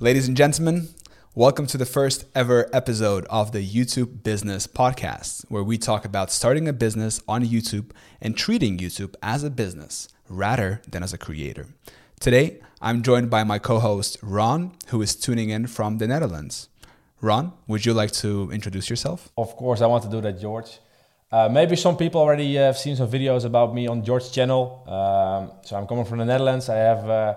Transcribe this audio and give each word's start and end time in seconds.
Ladies 0.00 0.26
and 0.26 0.36
gentlemen, 0.36 0.88
welcome 1.36 1.68
to 1.68 1.78
the 1.78 1.86
first 1.86 2.24
ever 2.34 2.68
episode 2.72 3.26
of 3.30 3.52
the 3.52 3.64
YouTube 3.64 4.24
Business 4.24 4.66
Podcast, 4.66 5.44
where 5.48 5.62
we 5.62 5.78
talk 5.78 6.04
about 6.04 6.32
starting 6.32 6.66
a 6.66 6.72
business 6.72 7.22
on 7.28 7.44
YouTube 7.44 7.92
and 8.20 8.36
treating 8.36 8.76
YouTube 8.76 9.14
as 9.22 9.44
a 9.44 9.50
business 9.50 10.08
rather 10.28 10.82
than 10.90 11.04
as 11.04 11.12
a 11.12 11.16
creator. 11.16 11.68
Today, 12.18 12.58
I'm 12.82 13.04
joined 13.04 13.30
by 13.30 13.44
my 13.44 13.60
co 13.60 13.78
host, 13.78 14.18
Ron, 14.20 14.72
who 14.88 15.00
is 15.00 15.14
tuning 15.14 15.50
in 15.50 15.68
from 15.68 15.98
the 15.98 16.08
Netherlands. 16.08 16.68
Ron, 17.20 17.52
would 17.68 17.86
you 17.86 17.94
like 17.94 18.10
to 18.14 18.50
introduce 18.50 18.90
yourself? 18.90 19.30
Of 19.38 19.54
course, 19.54 19.80
I 19.80 19.86
want 19.86 20.02
to 20.02 20.10
do 20.10 20.20
that, 20.22 20.40
George. 20.40 20.80
Uh, 21.30 21.48
maybe 21.48 21.76
some 21.76 21.96
people 21.96 22.20
already 22.20 22.56
have 22.56 22.76
seen 22.76 22.96
some 22.96 23.08
videos 23.08 23.44
about 23.44 23.72
me 23.72 23.86
on 23.86 24.04
George's 24.04 24.32
channel. 24.32 24.82
Um, 24.88 25.52
so 25.62 25.76
I'm 25.76 25.86
coming 25.86 26.04
from 26.04 26.18
the 26.18 26.24
Netherlands. 26.24 26.68
I 26.68 26.78
have 26.78 27.08
uh, 27.08 27.34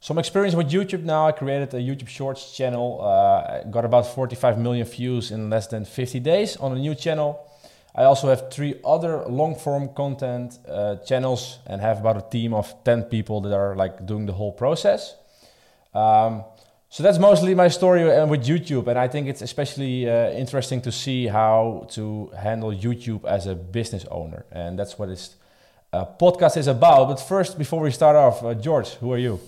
some 0.00 0.18
experience 0.18 0.54
with 0.54 0.70
YouTube 0.70 1.04
now. 1.04 1.26
I 1.26 1.32
created 1.32 1.74
a 1.74 1.76
YouTube 1.76 2.08
Shorts 2.08 2.56
channel. 2.56 3.02
Uh, 3.02 3.64
got 3.64 3.84
about 3.84 4.06
45 4.06 4.58
million 4.58 4.86
views 4.86 5.30
in 5.30 5.50
less 5.50 5.66
than 5.66 5.84
50 5.84 6.20
days 6.20 6.56
on 6.56 6.72
a 6.72 6.76
new 6.76 6.94
channel. 6.94 7.46
I 7.94 8.04
also 8.04 8.28
have 8.28 8.50
three 8.50 8.80
other 8.82 9.24
long 9.26 9.54
form 9.56 9.90
content 9.94 10.58
uh, 10.66 10.96
channels 10.96 11.58
and 11.66 11.82
have 11.82 12.00
about 12.00 12.16
a 12.16 12.30
team 12.30 12.54
of 12.54 12.72
10 12.84 13.04
people 13.04 13.42
that 13.42 13.52
are 13.52 13.76
like 13.76 14.06
doing 14.06 14.24
the 14.24 14.32
whole 14.32 14.52
process. 14.52 15.16
Um, 15.92 16.44
so 16.88 17.02
that's 17.02 17.18
mostly 17.18 17.54
my 17.54 17.68
story 17.68 18.10
uh, 18.10 18.26
with 18.26 18.46
YouTube, 18.46 18.86
and 18.88 18.98
I 18.98 19.06
think 19.06 19.28
it's 19.28 19.42
especially 19.42 20.08
uh, 20.08 20.30
interesting 20.30 20.80
to 20.82 20.90
see 20.90 21.26
how 21.26 21.86
to 21.90 22.32
handle 22.36 22.72
YouTube 22.72 23.24
as 23.26 23.46
a 23.46 23.54
business 23.54 24.04
owner, 24.10 24.44
and 24.50 24.78
that's 24.78 24.98
what 24.98 25.08
this 25.08 25.36
uh, 25.92 26.04
podcast 26.04 26.56
is 26.56 26.66
about. 26.66 27.08
But 27.08 27.20
first, 27.20 27.58
before 27.58 27.80
we 27.80 27.90
start 27.92 28.16
off, 28.16 28.42
uh, 28.42 28.54
George, 28.54 28.94
who 28.94 29.12
are 29.12 29.18
you? 29.18 29.38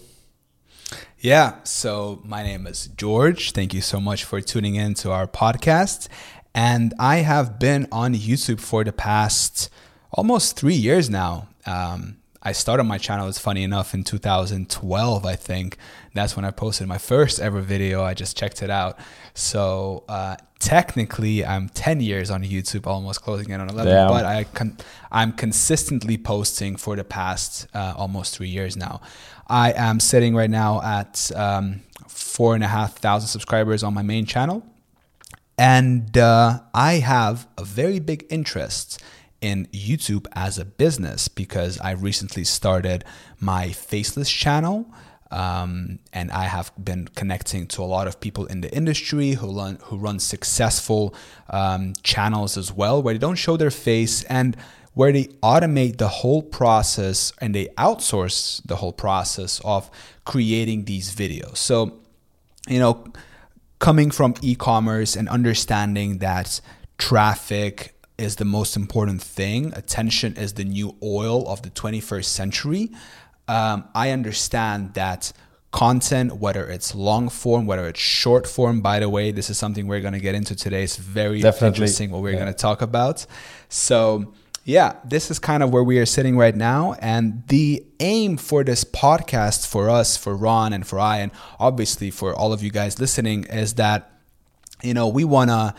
Yeah, 1.19 1.57
so 1.65 2.21
my 2.25 2.43
name 2.43 2.67
is 2.67 2.89
George. 2.97 3.53
Thank 3.53 3.75
you 3.75 3.81
so 3.81 4.01
much 4.01 4.25
for 4.25 4.41
tuning 4.41 4.75
in 4.75 4.95
to 4.95 5.13
our 5.13 5.27
podcast. 5.27 6.09
And 6.55 6.95
I 6.99 7.19
have 7.19 7.59
been 7.59 7.87
on 7.93 8.15
YouTube 8.15 8.61
for 8.61 8.85
the 8.85 8.93
past 8.93 9.71
almost 10.11 10.57
three 10.57 10.75
years 10.75 11.09
now. 11.09 11.49
Um, 11.67 12.17
I 12.43 12.53
started 12.53 12.85
my 12.85 12.99
channel, 12.99 13.29
it's 13.29 13.39
funny 13.39 13.63
enough, 13.63 13.95
in 13.95 14.03
2012, 14.03 15.25
I 15.25 15.37
think. 15.37 15.77
That's 16.13 16.35
when 16.35 16.45
I 16.45 16.51
posted 16.51 16.89
my 16.89 16.99
first 16.99 17.41
ever 17.41 17.61
video. 17.61 18.03
I 18.03 18.15
just 18.15 18.37
checked 18.37 18.63
it 18.63 18.71
out. 18.71 18.99
So 19.35 20.05
uh, 20.09 20.37
technically, 20.59 21.45
I'm 21.45 21.69
10 21.69 22.01
years 22.01 22.31
on 22.31 22.43
YouTube, 22.43 22.87
almost 22.87 23.23
closing 23.23 23.51
in 23.51 23.61
on 23.61 23.69
11. 23.69 23.93
Damn. 23.93 24.09
But 24.09 24.25
I 24.25 24.45
con- 24.45 24.77
I'm 25.11 25.33
consistently 25.33 26.19
posting 26.19 26.77
for 26.77 26.97
the 26.97 27.05
past 27.05 27.69
uh, 27.75 27.95
almost 27.97 28.37
three 28.37 28.49
years 28.49 28.77
now. 28.77 29.01
I 29.47 29.73
am 29.73 30.01
sitting 30.01 30.35
right 30.35 30.51
now 30.51 30.83
at 30.83 31.31
um, 31.37 31.83
four 32.09 32.55
and 32.55 32.65
a 32.65 32.69
half 32.69 32.97
thousand 32.97 33.29
subscribers 33.29 33.83
on 33.83 33.95
my 33.95 34.03
main 34.03 34.27
channel. 34.27 34.65
And 35.59 36.17
uh, 36.19 36.61
I 36.75 36.95
have 36.95 37.47
a 37.57 37.65
very 37.65 38.01
big 38.01 38.27
interest 38.31 39.01
in 39.43 39.67
YouTube 39.67 40.27
as 40.33 40.59
a 40.59 40.65
business 40.65 41.29
because 41.29 41.79
I 41.81 41.91
recently 41.91 42.45
started 42.45 43.05
my 43.41 43.71
faceless 43.71 44.31
channel. 44.31 44.87
Um, 45.31 45.99
and 46.13 46.31
I 46.31 46.45
have 46.45 46.73
been 46.83 47.09
connecting 47.09 47.67
to 47.69 47.83
a 47.83 47.85
lot 47.85 48.07
of 48.07 48.21
people 48.21 48.45
in 48.47 48.61
the 48.61 48.71
industry 48.75 49.33
who 49.33 49.57
run 49.57 49.79
who 49.85 49.97
run 49.97 50.19
successful 50.19 51.15
um, 51.49 51.95
channels 52.03 52.59
as 52.59 52.71
well, 52.71 53.03
where 53.03 53.15
they 53.15 53.19
don't 53.19 53.37
show 53.37 53.57
their 53.57 53.71
face 53.71 54.25
and 54.25 54.57
where 54.95 55.11
they 55.11 55.25
automate 55.43 55.97
the 55.97 56.09
whole 56.09 56.43
process 56.43 57.33
and 57.41 57.55
they 57.55 57.67
outsource 57.79 58.61
the 58.67 58.77
whole 58.77 58.93
process 58.93 59.61
of 59.65 59.91
creating 60.27 60.85
these 60.85 61.15
videos. 61.15 61.57
So, 61.57 61.99
you 62.69 62.79
know, 62.79 63.05
coming 63.79 64.11
from 64.11 64.35
e 64.43 64.55
commerce 64.55 65.17
and 65.17 65.29
understanding 65.31 66.19
that 66.19 66.61
traffic 66.99 67.92
is 68.23 68.37
the 68.37 68.45
most 68.45 68.77
important 68.77 69.21
thing, 69.21 69.73
attention 69.75 70.37
is 70.37 70.55
the 70.55 70.65
new 70.65 70.95
oil 71.03 71.49
of 71.49 71.63
the 71.63 71.71
21st 71.71 72.25
century. 72.25 72.91
Um, 73.49 73.85
I 73.95 74.11
understand 74.11 74.95
that 74.95 75.33
content, 75.73 76.37
whether 76.37 76.69
it's 76.69 76.95
long 76.95 77.29
form, 77.29 77.67
whether 77.67 77.89
it's 77.89 77.99
short 77.99 78.47
form. 78.47 78.81
By 78.81 79.01
the 79.01 79.09
way, 79.09 79.33
this 79.33 79.51
is 79.51 79.59
something 79.59 79.89
we're 79.89 80.01
going 80.01 80.15
to 80.15 80.21
get 80.21 80.35
into 80.35 80.55
today. 80.55 80.85
It's 80.85 80.97
very 80.97 81.41
Definitely. 81.41 81.69
interesting 81.69 82.11
what 82.13 82.23
we're 82.23 82.31
yeah. 82.31 82.41
going 82.41 82.53
to 82.53 82.59
talk 82.59 82.81
about. 82.81 83.27
So, 83.69 84.33
yeah, 84.65 84.97
this 85.05 85.31
is 85.31 85.41
kind 85.41 85.63
of 85.63 85.73
where 85.73 85.83
we 85.83 85.99
are 85.99 86.07
sitting 86.07 86.37
right 86.37 86.55
now. 86.55 86.95
And 87.01 87.43
the 87.49 87.85
aim 87.99 88.37
for 88.37 88.63
this 88.63 88.85
podcast 88.85 89.67
for 89.67 89.91
us, 89.91 90.17
for 90.17 90.37
Ron 90.37 90.73
and 90.73 90.87
for 90.87 91.01
I, 91.01 91.19
and 91.19 91.33
obviously 91.59 92.11
for 92.13 92.35
all 92.37 92.53
of 92.53 92.63
you 92.63 92.71
guys 92.71 93.01
listening, 93.01 93.45
is 93.45 93.75
that, 93.75 94.13
you 94.83 94.95
know, 94.95 95.09
we 95.09 95.25
wanna 95.25 95.75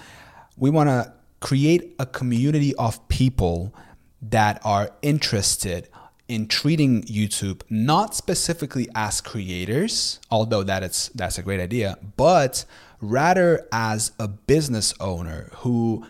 we 0.58 0.70
wanna 0.70 1.14
create 1.44 1.94
a 2.00 2.06
community 2.06 2.74
of 2.76 3.06
people 3.10 3.76
that 4.22 4.62
are 4.64 4.92
interested 5.02 5.90
in 6.30 6.48
treating 6.48 7.04
YouTube 7.04 7.62
not 7.70 8.16
specifically 8.16 8.88
as 8.96 9.20
creators, 9.20 10.22
although 10.32 10.64
that 10.64 10.84
it's 10.84 11.10
that's 11.10 11.38
a 11.38 11.44
great 11.44 11.60
idea, 11.60 11.98
but 12.16 12.64
rather 13.02 13.68
as 13.74 14.14
a 14.18 14.30
business 14.30 14.94
owner 15.02 15.50
who 15.58 16.06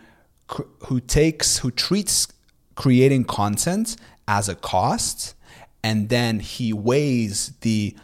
who 0.85 0.99
takes 0.99 1.57
who 1.57 1.71
treats 1.71 2.27
creating 2.75 3.23
content 3.23 3.95
as 4.27 4.47
a 4.47 4.53
cost 4.53 5.33
and 5.81 6.09
then 6.09 6.41
he 6.41 6.71
weighs 6.71 7.53
the 7.61 7.95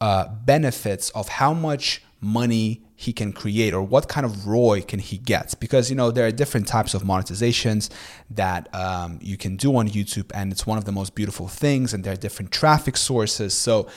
uh, 0.00 0.26
benefits 0.44 1.10
of 1.10 1.28
how 1.28 1.54
much 1.54 2.02
money 2.20 2.82
he 3.02 3.12
can 3.12 3.32
create 3.32 3.74
or 3.74 3.82
what 3.82 4.08
kind 4.08 4.24
of 4.24 4.46
ROI 4.46 4.82
can 4.82 5.00
he 5.00 5.18
get 5.18 5.54
because 5.58 5.90
you 5.90 5.96
know 5.96 6.10
there 6.12 6.26
are 6.26 6.30
different 6.30 6.68
types 6.68 6.94
of 6.94 7.02
monetizations 7.02 7.90
that 8.30 8.72
um, 8.74 9.18
you 9.20 9.36
can 9.36 9.56
do 9.56 9.74
on 9.76 9.88
youtube 9.88 10.30
and 10.34 10.52
it's 10.52 10.66
one 10.66 10.78
of 10.78 10.84
the 10.84 10.92
most 10.92 11.14
beautiful 11.14 11.48
things 11.48 11.92
and 11.92 12.04
there 12.04 12.12
are 12.12 12.22
different 12.26 12.52
traffic 12.52 12.96
sources 12.96 13.54
so 13.54 13.88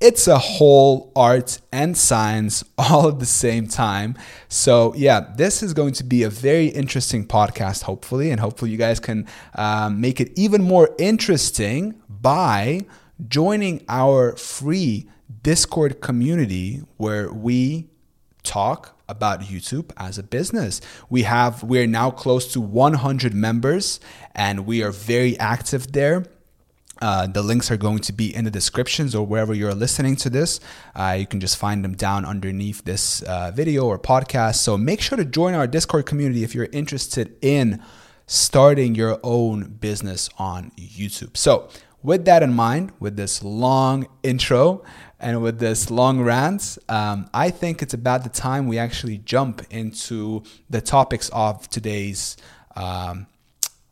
it's 0.00 0.26
a 0.28 0.38
whole 0.38 1.12
art 1.16 1.60
and 1.72 1.96
science 1.96 2.64
all 2.78 3.08
at 3.08 3.18
the 3.18 3.24
same 3.24 3.66
time. 3.66 4.14
So, 4.48 4.92
yeah, 4.94 5.20
this 5.36 5.62
is 5.62 5.72
going 5.72 5.94
to 5.94 6.04
be 6.04 6.22
a 6.22 6.28
very 6.28 6.66
interesting 6.66 7.26
podcast, 7.26 7.84
hopefully. 7.84 8.30
And 8.30 8.38
hopefully, 8.38 8.70
you 8.70 8.76
guys 8.76 9.00
can 9.00 9.26
um, 9.54 9.98
make 9.98 10.20
it 10.20 10.32
even 10.36 10.62
more 10.62 10.94
interesting 10.98 11.94
by 12.10 12.82
joining 13.26 13.86
our 13.88 14.36
free 14.36 15.08
Discord 15.42 16.00
community 16.00 16.82
where 16.98 17.32
we 17.32 17.88
talk 18.46 18.98
about 19.08 19.40
YouTube 19.42 19.90
as 19.96 20.18
a 20.18 20.22
business. 20.22 20.80
We 21.10 21.22
have 21.22 21.62
we're 21.62 21.86
now 21.86 22.10
close 22.10 22.52
to 22.52 22.60
100 22.60 23.34
members 23.34 24.00
and 24.34 24.66
we 24.66 24.82
are 24.82 24.90
very 24.90 25.38
active 25.38 25.92
there. 25.92 26.24
Uh, 27.02 27.26
the 27.26 27.42
links 27.42 27.70
are 27.70 27.76
going 27.76 27.98
to 27.98 28.12
be 28.12 28.34
in 28.34 28.44
the 28.44 28.50
descriptions 28.50 29.14
or 29.14 29.26
wherever 29.26 29.52
you're 29.52 29.74
listening 29.74 30.16
to 30.16 30.30
this. 30.30 30.60
Uh, 30.94 31.16
you 31.18 31.26
can 31.26 31.40
just 31.40 31.58
find 31.58 31.84
them 31.84 31.94
down 31.94 32.24
underneath 32.24 32.84
this 32.84 33.20
uh, 33.22 33.50
video 33.54 33.84
or 33.84 33.98
podcast. 33.98 34.56
So 34.56 34.78
make 34.78 35.02
sure 35.02 35.18
to 35.18 35.24
join 35.24 35.52
our 35.54 35.66
Discord 35.66 36.06
community 36.06 36.42
if 36.42 36.54
you're 36.54 36.68
interested 36.72 37.36
in 37.42 37.82
starting 38.26 38.94
your 38.94 39.20
own 39.22 39.64
business 39.64 40.30
on 40.38 40.72
YouTube. 40.76 41.36
So, 41.36 41.68
with 42.06 42.24
that 42.24 42.40
in 42.40 42.54
mind, 42.54 42.92
with 43.00 43.16
this 43.16 43.42
long 43.42 44.06
intro 44.22 44.84
and 45.18 45.42
with 45.42 45.58
this 45.58 45.90
long 45.90 46.20
rant, 46.20 46.78
um, 46.88 47.28
I 47.34 47.50
think 47.50 47.82
it's 47.82 47.94
about 47.94 48.22
the 48.22 48.30
time 48.30 48.68
we 48.68 48.78
actually 48.78 49.18
jump 49.18 49.62
into 49.70 50.44
the 50.70 50.80
topics 50.80 51.28
of 51.30 51.68
today's. 51.68 52.36
Um, 52.76 53.26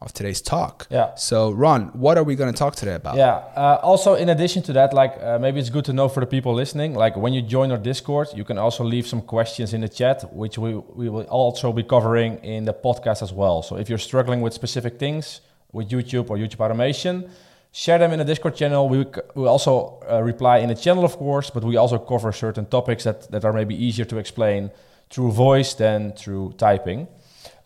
of 0.00 0.12
today's 0.12 0.42
talk. 0.42 0.86
Yeah. 0.90 1.14
So, 1.14 1.50
Ron, 1.50 1.86
what 1.94 2.18
are 2.18 2.24
we 2.24 2.34
going 2.34 2.52
to 2.52 2.58
talk 2.58 2.76
today 2.76 2.96
about? 2.96 3.16
Yeah. 3.16 3.36
Uh, 3.56 3.78
also, 3.82 4.12
in 4.16 4.28
addition 4.28 4.62
to 4.64 4.72
that, 4.74 4.92
like 4.92 5.14
uh, 5.22 5.38
maybe 5.38 5.58
it's 5.60 5.70
good 5.70 5.86
to 5.86 5.94
know 5.94 6.10
for 6.10 6.20
the 6.20 6.26
people 6.26 6.52
listening. 6.52 6.92
Like 6.94 7.16
when 7.16 7.32
you 7.32 7.40
join 7.40 7.70
our 7.70 7.78
Discord, 7.78 8.28
you 8.34 8.44
can 8.44 8.58
also 8.58 8.84
leave 8.84 9.06
some 9.06 9.22
questions 9.22 9.72
in 9.72 9.80
the 9.80 9.88
chat, 9.88 10.18
which 10.34 10.58
we 10.58 10.74
we 10.74 11.08
will 11.08 11.28
also 11.30 11.72
be 11.72 11.82
covering 11.82 12.36
in 12.44 12.66
the 12.66 12.74
podcast 12.74 13.22
as 13.22 13.32
well. 13.32 13.62
So 13.62 13.76
if 13.76 13.88
you're 13.88 14.04
struggling 14.10 14.42
with 14.42 14.52
specific 14.52 14.98
things 14.98 15.40
with 15.72 15.88
YouTube 15.88 16.28
or 16.28 16.36
YouTube 16.36 16.60
automation, 16.60 17.30
share 17.74 17.98
them 17.98 18.12
in 18.12 18.18
the 18.18 18.24
Discord 18.24 18.54
channel. 18.54 18.88
We 18.88 19.04
will 19.34 19.48
also 19.48 20.00
uh, 20.08 20.22
reply 20.22 20.58
in 20.58 20.68
the 20.68 20.76
channel, 20.76 21.04
of 21.04 21.16
course, 21.16 21.50
but 21.50 21.64
we 21.64 21.76
also 21.76 21.98
cover 21.98 22.32
certain 22.32 22.66
topics 22.66 23.02
that 23.04 23.30
that 23.30 23.44
are 23.44 23.52
maybe 23.52 23.74
easier 23.74 24.06
to 24.06 24.18
explain 24.18 24.70
through 25.10 25.32
voice 25.32 25.74
than 25.74 26.12
through 26.12 26.52
typing. 26.56 27.08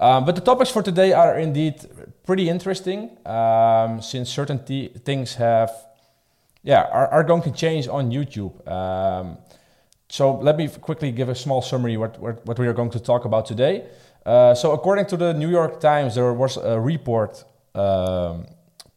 Um, 0.00 0.24
but 0.24 0.34
the 0.34 0.40
topics 0.40 0.70
for 0.70 0.82
today 0.82 1.12
are 1.12 1.38
indeed 1.38 1.74
pretty 2.24 2.48
interesting 2.48 3.10
um, 3.26 4.00
since 4.00 4.30
certain 4.30 4.64
t- 4.64 4.88
things 5.04 5.34
have, 5.34 5.70
yeah, 6.62 6.82
are, 6.92 7.08
are 7.08 7.24
going 7.24 7.42
to 7.42 7.50
change 7.50 7.88
on 7.88 8.10
YouTube. 8.10 8.52
Um, 8.66 9.38
so 10.08 10.38
let 10.38 10.56
me 10.56 10.68
quickly 10.68 11.12
give 11.12 11.28
a 11.28 11.34
small 11.34 11.62
summary 11.62 11.96
what, 11.96 12.18
what, 12.20 12.46
what 12.46 12.58
we 12.58 12.66
are 12.66 12.72
going 12.72 12.90
to 12.90 13.00
talk 13.00 13.24
about 13.24 13.46
today. 13.46 13.86
Uh, 14.24 14.54
so 14.54 14.72
according 14.72 15.06
to 15.06 15.16
the 15.16 15.34
New 15.34 15.50
York 15.50 15.80
Times, 15.80 16.14
there 16.14 16.32
was 16.32 16.56
a 16.56 16.78
report 16.78 17.44
um, 17.74 18.46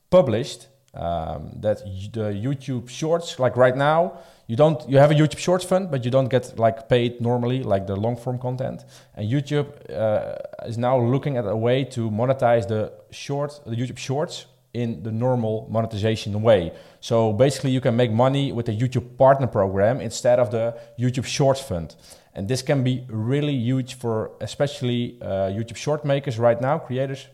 published 0.10 0.68
um, 0.94 1.52
that 1.62 1.80
the 2.14 2.34
YouTube 2.34 2.90
Shorts, 2.90 3.40
like 3.40 3.56
right 3.56 3.76
now, 3.76 4.20
you 4.48 4.58
don't 4.58 4.88
you 4.90 4.98
have 4.98 5.12
a 5.12 5.14
YouTube 5.14 5.38
Shorts 5.38 5.64
fund, 5.64 5.90
but 5.90 6.04
you 6.04 6.12
don't 6.12 6.28
get 6.28 6.60
like 6.60 6.90
paid 6.90 7.22
normally 7.22 7.64
like 7.64 7.88
the 7.88 7.96
long 7.96 8.18
form 8.18 8.38
content. 8.38 8.84
And 9.16 9.32
YouTube 9.32 9.68
uh, 9.90 10.36
is 10.68 10.78
now 10.78 11.00
looking 11.00 11.38
at 11.38 11.46
a 11.46 11.56
way 11.56 11.86
to 11.86 12.12
monetize 12.12 12.68
the 12.68 12.92
short 13.12 13.62
the 13.66 13.76
YouTube 13.76 13.98
Shorts 13.98 14.48
in 14.74 15.04
the 15.04 15.12
normal 15.12 15.68
monetization 15.70 16.42
way. 16.42 16.72
So 17.00 17.34
basically, 17.34 17.72
you 17.72 17.82
can 17.82 17.96
make 17.96 18.12
money 18.12 18.52
with 18.52 18.66
the 18.66 18.78
YouTube 18.78 19.18
Partner 19.18 19.48
Program 19.48 20.02
instead 20.02 20.40
of 20.40 20.52
the 20.52 20.78
YouTube 21.00 21.26
Shorts 21.26 21.62
Fund. 21.62 21.96
And 22.34 22.48
this 22.48 22.62
can 22.62 22.84
be 22.84 23.06
really 23.10 23.54
huge 23.54 23.96
for 23.96 24.32
especially 24.40 25.18
uh, 25.22 25.52
YouTube 25.52 25.76
Short 25.76 26.06
makers 26.06 26.40
right 26.40 26.60
now, 26.60 26.78
creators, 26.78 27.28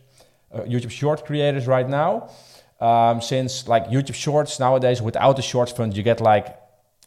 uh, 0.52 0.60
YouTube 0.60 0.90
Short 0.90 1.24
creators 1.24 1.66
right 1.66 1.88
now. 1.88 2.30
Um, 2.80 3.20
since 3.20 3.66
like 3.66 3.86
YouTube 3.88 4.14
Shorts 4.14 4.60
nowadays, 4.60 5.02
without 5.02 5.36
the 5.36 5.42
Shorts 5.42 5.72
Fund, 5.72 5.96
you 5.96 6.02
get 6.02 6.20
like 6.20 6.56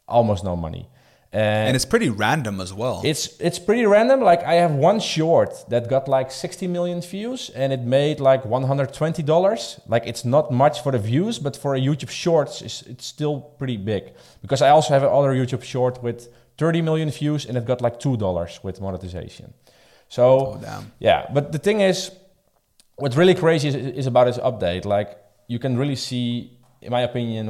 almost 0.07 0.44
no 0.44 0.56
money. 0.56 0.89
And, 1.33 1.68
and, 1.69 1.75
it's 1.77 1.85
pretty 1.85 2.09
random 2.09 2.59
as 2.59 2.73
well. 2.73 3.01
It's 3.06 3.39
it's 3.39 3.57
pretty 3.57 3.85
random. 3.85 4.19
Like 4.19 4.44
I 4.44 4.56
have 4.56 4.71
one 4.73 5.00
short 5.00 5.63
that 5.69 5.89
got 5.89 6.09
like 6.09 6.29
60 6.29 6.68
million 6.68 7.00
views 7.00 7.50
and 7.56 7.71
it 7.71 7.79
made 7.79 8.19
like 8.19 8.44
120 8.44 9.23
dollars. 9.23 9.79
Like 9.88 10.06
it's 10.06 10.25
not 10.25 10.51
much 10.51 10.83
for 10.83 10.91
the 10.91 11.00
views, 11.00 11.39
but 11.39 11.56
for 11.56 11.74
a 11.74 11.79
YouTube 11.79 12.09
Shorts, 12.09 12.62
it's, 12.62 12.81
it's 12.81 13.06
still 13.06 13.39
pretty 13.39 13.77
big. 13.77 14.12
Because 14.41 14.62
I 14.62 14.71
also 14.71 14.94
have 14.94 15.03
another 15.03 15.33
YouTube 15.33 15.63
short 15.63 16.03
with 16.03 16.27
30 16.57 16.81
million 16.81 17.09
views 17.09 17.45
and 17.45 17.57
it 17.57 17.65
got 17.65 17.81
like 17.81 17.97
two 17.97 18.17
dollars 18.17 18.59
with 18.62 18.81
monetization. 18.81 19.53
So 20.09 20.59
oh, 20.62 20.83
yeah, 21.00 21.27
but 21.33 21.53
the 21.53 21.59
thing 21.59 21.79
is, 21.79 22.12
what's 22.97 23.15
really 23.15 23.35
crazy 23.35 23.69
is, 23.69 23.75
is 23.75 24.06
about 24.06 24.25
this 24.25 24.38
update. 24.38 24.83
Like 24.83 25.17
you 25.51 25.59
can 25.59 25.77
really 25.77 25.98
see, 25.98 26.57
in 26.81 26.92
my 26.92 27.01
opinion 27.01 27.44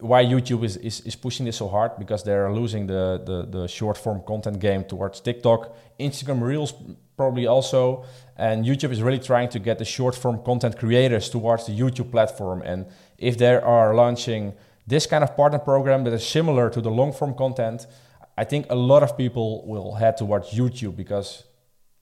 why 0.00 0.24
YouTube 0.24 0.62
is, 0.64 0.76
is, 0.76 1.00
is 1.00 1.16
pushing 1.16 1.44
this 1.44 1.56
so 1.56 1.66
hard 1.66 1.90
because 1.98 2.22
they're 2.22 2.52
losing 2.52 2.86
the, 2.86 3.20
the, 3.26 3.58
the 3.58 3.66
short 3.66 3.98
form 3.98 4.22
content 4.24 4.60
game 4.60 4.84
towards 4.84 5.20
TikTok, 5.20 5.74
Instagram 5.98 6.40
Reels 6.40 6.72
probably 7.16 7.48
also, 7.48 8.04
and 8.36 8.64
YouTube 8.64 8.92
is 8.92 9.02
really 9.02 9.18
trying 9.18 9.48
to 9.48 9.58
get 9.58 9.78
the 9.78 9.84
short 9.84 10.14
form 10.14 10.40
content 10.44 10.78
creators 10.78 11.28
towards 11.28 11.66
the 11.66 11.72
YouTube 11.72 12.12
platform. 12.12 12.62
And 12.62 12.86
if 13.18 13.36
they 13.36 13.56
are 13.56 13.92
launching 13.92 14.54
this 14.86 15.04
kind 15.06 15.24
of 15.24 15.36
partner 15.36 15.58
program 15.58 16.04
that 16.04 16.12
is 16.12 16.24
similar 16.24 16.70
to 16.70 16.80
the 16.80 16.90
long 16.90 17.12
form 17.12 17.34
content, 17.34 17.88
I 18.36 18.44
think 18.44 18.66
a 18.70 18.76
lot 18.76 19.02
of 19.02 19.16
people 19.16 19.66
will 19.66 19.94
head 19.96 20.16
towards 20.16 20.50
YouTube 20.52 20.94
because 20.94 21.42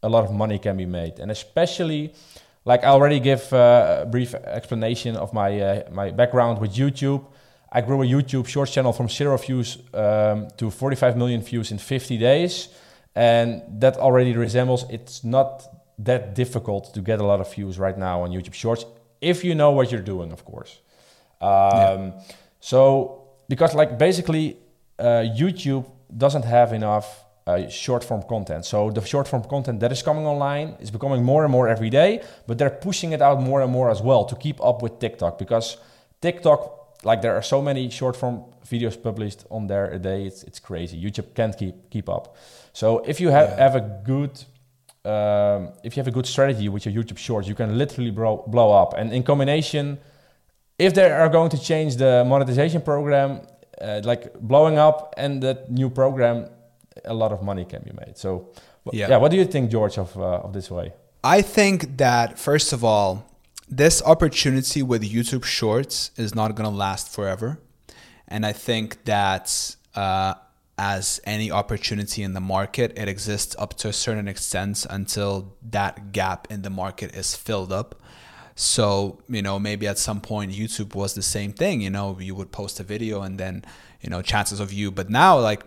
a 0.03 0.11
lot 0.11 0.25
of 0.25 0.33
money 0.33 0.59
can 0.59 0.77
be 0.77 0.85
made, 0.85 1.19
and 1.19 1.31
especially 1.31 2.13
like 2.67 2.85
I 2.85 2.89
already 2.89 3.21
give 3.21 3.51
uh, 3.53 4.03
a 4.03 4.07
brief 4.07 4.35
explanation 4.35 5.17
of 5.17 5.33
my 5.33 5.61
uh, 5.61 5.83
my 5.91 6.11
background 6.11 6.61
with 6.61 6.75
YouTube. 6.75 7.25
I 7.73 7.81
grew 7.81 8.03
a 8.03 8.07
YouTube 8.07 8.47
Shorts 8.47 8.73
channel 8.73 8.93
from 8.93 9.09
zero 9.09 9.37
views 9.39 9.79
um, 9.95 10.49
to 10.57 10.71
45 10.71 11.17
million 11.17 11.43
views 11.43 11.71
in 11.73 11.79
50 11.79 12.19
days. 12.19 12.69
And 13.15 13.63
that 13.81 13.97
already 13.97 14.35
resembles 14.37 14.85
it's 14.91 15.25
not 15.25 15.65
that 15.99 16.35
difficult 16.35 16.93
to 16.95 17.01
get 17.01 17.21
a 17.21 17.25
lot 17.25 17.41
of 17.41 17.53
views 17.53 17.79
right 17.79 17.97
now 17.97 18.23
on 18.23 18.31
YouTube 18.31 18.55
Shorts 18.55 18.85
if 19.21 19.45
you 19.45 19.55
know 19.55 19.71
what 19.71 19.91
you're 19.91 20.09
doing, 20.15 20.33
of 20.33 20.45
course. 20.45 20.81
Um, 21.41 21.51
yeah. 21.51 22.11
So, 22.61 23.29
because 23.49 23.75
like 23.75 23.99
basically, 23.99 24.59
uh, 24.99 25.25
YouTube 25.37 25.87
doesn't 26.17 26.45
have 26.45 26.73
enough 26.73 27.26
uh, 27.47 27.69
short 27.69 28.03
form 28.05 28.23
content. 28.23 28.65
So 28.65 28.91
the 28.91 29.01
short 29.05 29.29
form 29.29 29.45
content 29.45 29.81
that 29.81 29.93
is 29.93 30.03
coming 30.03 30.27
online 30.27 30.77
is 30.81 30.91
becoming 30.91 31.23
more 31.23 31.45
and 31.45 31.53
more 31.53 31.69
every 31.69 31.91
day, 31.91 32.23
but 32.47 32.59
they're 32.59 32.71
pushing 32.71 33.13
it 33.13 33.23
out 33.23 33.41
more 33.41 33.61
and 33.61 33.71
more 33.71 33.91
as 33.91 34.03
well 34.03 34.25
to 34.25 34.37
keep 34.37 34.61
up 34.61 34.83
with 34.83 34.99
TikTok 34.99 35.39
because 35.39 35.77
TikTok 36.21 36.73
like 37.05 37.23
there 37.23 37.35
are 37.35 37.43
so 37.43 37.63
many 37.63 37.91
short 37.91 38.17
form 38.17 38.45
videos 38.65 39.01
published 39.01 39.45
on 39.51 39.67
there 39.67 39.91
a 39.91 39.99
day. 39.99 40.27
It's 40.27 40.43
it's 40.43 40.59
crazy. 40.59 41.01
YouTube 41.01 41.35
can't 41.35 41.57
keep 41.57 41.91
keep 41.91 42.09
up. 42.09 42.37
So 42.73 42.99
if 43.07 43.21
you 43.21 43.29
have, 43.29 43.51
yeah. 43.51 43.63
have 43.63 43.77
a 43.77 44.01
good 44.05 44.45
um, 45.07 45.73
if 45.85 45.97
you 45.97 46.01
have 46.01 46.09
a 46.09 46.17
good 46.19 46.27
strategy 46.27 46.69
with 46.69 46.85
your 46.85 46.95
YouTube 46.95 47.19
Shorts, 47.19 47.47
you 47.47 47.55
can 47.55 47.79
literally 47.79 48.11
blow, 48.11 48.45
blow 48.49 48.73
up. 48.73 48.95
And 48.99 49.13
in 49.13 49.23
combination, 49.23 49.99
if 50.79 50.95
they 50.95 51.09
are 51.09 51.29
going 51.29 51.51
to 51.51 51.59
change 51.59 51.97
the 51.97 52.25
monetization 52.27 52.83
program, 52.83 53.43
uh, 53.81 54.01
like 54.03 54.35
blowing 54.41 54.79
up 54.79 55.15
and 55.17 55.41
that 55.45 55.71
new 55.71 55.91
program, 55.91 56.49
a 57.05 57.15
lot 57.15 57.33
of 57.33 57.43
money 57.43 57.65
can 57.65 57.83
be 57.83 57.93
made. 57.93 58.17
So, 58.17 58.49
yeah, 58.93 59.09
yeah 59.11 59.17
what 59.17 59.31
do 59.31 59.37
you 59.37 59.45
think, 59.45 59.71
George, 59.71 59.99
of 59.99 60.17
uh, 60.17 60.45
of 60.45 60.53
this 60.53 60.71
way? 60.71 60.93
I 61.23 61.43
think 61.43 61.97
that 61.97 62.39
first 62.39 62.73
of 62.73 62.85
all, 62.85 63.25
this 63.69 64.03
opportunity 64.03 64.83
with 64.83 65.03
YouTube 65.03 65.45
Shorts 65.45 66.11
is 66.17 66.35
not 66.35 66.55
going 66.55 66.71
to 66.71 66.77
last 66.77 67.13
forever. 67.13 67.59
And 68.29 68.45
I 68.47 68.53
think 68.53 69.05
that 69.05 69.77
uh, 69.95 70.35
as 70.79 71.21
any 71.25 71.51
opportunity 71.51 72.23
in 72.23 72.33
the 72.35 72.41
market, 72.41 72.97
it 72.97 73.09
exists 73.09 73.57
up 73.59 73.75
to 73.79 73.89
a 73.89 73.93
certain 73.93 74.29
extent 74.29 74.87
until 74.89 75.57
that 75.71 76.13
gap 76.13 76.47
in 76.51 76.63
the 76.63 76.71
market 76.71 77.15
is 77.15 77.35
filled 77.35 77.73
up. 77.73 78.01
So, 78.55 79.21
you 79.29 79.43
know, 79.43 79.59
maybe 79.59 79.87
at 79.87 79.99
some 79.99 80.21
point 80.21 80.53
YouTube 80.53 80.95
was 80.95 81.15
the 81.15 81.23
same 81.23 81.53
thing, 81.53 81.83
you 81.83 81.91
know, 81.91 82.19
you 82.19 82.35
would 82.35 82.53
post 82.53 82.81
a 82.81 82.83
video 82.83 83.23
and 83.23 83.39
then, 83.39 83.65
you 84.01 84.11
know, 84.11 84.23
chances 84.23 84.61
of 84.61 84.73
you. 84.73 84.91
But 84.91 85.11
now, 85.11 85.39
like, 85.39 85.63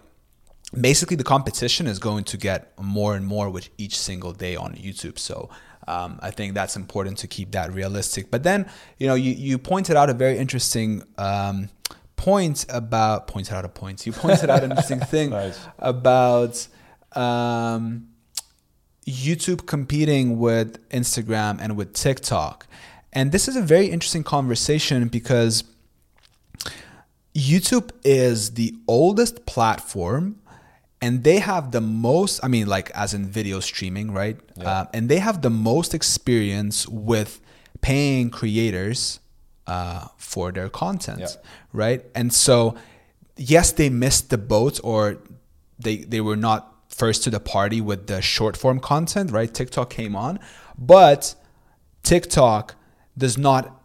basically 0.74 1.16
the 1.16 1.24
competition 1.24 1.88
is 1.88 2.00
going 2.00 2.24
to 2.26 2.38
get 2.38 2.74
more 2.80 3.16
and 3.16 3.26
more 3.26 3.50
with 3.50 3.70
each 3.78 3.98
single 3.98 4.34
day 4.34 4.56
on 4.56 4.74
YouTube. 4.74 5.18
So, 5.18 5.50
um, 5.88 6.20
I 6.22 6.30
think 6.30 6.54
that's 6.54 6.76
important 6.76 7.18
to 7.20 7.28
keep 7.28 7.52
that 7.52 7.74
realistic. 7.74 8.30
But 8.30 8.44
then, 8.44 8.70
you 9.00 9.08
know, 9.08 9.16
you, 9.16 9.32
you 9.32 9.58
pointed 9.58 9.96
out 9.96 10.10
a 10.10 10.14
very 10.14 10.38
interesting 10.38 11.04
um, 11.18 11.70
point 12.16 12.66
about 12.70 13.28
pointed 13.28 13.54
out 13.56 13.66
a 13.66 13.70
point. 13.70 14.06
You 14.06 14.12
pointed 14.12 14.50
out 14.50 14.64
an 14.64 14.72
interesting 14.72 15.00
thing 15.14 15.32
nice. 15.32 15.60
about 15.80 16.68
um, 17.14 18.10
YouTube 19.08 19.66
competing 19.66 20.38
with 20.38 20.88
Instagram 20.90 21.58
and 21.60 21.76
with 21.76 21.94
TikTok. 21.94 22.68
And 23.12 23.32
this 23.32 23.48
is 23.48 23.56
a 23.56 23.62
very 23.62 23.88
interesting 23.88 24.24
conversation 24.24 25.08
because 25.08 25.64
YouTube 27.34 27.92
is 28.04 28.54
the 28.56 28.76
oldest 28.88 29.46
platform 29.46 30.39
and 31.02 31.24
they 31.24 31.40
have 31.40 31.72
the 31.72 31.82
most 31.82 32.40
i 32.44 32.48
mean 32.48 32.68
like 32.68 32.92
as 32.92 33.14
in 33.14 33.26
video 33.26 33.60
streaming 33.60 34.12
right 34.12 34.40
yeah. 34.58 34.70
uh, 34.70 34.86
and 34.94 35.10
they 35.10 35.20
have 35.20 35.42
the 35.42 35.50
most 35.50 35.94
experience 35.94 36.88
with 36.88 37.40
paying 37.82 38.30
creators 38.30 39.20
uh, 39.68 40.08
for 40.18 40.52
their 40.52 40.70
content 40.70 41.20
yeah. 41.20 41.28
right 41.74 42.06
and 42.16 42.34
so 42.34 42.76
yes 43.38 43.72
they 43.72 43.90
missed 43.90 44.30
the 44.30 44.38
boat 44.38 44.80
or 44.84 45.18
they 45.78 45.98
they 45.98 46.22
were 46.22 46.36
not 46.36 46.76
first 46.90 47.24
to 47.24 47.30
the 47.30 47.40
party 47.40 47.80
with 47.80 48.08
the 48.08 48.22
short 48.22 48.58
form 48.58 48.80
content 48.80 49.32
right 49.32 49.54
tiktok 49.54 49.90
came 49.90 50.16
on 50.16 50.40
but 50.78 51.36
tiktok 52.04 52.76
does 53.18 53.38
not 53.38 53.79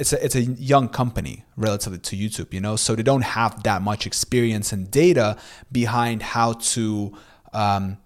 it's 0.00 0.14
a 0.14 0.24
it's 0.24 0.34
a 0.34 0.42
young 0.42 0.88
company 0.88 1.44
relatively 1.56 1.98
to 1.98 2.16
YouTube, 2.16 2.54
you 2.54 2.60
know, 2.60 2.74
so 2.76 2.96
they 2.96 3.02
don't 3.02 3.22
have 3.22 3.62
that 3.64 3.82
much 3.82 4.06
experience 4.06 4.72
and 4.72 4.90
data 4.90 5.36
behind 5.70 6.22
how 6.22 6.54
to, 6.54 7.12
um, 7.52 7.98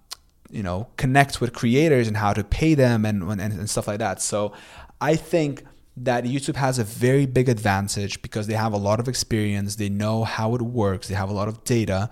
you 0.51 0.63
know, 0.63 0.89
connect 0.97 1.41
with 1.41 1.53
creators 1.53 2.09
and 2.09 2.17
how 2.17 2.33
to 2.33 2.43
pay 2.43 2.75
them 2.75 3.05
and, 3.05 3.23
and 3.23 3.41
and 3.41 3.71
stuff 3.71 3.87
like 3.87 4.01
that. 4.01 4.21
So 4.21 4.53
I 5.01 5.15
think 5.15 5.65
that 5.97 6.25
YouTube 6.25 6.57
has 6.57 6.81
a 6.81 6.85
very 6.85 7.27
big 7.27 7.49
advantage 7.49 8.21
because 8.23 8.49
they 8.49 8.55
have 8.55 8.73
a 8.73 8.77
lot 8.77 8.99
of 8.99 9.07
experience, 9.07 9.77
they 9.77 9.89
know 9.89 10.25
how 10.25 10.57
it 10.57 10.63
works, 10.63 11.07
they 11.07 11.15
have 11.15 11.31
a 11.31 11.33
lot 11.33 11.47
of 11.47 11.63
data. 11.63 12.11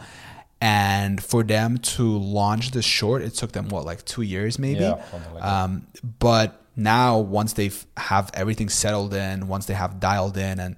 And 0.61 1.21
for 1.21 1.43
them 1.43 1.79
to 1.79 2.05
launch 2.17 2.71
this 2.71 2.85
short, 2.85 3.23
it 3.23 3.35
took 3.35 3.51
them 3.51 3.69
what, 3.69 3.85
like 3.85 4.05
two 4.05 4.23
years 4.23 4.61
maybe? 4.61 4.83
Yeah, 4.83 5.03
like 5.35 5.43
um, 5.43 5.89
but 6.21 6.62
now 6.77 7.19
once 7.19 7.53
they've 7.55 7.87
have 7.97 8.31
everything 8.35 8.69
settled 8.69 9.13
in 9.15 9.49
once 9.49 9.67
they 9.67 9.75
have 9.75 10.01
dialed 10.01 10.37
in 10.37 10.59
and 10.59 10.77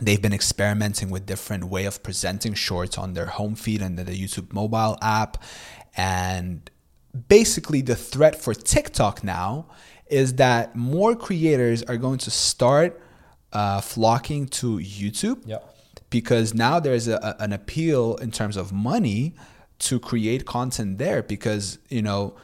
they've 0.00 0.22
been 0.22 0.32
experimenting 0.32 1.10
with 1.10 1.26
different 1.26 1.64
way 1.64 1.84
of 1.84 2.02
presenting 2.02 2.54
shorts 2.54 2.96
on 2.96 3.14
their 3.14 3.26
home 3.26 3.54
feed 3.54 3.82
and 3.82 3.98
the 3.98 4.04
youtube 4.04 4.52
mobile 4.52 4.96
app 5.02 5.42
and 5.96 6.70
basically 7.28 7.82
the 7.82 7.96
threat 7.96 8.40
for 8.40 8.54
tiktok 8.54 9.22
now 9.22 9.66
is 10.06 10.34
that 10.34 10.74
more 10.74 11.14
creators 11.14 11.82
are 11.82 11.96
going 11.96 12.18
to 12.18 12.30
start 12.30 13.00
uh, 13.52 13.80
flocking 13.80 14.46
to 14.46 14.78
youtube 14.78 15.42
yeah. 15.44 15.58
because 16.10 16.54
now 16.54 16.80
there's 16.80 17.08
a, 17.08 17.36
an 17.38 17.52
appeal 17.52 18.16
in 18.16 18.30
terms 18.30 18.56
of 18.56 18.72
money 18.72 19.34
to 19.78 20.00
create 20.00 20.44
content 20.44 20.98
there 20.98 21.22
because 21.22 21.78
you 21.88 22.02
know 22.02 22.34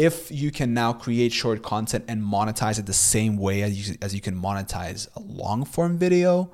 if 0.00 0.30
you 0.30 0.50
can 0.50 0.72
now 0.72 0.94
create 0.94 1.30
short 1.30 1.62
content 1.62 2.06
and 2.08 2.22
monetize 2.22 2.78
it 2.78 2.86
the 2.86 2.94
same 2.94 3.36
way 3.36 3.60
as 3.60 3.90
you, 3.90 3.96
as 4.00 4.14
you 4.14 4.20
can 4.22 4.34
monetize 4.34 5.06
a 5.14 5.20
long 5.20 5.62
form 5.62 5.98
video, 5.98 6.50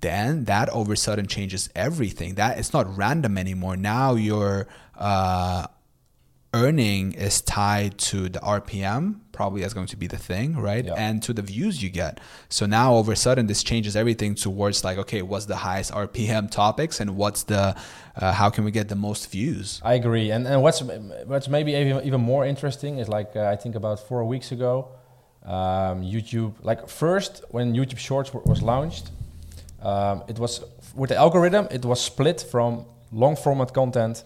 then 0.00 0.44
that 0.44 0.68
over 0.68 0.94
sudden 0.94 1.26
changes 1.26 1.68
everything. 1.74 2.36
That 2.36 2.56
it's 2.56 2.72
not 2.72 2.96
random 2.96 3.36
anymore. 3.36 3.76
Now 3.76 4.14
you're 4.14 4.68
uh, 4.96 5.66
earning 6.58 7.12
is 7.12 7.40
tied 7.40 7.98
to 7.98 8.28
the 8.28 8.40
RPM, 8.40 9.20
probably 9.32 9.60
that's 9.62 9.74
going 9.74 9.86
to 9.86 9.96
be 9.96 10.08
the 10.08 10.16
thing, 10.16 10.56
right? 10.56 10.84
Yeah. 10.84 10.94
And 10.96 11.22
to 11.22 11.32
the 11.32 11.42
views 11.42 11.82
you 11.82 11.90
get. 11.90 12.20
So 12.48 12.66
now 12.66 12.92
all 12.92 13.00
of 13.00 13.08
a 13.08 13.16
sudden, 13.16 13.46
this 13.46 13.62
changes 13.62 13.94
everything 13.94 14.34
towards 14.34 14.84
like, 14.84 14.98
okay, 14.98 15.22
what's 15.22 15.46
the 15.46 15.56
highest 15.56 15.92
RPM 15.92 16.50
topics 16.50 17.00
and 17.00 17.16
what's 17.16 17.44
the, 17.44 17.76
uh, 18.16 18.32
how 18.32 18.50
can 18.50 18.64
we 18.64 18.70
get 18.70 18.88
the 18.88 18.96
most 18.96 19.30
views? 19.30 19.80
I 19.84 19.94
agree, 19.94 20.30
and 20.30 20.46
and 20.46 20.62
what's 20.62 20.80
what's 21.30 21.48
maybe 21.48 21.72
even 21.72 22.04
even 22.04 22.20
more 22.20 22.44
interesting 22.44 22.98
is 22.98 23.08
like 23.08 23.30
uh, 23.36 23.54
I 23.54 23.56
think 23.56 23.74
about 23.76 24.00
four 24.00 24.24
weeks 24.24 24.50
ago, 24.52 24.88
um, 25.44 26.02
YouTube 26.02 26.54
like 26.62 26.88
first 26.88 27.44
when 27.50 27.74
YouTube 27.74 27.98
Shorts 27.98 28.30
w- 28.30 28.48
was 28.50 28.60
launched, 28.62 29.10
um, 29.82 30.24
it 30.28 30.38
was 30.38 30.64
with 30.94 31.10
the 31.10 31.16
algorithm 31.16 31.68
it 31.70 31.84
was 31.84 32.00
split 32.00 32.40
from 32.50 32.84
long 33.12 33.36
format 33.36 33.72
content 33.72 34.24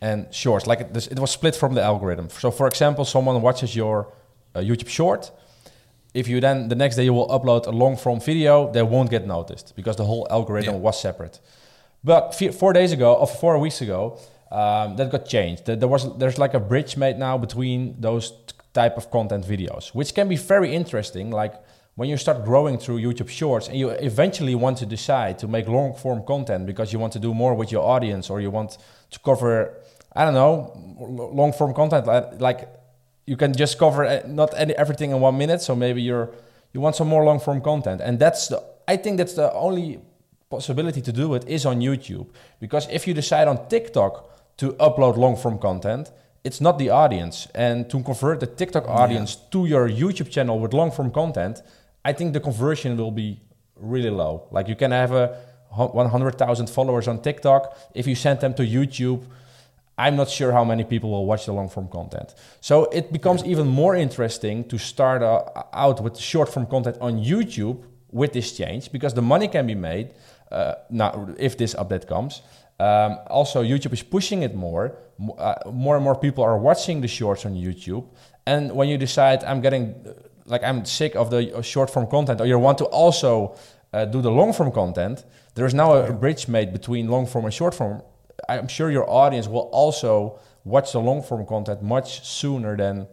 and 0.00 0.26
shorts. 0.34 0.66
Like 0.66 0.80
it, 0.80 1.06
it 1.12 1.18
was 1.18 1.30
split 1.30 1.54
from 1.56 1.74
the 1.74 1.82
algorithm. 1.82 2.28
So 2.30 2.50
for 2.50 2.66
example, 2.66 3.04
someone 3.04 3.40
watches 3.42 3.74
your 3.74 4.12
uh, 4.54 4.60
YouTube 4.60 4.88
short. 4.88 5.30
If 6.14 6.26
you 6.28 6.40
then 6.40 6.68
the 6.68 6.74
next 6.74 6.96
day 6.96 7.04
you 7.04 7.14
will 7.14 7.28
upload 7.28 7.66
a 7.66 7.70
long 7.70 7.96
form 7.96 8.20
video, 8.20 8.70
they 8.72 8.82
won't 8.82 9.10
get 9.10 9.26
noticed 9.26 9.74
because 9.76 9.96
the 9.96 10.04
whole 10.04 10.26
algorithm 10.30 10.74
Yeah. 10.74 10.80
was 10.80 11.00
separate. 11.00 11.40
But 12.02 12.34
four 12.58 12.72
days 12.72 12.92
ago, 12.92 13.12
or 13.14 13.26
four 13.26 13.58
weeks 13.58 13.80
ago, 13.82 14.18
um, 14.50 14.96
that 14.96 15.10
got 15.10 15.26
changed. 15.26 15.66
There 15.66 15.76
there 15.76 15.88
was 15.88 16.02
there's 16.18 16.38
like 16.38 16.54
a 16.54 16.60
bridge 16.60 16.96
made 16.96 17.18
now 17.18 17.38
between 17.38 18.00
those 18.00 18.32
type 18.72 18.96
of 18.96 19.10
content 19.10 19.44
videos, 19.46 19.94
which 19.94 20.14
can 20.14 20.28
be 20.28 20.36
very 20.36 20.74
interesting. 20.74 21.30
Like 21.30 21.54
when 21.96 22.08
you 22.08 22.16
start 22.16 22.44
growing 22.44 22.78
through 22.78 22.98
YouTube 23.00 23.28
Shorts, 23.28 23.68
and 23.68 23.76
you 23.76 23.90
eventually 23.90 24.54
want 24.54 24.78
to 24.78 24.86
decide 24.86 25.38
to 25.38 25.46
make 25.48 25.68
long 25.68 25.94
form 25.94 26.22
content 26.24 26.64
because 26.66 26.92
you 26.92 26.98
want 27.00 27.12
to 27.12 27.18
do 27.18 27.34
more 27.34 27.54
with 27.54 27.70
your 27.70 27.84
audience, 27.84 28.30
or 28.32 28.40
you 28.40 28.50
want 28.50 28.78
to 29.10 29.18
cover, 29.20 29.74
I 30.14 30.24
don't 30.24 30.34
know, 30.34 30.72
long 31.32 31.52
form 31.52 31.72
content 31.74 32.06
like, 32.40 32.68
you 33.26 33.36
can 33.36 33.52
just 33.54 33.78
cover 33.78 34.04
uh, 34.04 34.22
not 34.26 34.52
any, 34.56 34.74
everything 34.74 35.12
in 35.12 35.20
one 35.20 35.38
minute. 35.38 35.62
So 35.62 35.76
maybe 35.76 36.02
you're 36.02 36.30
you 36.72 36.80
want 36.80 36.96
some 36.96 37.08
more 37.08 37.24
long 37.24 37.38
form 37.38 37.60
content, 37.60 38.00
and 38.00 38.18
that's 38.18 38.48
the 38.48 38.62
I 38.88 38.96
think 38.96 39.18
that's 39.18 39.34
the 39.34 39.52
only 39.52 40.00
possibility 40.48 41.00
to 41.00 41.12
do 41.12 41.34
it 41.34 41.44
is 41.46 41.64
on 41.64 41.80
YouTube 41.80 42.26
because 42.58 42.88
if 42.90 43.06
you 43.06 43.14
decide 43.14 43.46
on 43.46 43.68
TikTok 43.68 44.12
to 44.56 44.72
upload 44.72 45.16
long 45.16 45.36
form 45.36 45.58
content, 45.58 46.10
it's 46.42 46.60
not 46.60 46.78
the 46.78 46.90
audience, 46.90 47.46
and 47.54 47.88
to 47.90 48.02
convert 48.02 48.40
the 48.40 48.46
TikTok 48.46 48.88
audience 48.88 49.36
to 49.52 49.66
your 49.66 49.88
YouTube 49.88 50.30
channel 50.30 50.58
with 50.58 50.72
long 50.72 50.90
form 50.90 51.10
content, 51.10 51.62
I 52.04 52.12
think 52.12 52.32
the 52.32 52.40
conversion 52.40 52.96
will 52.96 53.12
be 53.12 53.40
really 53.76 54.10
low. 54.10 54.48
Like 54.50 54.66
you 54.66 54.76
can 54.76 54.90
have 54.90 55.12
a 55.12 55.38
100,000 55.70 56.68
followers 56.68 57.06
on 57.06 57.22
TikTok. 57.22 57.78
If 57.94 58.06
you 58.08 58.16
send 58.16 58.40
them 58.40 58.54
to 58.54 58.66
YouTube, 58.66 59.22
I'm 60.04 60.16
not 60.16 60.28
sure 60.30 60.50
how 60.52 60.64
many 60.64 60.84
people 60.84 61.10
will 61.10 61.26
watch 61.26 61.44
the 61.44 61.52
long 61.52 61.68
form 61.68 61.88
content. 61.88 62.34
So 62.60 62.74
it 62.86 63.12
becomes 63.12 63.44
even 63.44 63.66
more 63.82 63.94
interesting 64.06 64.56
to 64.72 64.78
start 64.78 65.22
uh, 65.22 65.42
out 65.74 66.00
with 66.04 66.18
short 66.18 66.48
form 66.48 66.66
content 66.66 66.96
on 67.00 67.12
YouTube 67.30 67.76
with 68.10 68.32
this 68.32 68.56
change 68.56 68.90
because 68.92 69.12
the 69.14 69.22
money 69.22 69.48
can 69.48 69.66
be 69.66 69.74
made 69.74 70.06
uh, 70.50 70.74
now 70.88 71.28
if 71.38 71.56
this 71.58 71.74
update 71.74 72.06
comes. 72.06 72.42
Um, 72.78 73.18
also, 73.26 73.62
YouTube 73.62 73.92
is 73.92 74.02
pushing 74.02 74.42
it 74.42 74.54
more. 74.54 74.96
Uh, 75.38 75.54
more 75.70 75.96
and 75.96 76.04
more 76.04 76.16
people 76.16 76.42
are 76.42 76.58
watching 76.58 77.02
the 77.02 77.08
shorts 77.08 77.44
on 77.44 77.52
YouTube. 77.54 78.04
And 78.46 78.72
when 78.72 78.88
you 78.88 78.96
decide, 78.96 79.44
I'm 79.44 79.60
getting 79.60 79.84
uh, 80.06 80.14
like 80.46 80.64
I'm 80.64 80.84
sick 80.86 81.14
of 81.14 81.30
the 81.30 81.56
uh, 81.56 81.62
short 81.62 81.90
form 81.90 82.06
content, 82.06 82.40
or 82.40 82.46
you 82.46 82.58
want 82.58 82.78
to 82.78 82.86
also 82.86 83.54
uh, 83.92 84.06
do 84.06 84.22
the 84.22 84.30
long 84.30 84.52
form 84.54 84.72
content, 84.72 85.24
there 85.54 85.66
is 85.66 85.74
now 85.74 85.92
a, 85.92 86.08
a 86.08 86.12
bridge 86.12 86.48
made 86.48 86.72
between 86.72 87.08
long 87.08 87.26
form 87.26 87.44
and 87.44 87.52
short 87.52 87.74
form. 87.74 88.02
I'm 88.48 88.68
sure 88.68 88.90
your 88.90 89.08
audience 89.08 89.46
will 89.48 89.68
also 89.72 90.38
watch 90.64 90.92
the 90.92 91.00
long 91.00 91.22
form 91.22 91.46
content 91.46 91.82
much 91.82 92.26
sooner 92.26 92.76
than 92.76 93.06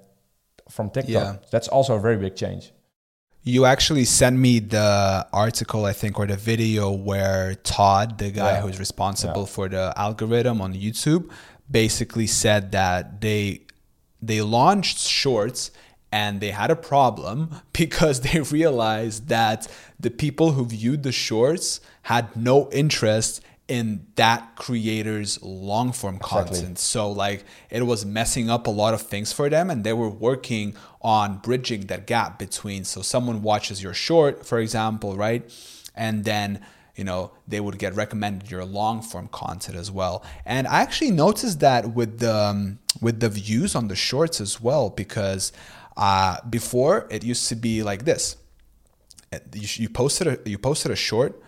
from 0.70 0.90
TikTok. 0.90 1.12
Yeah. 1.12 1.36
That's 1.52 1.68
also 1.68 1.96
a 1.96 2.00
very 2.00 2.18
big 2.18 2.36
change. 2.36 2.72
You 3.44 3.64
actually 3.66 4.04
sent 4.04 4.38
me 4.38 4.60
the 4.60 5.26
article, 5.32 5.86
I 5.86 5.94
think, 5.94 6.20
or 6.20 6.28
the 6.28 6.36
video 6.36 6.92
where 6.92 7.56
Todd, 7.56 8.18
the 8.18 8.30
guy 8.32 8.54
Yeah. 8.56 8.62
who's 8.62 8.78
responsible 8.80 9.42
Yeah. 9.44 9.56
for 9.56 9.70
the 9.70 9.94
algorithm 9.96 10.62
on 10.62 10.74
YouTube, 10.74 11.30
basically 11.70 12.28
said 12.28 12.72
that 12.72 13.22
they 13.22 13.62
they 14.22 14.42
launched 14.42 14.98
shorts 14.98 15.70
and 16.12 16.42
they 16.42 16.50
had 16.52 16.72
a 16.72 16.76
problem 16.76 17.62
because 17.74 18.22
they 18.22 18.40
realized 18.42 19.28
that 19.30 19.68
the 20.00 20.10
people 20.10 20.52
who 20.54 20.66
viewed 20.66 21.04
the 21.04 21.12
shorts 21.12 21.80
had 22.04 22.36
no 22.36 22.70
interest 22.72 23.42
in 23.68 24.08
that 24.16 24.56
creator's 24.56 25.42
long 25.44 25.92
form 25.92 26.16
Exactly. 26.16 26.60
content. 26.60 26.80
So 26.80 27.12
like 27.12 27.44
it 27.70 27.86
was 27.86 28.06
messing 28.06 28.50
up 28.50 28.68
a 28.68 28.70
lot 28.70 28.94
of 28.94 29.02
things 29.02 29.34
for 29.34 29.50
them 29.50 29.70
and 29.70 29.84
they 29.84 29.94
were 29.94 30.10
working 30.10 30.76
on 31.02 31.38
bridging 31.40 31.82
that 31.88 32.08
gap 32.08 32.40
between 32.40 32.84
so 32.86 33.02
someone 33.02 33.42
watches 33.42 33.84
your 33.84 33.94
short 33.94 34.46
for 34.46 34.60
example, 34.60 35.16
right? 35.18 35.44
And 35.96 36.24
then 36.24 36.62
you 36.96 37.04
know 37.04 37.32
they 37.48 37.60
would 37.60 37.78
get 37.78 37.94
recommended 37.96 38.50
your 38.50 38.64
long 38.64 39.02
form 39.02 39.28
content 39.28 39.78
as 39.78 39.92
well. 39.92 40.24
And 40.46 40.66
I 40.68 40.82
actually 40.82 41.12
noticed 41.12 41.60
that 41.60 41.94
with 41.94 42.20
the 42.20 42.36
um, 42.36 42.80
with 43.02 43.20
the 43.20 43.30
views 43.30 43.76
on 43.76 43.90
the 43.90 43.96
shorts 43.96 44.40
as 44.40 44.62
well 44.62 44.90
because 44.90 45.52
uh, 45.98 46.38
before 46.50 47.06
it 47.12 47.24
used 47.24 47.50
to 47.50 47.56
be 47.56 47.84
like 47.84 48.06
this 48.06 48.38
you, 49.54 49.68
you 49.84 49.90
posted 49.90 50.28
a 50.28 50.50
you 50.50 50.58
posted 50.58 50.92
a 50.92 50.96
short 50.96 51.42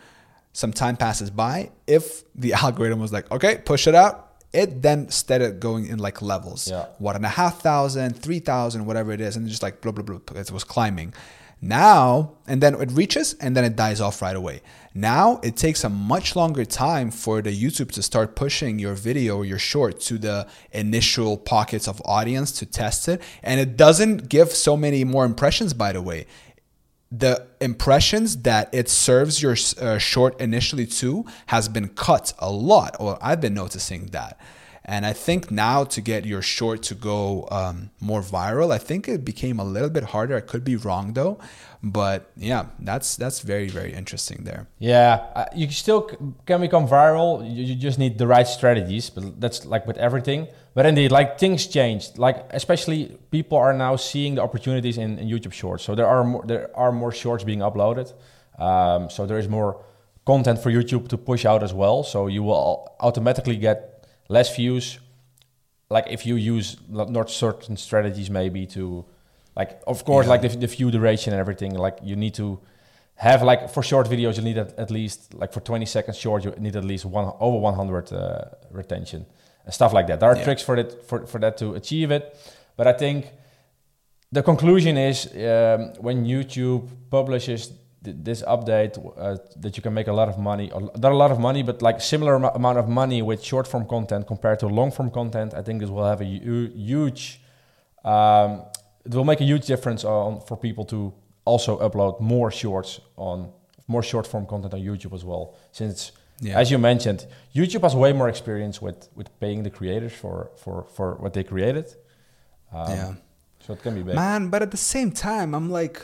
some 0.59 0.73
time 0.73 0.97
passes 0.97 1.29
by 1.29 1.71
if 1.87 2.23
the 2.35 2.51
algorithm 2.65 2.99
was 2.99 3.13
like 3.13 3.29
okay 3.31 3.57
push 3.65 3.87
it 3.87 3.95
out 3.95 4.29
it 4.51 4.81
then 4.81 5.09
started 5.09 5.59
going 5.59 5.85
in 5.87 5.99
like 5.99 6.21
levels. 6.21 6.69
Yeah. 6.69 6.87
one 6.97 7.15
and 7.15 7.25
a 7.25 7.29
half 7.29 7.61
thousand 7.61 8.13
three 8.13 8.39
thousand 8.39 8.85
whatever 8.85 9.11
it 9.11 9.21
is 9.21 9.35
and 9.35 9.47
just 9.47 9.63
like 9.63 9.81
blah 9.81 9.91
blah 9.91 10.03
blah 10.03 10.39
it 10.39 10.51
was 10.51 10.63
climbing. 10.63 11.13
Now 11.61 12.33
and 12.47 12.63
then 12.63 12.73
it 12.75 12.91
reaches 12.91 13.35
and 13.35 13.55
then 13.55 13.63
it 13.63 13.75
dies 13.75 14.01
off 14.01 14.21
right 14.21 14.35
away. 14.35 14.61
Now 14.95 15.39
it 15.43 15.55
takes 15.55 15.83
a 15.83 15.89
much 15.89 16.35
longer 16.35 16.65
time 16.65 17.11
for 17.11 17.43
the 17.43 17.51
youtube 17.51 17.91
to 17.91 18.01
start 18.01 18.35
pushing 18.35 18.79
your 18.79 18.95
video 18.95 19.37
or 19.37 19.45
your 19.45 19.59
short 19.59 19.99
to 20.01 20.17
the 20.17 20.47
initial 20.71 21.37
pockets 21.37 21.87
of 21.87 22.01
audience 22.05 22.51
to 22.53 22.65
test 22.65 23.07
it 23.07 23.21
and 23.43 23.59
it 23.59 23.77
doesn't 23.77 24.29
give 24.29 24.51
so 24.51 24.75
many 24.75 25.03
more 25.03 25.25
impressions 25.25 25.73
by 25.73 25.91
the 25.91 26.01
way 26.01 26.25
the 27.11 27.47
impressions 27.59 28.37
that 28.43 28.69
it 28.73 28.87
serves 28.87 29.41
your 29.41 29.55
uh, 29.81 29.97
short 29.97 30.39
initially 30.39 30.85
to 30.85 31.25
has 31.47 31.67
been 31.67 31.87
cut 31.89 32.33
a 32.39 32.51
lot 32.51 32.95
or 32.99 33.17
i've 33.21 33.41
been 33.41 33.53
noticing 33.53 34.05
that 34.07 34.39
and 34.89 35.05
i 35.05 35.13
think 35.13 35.51
now 35.51 35.83
to 35.95 35.99
get 36.01 36.25
your 36.25 36.41
short 36.41 36.79
to 36.89 36.95
go 36.95 37.47
um, 37.51 37.89
more 37.99 38.21
viral 38.21 38.71
i 38.71 38.77
think 38.77 39.07
it 39.07 39.23
became 39.23 39.59
a 39.59 39.63
little 39.63 39.93
bit 39.97 40.05
harder 40.15 40.35
i 40.35 40.41
could 40.41 40.63
be 40.63 40.75
wrong 40.75 41.13
though 41.13 41.37
but 41.81 42.31
yeah 42.35 42.65
that's 42.79 43.15
that's 43.15 43.39
very 43.39 43.69
very 43.69 43.93
interesting 43.93 44.43
there 44.43 44.67
Yeah, 44.79 45.23
uh, 45.35 45.45
you 45.55 45.69
still 45.69 46.01
can 46.45 46.61
become 46.61 46.87
viral. 46.87 47.29
You, 47.43 47.63
you 47.63 47.75
just 47.75 47.99
need 47.99 48.17
the 48.17 48.27
right 48.27 48.47
strategies, 48.47 49.09
but 49.09 49.39
that's 49.39 49.65
like 49.65 49.87
with 49.87 49.97
everything. 49.97 50.47
But 50.73 50.85
indeed, 50.85 51.11
like 51.11 51.39
things 51.39 51.67
changed. 51.67 52.17
Like 52.17 52.37
especially 52.51 53.17
people 53.31 53.57
are 53.57 53.73
now 53.73 53.95
seeing 53.95 54.35
the 54.35 54.41
opportunities 54.41 54.97
in, 54.97 55.17
in 55.19 55.27
YouTube 55.27 55.53
Shorts. 55.53 55.83
So 55.83 55.95
there 55.95 56.07
are 56.07 56.23
more, 56.23 56.43
there 56.45 56.69
are 56.75 56.91
more 56.91 57.11
shorts 57.11 57.43
being 57.43 57.59
uploaded. 57.59 58.13
Um, 58.57 59.09
so 59.09 59.25
there 59.25 59.39
is 59.39 59.47
more 59.47 59.85
content 60.25 60.59
for 60.59 60.69
YouTube 60.71 61.07
to 61.09 61.17
push 61.17 61.45
out 61.45 61.63
as 61.63 61.73
well. 61.73 62.03
So 62.03 62.27
you 62.27 62.43
will 62.43 62.95
automatically 62.99 63.55
get 63.55 63.88
less 64.29 64.55
views. 64.55 64.99
Like 65.89 66.05
if 66.09 66.25
you 66.25 66.35
use 66.35 66.77
not 66.87 67.29
certain 67.29 67.75
strategies, 67.77 68.29
maybe 68.29 68.65
to 68.67 69.05
like 69.55 69.81
of 69.87 70.05
course 70.05 70.25
Yeah. 70.25 70.31
like 70.33 70.41
the, 70.43 70.49
the 70.57 70.67
view 70.67 70.91
duration 70.91 71.33
and 71.33 71.39
everything. 71.39 71.73
Like 71.75 71.97
you 72.03 72.15
need 72.15 72.35
to 72.35 72.59
have 73.15 73.43
like 73.43 73.69
for 73.69 73.83
short 73.83 74.07
videos 74.07 74.37
you 74.37 74.43
need 74.43 74.57
at, 74.57 74.77
at 74.79 74.89
least 74.89 75.33
like 75.33 75.51
for 75.51 75.59
20 75.59 75.85
seconds 75.85 76.17
short 76.17 76.45
you 76.45 76.51
need 76.57 76.75
at 76.77 76.85
least 76.85 77.03
one 77.05 77.29
over 77.41 77.57
100 77.57 78.13
uh, 78.13 78.45
retention 78.71 79.25
and 79.65 79.73
stuff 79.73 79.91
like 79.91 80.07
that 80.07 80.21
there 80.21 80.29
are 80.29 80.37
Yeah. 80.37 80.43
tricks 80.45 80.61
for 80.61 80.77
that 80.77 81.05
for, 81.05 81.27
for 81.27 81.37
that 81.39 81.57
to 81.57 81.73
achieve 81.73 82.11
it 82.11 82.33
but 82.77 82.87
i 82.87 82.93
think 82.93 83.25
the 84.31 84.41
conclusion 84.41 84.95
is 84.97 85.25
um, 85.35 85.91
when 85.99 86.23
youtube 86.25 86.87
publishes 87.09 87.73
th- 88.03 88.15
this 88.23 88.41
update 88.43 88.93
uh, 89.17 89.37
that 89.63 89.75
you 89.77 89.83
can 89.83 89.93
make 89.93 90.07
a 90.07 90.13
lot 90.13 90.27
of 90.29 90.37
money 90.37 90.71
or 90.71 90.81
not 90.81 91.11
a 91.11 91.15
lot 91.23 91.31
of 91.31 91.39
money 91.39 91.63
but 91.63 91.81
like 91.81 91.99
similar 92.01 92.35
amo- 92.35 92.53
amount 92.55 92.77
of 92.77 92.87
money 92.87 93.21
with 93.21 93.43
short 93.43 93.67
form 93.67 93.85
content 93.85 94.25
compared 94.27 94.57
to 94.59 94.67
long 94.67 94.91
form 94.91 95.09
content 95.11 95.53
i 95.53 95.61
think 95.61 95.79
this 95.81 95.89
will 95.89 96.05
have 96.13 96.21
a 96.21 96.25
huge 96.25 97.41
um, 98.05 98.61
it 99.05 99.13
will 99.13 99.25
make 99.25 99.41
a 99.41 99.45
huge 99.45 99.65
difference 99.65 100.03
on 100.03 100.39
for 100.47 100.55
people 100.57 100.85
to 100.85 101.13
also 101.45 101.77
upload 101.79 102.19
more 102.19 102.51
shorts 102.51 103.01
on 103.17 103.51
more 103.87 104.03
short 104.03 104.27
form 104.27 104.45
content 104.45 104.73
on 104.73 104.79
YouTube 104.81 105.13
as 105.13 105.23
well. 105.25 105.55
Since 105.71 106.11
Yeah. 106.41 106.59
as 106.61 106.69
you 106.71 106.77
mentioned, 106.77 107.25
YouTube 107.53 107.81
has 107.81 107.95
way 107.95 108.13
more 108.13 108.29
experience 108.29 108.81
with 108.85 109.09
with 109.15 109.27
paying 109.39 109.63
the 109.63 109.69
creators 109.69 110.13
for 110.13 110.51
for 110.63 110.83
for 110.95 111.15
what 111.21 111.33
they 111.33 111.43
created. 111.43 111.85
Um, 112.71 112.89
yeah 112.97 113.13
So 113.65 113.73
it 113.73 113.81
can 113.83 113.93
be 113.95 114.03
big. 114.03 114.15
Man, 114.15 114.49
but 114.49 114.61
at 114.61 114.69
the 114.71 114.77
same 114.95 115.11
time, 115.11 115.49
I'm 115.57 115.69
like, 115.81 115.97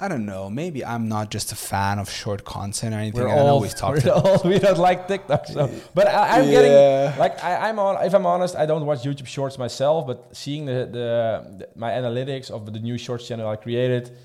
I 0.00 0.06
don't 0.08 0.26
know. 0.26 0.48
Maybe 0.48 0.84
I'm 0.84 1.08
not 1.08 1.30
just 1.30 1.50
a 1.50 1.56
fan 1.56 1.98
of 1.98 2.08
short 2.08 2.44
content 2.44 2.94
or 2.94 2.98
anything. 2.98 3.20
We're 3.20 3.28
I 3.28 3.36
know 3.36 3.58
we've 3.58 3.74
talked 3.74 4.04
we're 4.04 4.12
about. 4.12 4.26
all, 4.44 4.50
we 4.50 4.58
don't 4.58 4.78
like 4.78 5.08
TikTok. 5.08 5.46
So, 5.46 5.68
but 5.94 6.06
I, 6.06 6.38
I'm 6.38 6.44
Yeah. 6.44 6.50
getting 6.50 7.18
like 7.18 7.42
I, 7.42 7.68
I'm 7.68 7.78
on. 7.80 8.04
If 8.06 8.14
I'm 8.14 8.24
honest, 8.26 8.54
I 8.54 8.64
don't 8.66 8.86
watch 8.86 9.02
YouTube 9.02 9.26
Shorts 9.26 9.58
myself. 9.58 10.06
But 10.06 10.36
seeing 10.36 10.66
the, 10.66 10.88
the, 10.98 11.56
the 11.58 11.68
my 11.74 11.90
analytics 11.90 12.50
of 12.50 12.72
the 12.72 12.78
new 12.78 12.96
Shorts 12.96 13.26
channel 13.26 13.48
I 13.48 13.56
created, 13.56 14.16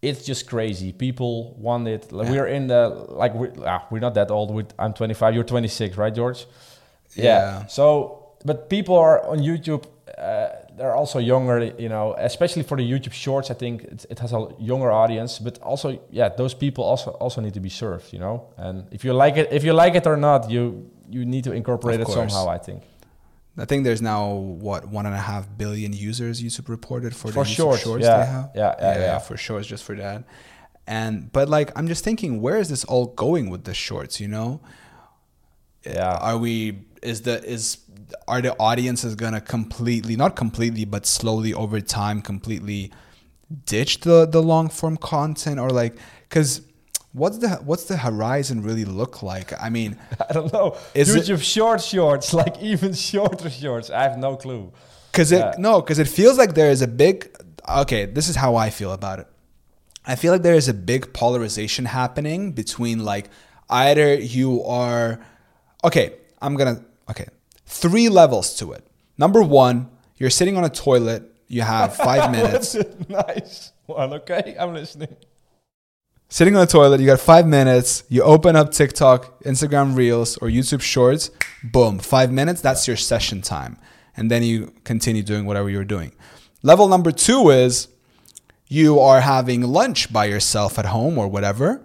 it's 0.00 0.24
just 0.24 0.48
crazy. 0.48 0.92
People 0.92 1.54
want 1.58 1.86
it. 1.88 2.10
Like, 2.10 2.26
Yeah. 2.26 2.32
We're 2.32 2.46
in 2.46 2.66
the 2.68 2.88
like 3.22 3.34
we're, 3.34 3.52
ah, 3.66 3.86
we're 3.90 4.00
not 4.00 4.14
that 4.14 4.30
old. 4.30 4.54
We're, 4.54 4.66
I'm 4.78 4.94
25. 4.94 5.34
You're 5.34 5.44
26, 5.44 5.96
right, 5.98 6.14
George? 6.14 6.46
Yeah. 7.14 7.66
So, 7.66 8.32
but 8.44 8.70
people 8.70 8.96
are 8.96 9.26
on 9.26 9.38
YouTube. 9.38 9.84
Uh, 10.16 10.48
they're 10.78 10.94
also 10.94 11.18
younger, 11.18 11.72
you 11.78 11.88
know, 11.88 12.14
especially 12.18 12.62
for 12.62 12.76
the 12.76 12.90
YouTube 12.92 13.12
Shorts. 13.12 13.50
I 13.50 13.54
think 13.54 13.84
it, 13.84 14.06
it 14.10 14.18
has 14.20 14.32
a 14.32 14.48
younger 14.58 14.90
audience, 14.90 15.38
but 15.38 15.58
also, 15.60 16.00
yeah, 16.10 16.28
those 16.28 16.54
people 16.54 16.84
also 16.84 17.10
also 17.12 17.40
need 17.40 17.54
to 17.54 17.60
be 17.60 17.68
served, 17.68 18.12
you 18.12 18.18
know. 18.18 18.48
And 18.56 18.86
if 18.90 19.04
you 19.04 19.12
like 19.12 19.36
it, 19.36 19.48
if 19.52 19.64
you 19.64 19.72
like 19.72 19.94
it 19.94 20.06
or 20.06 20.16
not, 20.16 20.50
you 20.50 20.90
you 21.10 21.24
need 21.24 21.44
to 21.44 21.52
incorporate 21.52 22.00
it 22.00 22.08
somehow. 22.08 22.48
I 22.48 22.58
think 22.58 22.82
I 23.58 23.64
think 23.64 23.84
there's 23.84 24.02
now 24.02 24.32
what 24.34 24.88
one 24.88 25.06
and 25.06 25.14
a 25.14 25.18
half 25.18 25.46
billion 25.56 25.92
users 25.92 26.40
YouTube 26.40 26.68
reported 26.68 27.14
for, 27.14 27.28
For 27.32 27.44
the 27.44 27.50
YouTube 27.50 27.56
shorts, 27.56 27.82
shorts 27.82 28.04
yeah. 28.04 28.18
they 28.18 28.26
have. 28.26 28.50
Yeah, 28.54 28.74
yeah, 28.80 28.98
yeah. 28.98 29.18
for 29.18 29.36
shorts, 29.36 29.66
just 29.66 29.84
for 29.84 29.96
that. 29.96 30.24
And 30.86 31.30
but 31.32 31.48
like 31.48 31.76
I'm 31.76 31.88
just 31.88 32.04
thinking, 32.04 32.40
where 32.40 32.58
is 32.58 32.68
this 32.68 32.84
all 32.84 33.06
going 33.06 33.50
with 33.50 33.64
the 33.64 33.74
shorts? 33.74 34.20
You 34.20 34.28
know, 34.28 34.60
Yeah. 35.84 36.16
Are 36.16 36.38
we? 36.38 36.84
Is 37.02 37.22
the 37.22 37.42
is 37.44 37.78
are 38.26 38.40
the 38.42 38.56
audiences 38.58 39.14
gonna 39.14 39.40
completely, 39.40 40.16
not 40.16 40.36
completely, 40.36 40.84
but 40.84 41.06
slowly 41.06 41.52
over 41.54 41.80
time, 41.80 42.22
completely 42.22 42.92
ditch 43.66 44.00
the 44.00 44.26
the 44.26 44.42
long 44.42 44.68
form 44.68 44.96
content 44.96 45.58
or 45.58 45.70
like 45.70 45.96
because 46.28 46.60
what's 47.12 47.38
the 47.38 47.48
what's 47.64 47.84
the 47.84 47.96
horizon 47.96 48.62
really 48.62 48.84
look 48.84 49.22
like? 49.22 49.52
I 49.60 49.70
mean, 49.70 49.98
I 50.28 50.32
don't 50.32 50.52
know. 50.52 50.76
Is 50.94 51.14
it- 51.14 51.24
YouTube 51.24 51.42
short 51.42 51.80
shorts, 51.82 52.32
like 52.34 52.58
even 52.72 52.92
shorter 52.94 53.50
shorts. 53.50 53.90
I 53.90 54.02
have 54.02 54.18
no 54.18 54.36
clue. 54.36 54.72
Because 55.12 55.32
it 55.32 55.38
Yeah. 55.38 55.54
no, 55.58 55.80
because 55.80 55.98
it 55.98 56.08
feels 56.08 56.36
like 56.38 56.54
there 56.54 56.70
is 56.70 56.82
a 56.82 56.88
big. 56.88 57.30
Okay, 57.68 58.06
this 58.06 58.28
is 58.28 58.36
how 58.36 58.56
I 58.56 58.70
feel 58.70 58.92
about 58.92 59.18
it. 59.20 59.26
I 60.06 60.16
feel 60.16 60.32
like 60.32 60.42
there 60.42 60.54
is 60.54 60.68
a 60.68 60.74
big 60.74 61.12
polarization 61.12 61.84
happening 61.84 62.52
between 62.52 63.04
like 63.04 63.28
either 63.68 64.14
you 64.14 64.62
are 64.64 65.20
okay. 65.84 66.14
I'm 66.40 66.54
gonna 66.56 66.84
okay 67.10 67.26
three 67.68 68.08
levels 68.08 68.54
to 68.56 68.72
it. 68.72 68.84
Number 69.16 69.42
one, 69.42 69.88
you're 70.16 70.30
sitting 70.30 70.56
on 70.56 70.64
a 70.64 70.68
toilet. 70.70 71.22
You 71.48 71.62
have 71.62 71.94
five 71.94 72.30
minutes. 72.36 72.76
Nice 73.08 73.72
one. 73.86 74.12
Okay, 74.14 74.56
I'm 74.58 74.74
listening. 74.74 75.14
sitting 76.28 76.56
on 76.56 76.62
a 76.62 76.66
toilet. 76.66 77.00
You 77.00 77.06
got 77.06 77.20
five 77.20 77.46
minutes. 77.46 78.04
You 78.08 78.22
open 78.22 78.56
up 78.56 78.70
TikTok, 78.72 79.42
Instagram 79.44 79.96
Reels, 79.96 80.36
or 80.38 80.48
YouTube 80.48 80.80
Shorts. 80.82 81.30
Boom, 81.62 81.98
five 81.98 82.32
minutes. 82.32 82.60
That's 82.60 82.86
your 82.88 82.96
session 82.96 83.42
time, 83.42 83.78
and 84.16 84.30
then 84.30 84.42
you 84.42 84.72
continue 84.84 85.22
doing 85.22 85.46
whatever 85.46 85.68
you're 85.70 85.84
doing. 85.84 86.12
Level 86.62 86.88
number 86.88 87.12
two 87.12 87.50
is 87.50 87.88
you 88.68 88.98
are 89.00 89.20
having 89.20 89.62
lunch 89.62 90.12
by 90.12 90.24
yourself 90.26 90.78
at 90.78 90.86
home 90.86 91.16
or 91.18 91.28
whatever. 91.28 91.82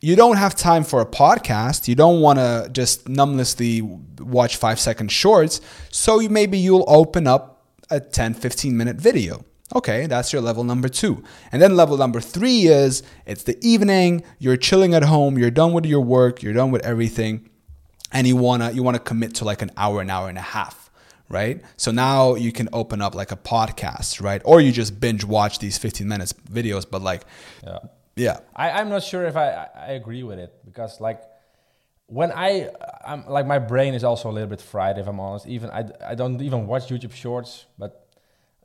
You 0.00 0.14
don't 0.14 0.36
have 0.36 0.54
time 0.54 0.84
for 0.84 1.00
a 1.00 1.06
podcast. 1.06 1.88
You 1.88 1.96
don't 1.96 2.20
want 2.20 2.38
to 2.38 2.68
just 2.72 3.06
numblessly 3.06 3.82
watch 4.20 4.56
five 4.56 4.78
second 4.78 5.10
shorts. 5.10 5.60
So 5.90 6.20
you, 6.20 6.28
maybe 6.28 6.56
you'll 6.56 6.84
open 6.86 7.26
up 7.26 7.66
a 7.90 7.98
10, 7.98 8.34
15 8.34 8.76
minute 8.76 8.96
video. 8.96 9.44
Okay, 9.74 10.06
that's 10.06 10.32
your 10.32 10.40
level 10.40 10.62
number 10.64 10.88
two. 10.88 11.22
And 11.52 11.60
then 11.60 11.76
level 11.76 11.96
number 11.96 12.20
three 12.20 12.68
is 12.68 13.02
it's 13.26 13.42
the 13.42 13.58
evening, 13.60 14.22
you're 14.38 14.56
chilling 14.56 14.94
at 14.94 15.02
home, 15.02 15.36
you're 15.36 15.50
done 15.50 15.72
with 15.72 15.84
your 15.84 16.00
work, 16.00 16.42
you're 16.42 16.54
done 16.54 16.70
with 16.70 16.82
everything, 16.86 17.50
and 18.12 18.26
you 18.26 18.36
wanna 18.36 18.70
you 18.70 18.82
wanna 18.82 18.98
commit 18.98 19.34
to 19.36 19.44
like 19.44 19.60
an 19.60 19.70
hour, 19.76 20.00
an 20.00 20.08
hour 20.08 20.30
and 20.30 20.38
a 20.38 20.42
half, 20.42 20.90
right? 21.28 21.60
So 21.76 21.90
now 21.90 22.34
you 22.34 22.50
can 22.50 22.70
open 22.72 23.02
up 23.02 23.14
like 23.14 23.30
a 23.30 23.36
podcast, 23.36 24.22
right? 24.22 24.40
Or 24.44 24.60
you 24.62 24.72
just 24.72 25.00
binge 25.00 25.24
watch 25.24 25.58
these 25.58 25.76
15 25.76 26.08
minutes 26.08 26.32
videos, 26.32 26.86
but 26.90 27.02
like 27.02 27.24
Yeah. 27.62 27.78
Yeah. 28.18 28.40
I, 28.54 28.70
I'm 28.72 28.88
not 28.88 29.02
sure 29.02 29.24
if 29.24 29.36
I, 29.36 29.48
I 29.50 29.68
I 29.74 29.90
agree 29.92 30.22
with 30.22 30.38
it 30.38 30.52
because 30.64 31.00
like 31.00 31.22
when 32.06 32.32
I 32.32 32.70
I'm 33.06 33.26
like 33.26 33.46
my 33.46 33.58
brain 33.58 33.94
is 33.94 34.02
also 34.02 34.30
a 34.30 34.32
little 34.32 34.48
bit 34.48 34.60
fried 34.60 34.98
if 34.98 35.06
I'm 35.06 35.20
honest. 35.20 35.46
Even 35.46 35.70
I, 35.70 35.84
I 36.04 36.14
don't 36.14 36.40
even 36.42 36.66
watch 36.66 36.88
YouTube 36.88 37.12
Shorts, 37.12 37.66
but 37.78 38.06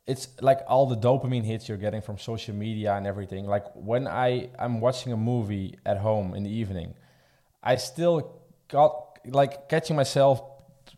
it's 0.07 0.27
like 0.41 0.59
all 0.67 0.85
the 0.85 0.97
dopamine 0.97 1.43
hits 1.43 1.69
you're 1.69 1.77
getting 1.77 2.01
from 2.01 2.17
social 2.17 2.55
media 2.55 2.93
and 2.95 3.05
everything. 3.05 3.45
Like 3.45 3.65
when 3.75 4.07
I 4.07 4.49
I'm 4.57 4.81
watching 4.81 5.13
a 5.13 5.17
movie 5.17 5.77
at 5.85 5.97
home 5.97 6.33
in 6.33 6.43
the 6.43 6.49
evening, 6.51 6.95
I 7.61 7.75
still 7.75 8.41
got 8.69 9.19
like 9.25 9.69
catching 9.69 9.95
myself 9.95 10.41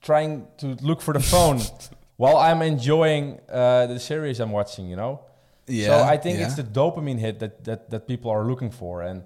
trying 0.01 0.47
to 0.58 0.67
look 0.82 1.01
for 1.01 1.13
the 1.13 1.19
phone 1.19 1.60
while 2.17 2.38
I'm 2.38 2.62
enjoying 2.62 3.39
uh, 3.51 3.88
the 3.88 3.99
series 3.99 4.39
I'm 4.39 4.51
watching. 4.51 4.88
You 4.88 4.95
know. 4.95 5.21
Yeah. 5.67 5.88
So 5.88 6.04
I 6.04 6.17
think 6.17 6.39
yeah. 6.39 6.45
it's 6.45 6.56
the 6.56 6.63
dopamine 6.63 7.19
hit 7.19 7.39
that, 7.39 7.63
that, 7.63 7.89
that 7.89 8.08
people 8.08 8.32
are 8.32 8.43
looking 8.43 8.71
for. 8.71 9.01
And 9.01 9.23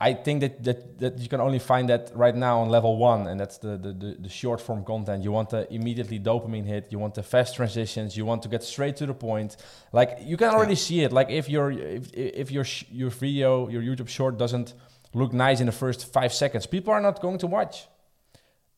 I 0.00 0.14
think 0.14 0.40
that, 0.42 0.62
that, 0.62 0.98
that 1.00 1.18
you 1.18 1.28
can 1.28 1.40
only 1.40 1.58
find 1.58 1.88
that 1.88 2.12
right 2.14 2.34
now 2.34 2.60
on 2.60 2.68
level 2.68 2.96
one, 2.96 3.26
and 3.26 3.38
that's 3.40 3.58
the, 3.58 3.76
the, 3.76 3.92
the, 3.92 4.16
the 4.20 4.28
short 4.28 4.60
form 4.60 4.84
content. 4.84 5.24
You 5.24 5.32
want 5.32 5.50
the 5.50 5.72
immediately 5.74 6.20
dopamine 6.20 6.66
hit, 6.66 6.92
you 6.92 7.00
want 7.00 7.14
the 7.14 7.22
fast 7.24 7.56
transitions, 7.56 8.16
you 8.16 8.24
want 8.24 8.42
to 8.44 8.48
get 8.48 8.62
straight 8.62 8.96
to 8.96 9.06
the 9.06 9.14
point. 9.14 9.56
Like 9.92 10.18
you 10.22 10.36
can 10.36 10.50
already 10.50 10.76
see 10.76 11.00
it. 11.00 11.12
Like 11.12 11.30
if 11.30 11.48
your 11.48 11.72
if, 11.72 12.14
if 12.14 12.50
your 12.52 12.62
sh- 12.62 12.84
your 12.92 13.10
video, 13.10 13.68
your 13.68 13.82
YouTube 13.82 14.08
short 14.08 14.38
doesn't 14.38 14.74
look 15.14 15.32
nice 15.32 15.58
in 15.58 15.66
the 15.66 15.72
first 15.72 16.12
five 16.12 16.32
seconds, 16.32 16.64
people 16.66 16.92
are 16.92 17.00
not 17.00 17.20
going 17.20 17.38
to 17.38 17.48
watch. 17.48 17.88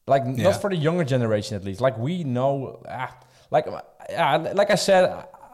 Like 0.06 0.22
Yeah. 0.24 0.44
not 0.44 0.60
for 0.62 0.70
the 0.70 0.76
younger 0.76 1.04
generation 1.04 1.54
at 1.54 1.64
least. 1.64 1.82
Like 1.82 1.98
we 1.98 2.24
know, 2.24 2.82
ah, 2.88 3.14
like 3.50 3.66
yeah, 4.08 4.36
like 4.54 4.70
I 4.70 4.76
said, 4.76 5.04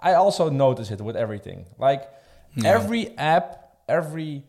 I 0.03 0.15
also 0.15 0.49
notice 0.51 0.91
it 0.91 1.01
with 1.01 1.17
everything. 1.17 1.67
Like 1.79 2.03
Yeah. 2.55 2.75
every 2.75 3.17
app, 3.19 3.77
every 3.89 4.43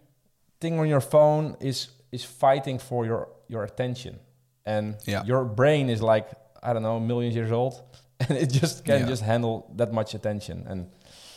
thing 0.60 0.80
on 0.80 0.88
your 0.88 1.02
phone 1.02 1.56
is 1.60 1.90
is 2.12 2.24
fighting 2.24 2.80
for 2.80 3.06
your 3.06 3.28
your 3.50 3.64
attention, 3.64 4.20
and 4.66 4.96
Yeah. 5.06 5.24
your 5.26 5.44
brain 5.46 5.90
is 5.90 6.02
like 6.02 6.28
I 6.64 6.74
don't 6.74 6.84
know, 6.84 7.00
millions 7.00 7.36
years 7.36 7.52
old, 7.52 7.74
and 8.20 8.38
it 8.38 8.48
just 8.62 8.84
can 8.86 9.00
Yeah. 9.02 9.10
just 9.10 9.24
handle 9.24 9.66
that 9.78 9.92
much 9.94 10.14
attention. 10.16 10.66
And 10.70 10.90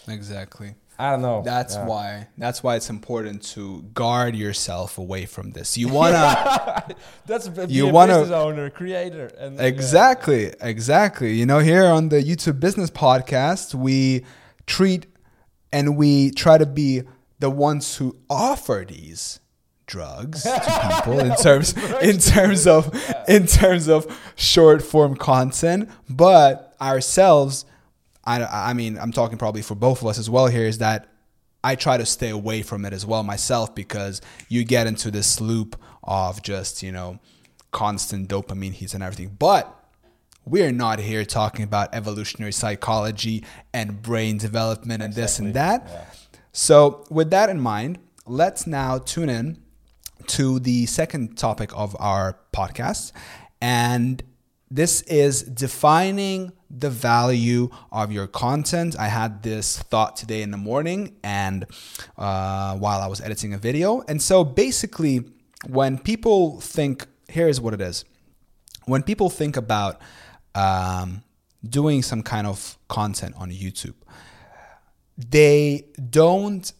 exactly. 0.08 0.74
I 1.00 1.10
don't 1.12 1.22
know. 1.22 1.42
That's 1.44 1.74
Yeah. 1.76 1.86
why 1.86 2.28
that's 2.36 2.62
why 2.62 2.76
it's 2.76 2.90
important 2.90 3.42
to 3.54 3.82
guard 3.94 4.36
yourself 4.36 4.98
away 4.98 5.24
from 5.26 5.52
this. 5.52 5.78
You 5.78 5.88
wanna 5.88 6.84
That's 7.26 7.46
a, 7.48 7.66
You 7.68 7.86
wanna- 7.88 8.18
business 8.20 8.36
owner, 8.46 8.68
creator, 8.70 9.30
and 9.38 9.56
yeah. 9.56 9.62
Exactly, 9.64 10.52
exactly. 10.60 11.32
You 11.34 11.46
know, 11.46 11.60
here 11.60 11.86
on 11.86 12.10
the 12.10 12.22
YouTube 12.22 12.60
Business 12.60 12.90
Podcast, 12.90 13.74
we 13.74 14.24
treat 14.66 15.06
and 15.72 15.96
we 15.96 16.30
try 16.32 16.58
to 16.58 16.66
be 16.66 17.02
the 17.38 17.50
ones 17.50 17.96
who 17.96 18.16
offer 18.28 18.84
these 18.86 19.40
drugs 19.86 20.42
to 20.42 20.92
people 21.04 21.18
in 21.20 21.34
terms 21.36 21.74
in 22.02 22.18
terms 22.18 22.66
of 22.66 22.82
in 23.26 23.46
terms 23.46 23.88
of 23.88 24.06
short 24.36 24.82
form 24.82 25.16
content, 25.16 25.88
but 26.08 26.74
ourselves 26.80 27.64
I, 28.24 28.70
I 28.70 28.72
mean, 28.72 28.98
I'm 28.98 29.12
talking 29.12 29.38
probably 29.38 29.62
for 29.62 29.74
both 29.74 30.02
of 30.02 30.08
us 30.08 30.18
as 30.18 30.28
well 30.28 30.46
here 30.46 30.66
is 30.66 30.78
that 30.78 31.08
I 31.62 31.74
try 31.74 31.96
to 31.96 32.06
stay 32.06 32.30
away 32.30 32.62
from 32.62 32.84
it 32.84 32.92
as 32.92 33.04
well 33.04 33.22
myself 33.22 33.74
because 33.74 34.20
you 34.48 34.64
get 34.64 34.86
into 34.86 35.10
this 35.10 35.40
loop 35.40 35.76
of 36.02 36.42
just, 36.42 36.82
you 36.82 36.92
know, 36.92 37.18
constant 37.70 38.28
dopamine 38.28 38.72
hits 38.72 38.94
and 38.94 39.02
everything. 39.02 39.36
But 39.38 39.76
we're 40.44 40.72
not 40.72 40.98
here 40.98 41.24
talking 41.24 41.64
about 41.64 41.94
evolutionary 41.94 42.52
psychology 42.52 43.44
and 43.72 44.00
brain 44.00 44.38
development 44.38 45.02
and 45.02 45.14
this 45.14 45.38
and 45.38 45.54
that. 45.54 45.86
Yeah. 45.86 46.04
So, 46.52 47.04
with 47.10 47.30
that 47.30 47.48
in 47.48 47.60
mind, 47.60 47.98
let's 48.26 48.66
now 48.66 48.98
tune 48.98 49.28
in 49.28 49.62
to 50.28 50.58
the 50.58 50.86
second 50.86 51.36
topic 51.36 51.70
of 51.74 51.96
our 52.00 52.38
podcast. 52.52 53.12
And 53.60 54.22
this 54.70 55.02
is 55.02 55.42
defining 55.42 56.52
the 56.70 56.90
value 56.90 57.70
of 57.90 58.12
your 58.12 58.26
content. 58.28 58.96
I 58.98 59.08
had 59.08 59.42
this 59.42 59.78
thought 59.78 60.14
today 60.16 60.42
in 60.42 60.52
the 60.52 60.56
morning 60.56 61.16
and 61.24 61.66
uh, 62.16 62.76
while 62.76 63.00
I 63.00 63.08
was 63.08 63.20
editing 63.20 63.52
a 63.52 63.58
video. 63.58 64.02
And 64.06 64.22
so, 64.22 64.44
basically, 64.44 65.24
when 65.66 65.98
people 65.98 66.60
think, 66.60 67.06
here's 67.28 67.60
what 67.60 67.74
it 67.74 67.80
is 67.80 68.04
when 68.86 69.02
people 69.02 69.30
think 69.30 69.56
about 69.56 70.00
um, 70.54 71.22
doing 71.68 72.02
some 72.02 72.22
kind 72.22 72.46
of 72.46 72.78
content 72.88 73.34
on 73.36 73.50
YouTube, 73.50 73.94
they 75.16 75.84
don't 76.10 76.72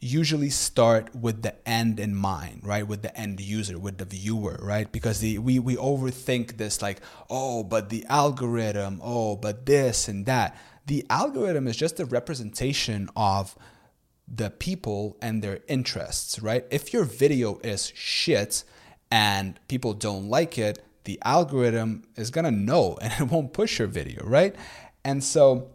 usually 0.00 0.50
start 0.50 1.14
with 1.14 1.42
the 1.42 1.68
end 1.68 1.98
in 1.98 2.14
mind, 2.14 2.60
right? 2.62 2.86
With 2.86 3.02
the 3.02 3.16
end 3.18 3.40
user, 3.40 3.78
with 3.78 3.98
the 3.98 4.04
viewer, 4.04 4.58
right? 4.62 4.90
Because 4.90 5.20
the, 5.20 5.38
we, 5.38 5.58
we 5.58 5.76
overthink 5.76 6.56
this 6.56 6.80
like, 6.80 7.00
oh, 7.28 7.64
but 7.64 7.88
the 7.88 8.04
algorithm, 8.06 9.00
oh, 9.02 9.36
but 9.36 9.66
this 9.66 10.08
and 10.08 10.26
that. 10.26 10.56
The 10.86 11.04
algorithm 11.10 11.66
is 11.66 11.76
just 11.76 12.00
a 12.00 12.04
representation 12.04 13.10
of 13.16 13.56
the 14.26 14.50
people 14.50 15.16
and 15.20 15.42
their 15.42 15.60
interests, 15.68 16.40
right? 16.40 16.64
If 16.70 16.92
your 16.92 17.04
video 17.04 17.58
is 17.64 17.92
shit 17.94 18.64
and 19.10 19.58
people 19.68 19.94
don't 19.94 20.28
like 20.28 20.58
it, 20.58 20.82
the 21.04 21.18
algorithm 21.24 22.04
is 22.16 22.30
gonna 22.30 22.50
know 22.50 22.98
and 23.02 23.12
it 23.18 23.32
won't 23.32 23.52
push 23.52 23.78
your 23.78 23.88
video, 23.88 24.24
right? 24.24 24.54
And 25.04 25.24
so, 25.24 25.70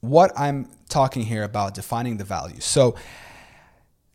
what 0.00 0.32
I'm 0.36 0.68
talking 0.88 1.22
here 1.22 1.42
about 1.44 1.74
defining 1.74 2.16
the 2.16 2.24
value. 2.24 2.60
So, 2.60 2.96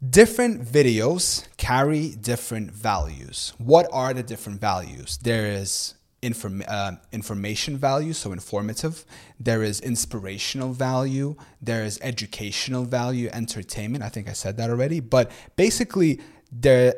different 0.07 0.63
videos 0.63 1.47
carry 1.57 2.15
different 2.15 2.71
values. 2.71 3.53
What 3.57 3.87
are 3.91 4.13
the 4.13 4.23
different 4.23 4.59
values? 4.59 5.17
There 5.17 5.45
is 5.45 5.95
inform, 6.21 6.63
uh, 6.67 6.93
information 7.11 7.77
value, 7.77 8.13
so 8.13 8.31
informative. 8.31 9.05
There 9.39 9.63
is 9.63 9.79
inspirational 9.79 10.73
value. 10.73 11.35
There 11.61 11.83
is 11.83 11.99
educational 12.01 12.83
value, 12.83 13.29
entertainment. 13.31 14.03
I 14.03 14.09
think 14.09 14.27
I 14.27 14.33
said 14.33 14.57
that 14.57 14.69
already. 14.69 14.99
But 14.99 15.31
basically, 15.55 16.19
there 16.51 16.95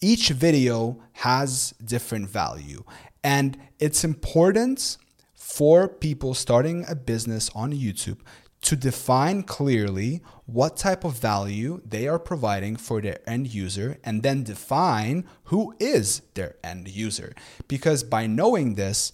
each 0.00 0.30
video 0.30 1.02
has 1.12 1.74
different 1.84 2.28
value, 2.28 2.84
and 3.22 3.58
it's 3.78 4.04
important 4.04 4.96
for 5.50 5.88
people 5.88 6.32
starting 6.32 6.84
a 6.88 6.94
business 6.94 7.50
on 7.56 7.72
YouTube 7.72 8.18
to 8.62 8.76
define 8.76 9.42
clearly 9.42 10.22
what 10.46 10.76
type 10.76 11.02
of 11.02 11.18
value 11.18 11.80
they 11.84 12.06
are 12.06 12.18
providing 12.18 12.76
for 12.76 13.00
their 13.00 13.18
end 13.26 13.52
user 13.52 13.98
and 14.04 14.22
then 14.22 14.44
define 14.44 15.24
who 15.44 15.74
is 15.80 16.22
their 16.34 16.54
end 16.62 16.86
user. 16.88 17.34
Because 17.66 18.04
by 18.04 18.26
knowing 18.26 18.74
this, 18.74 19.12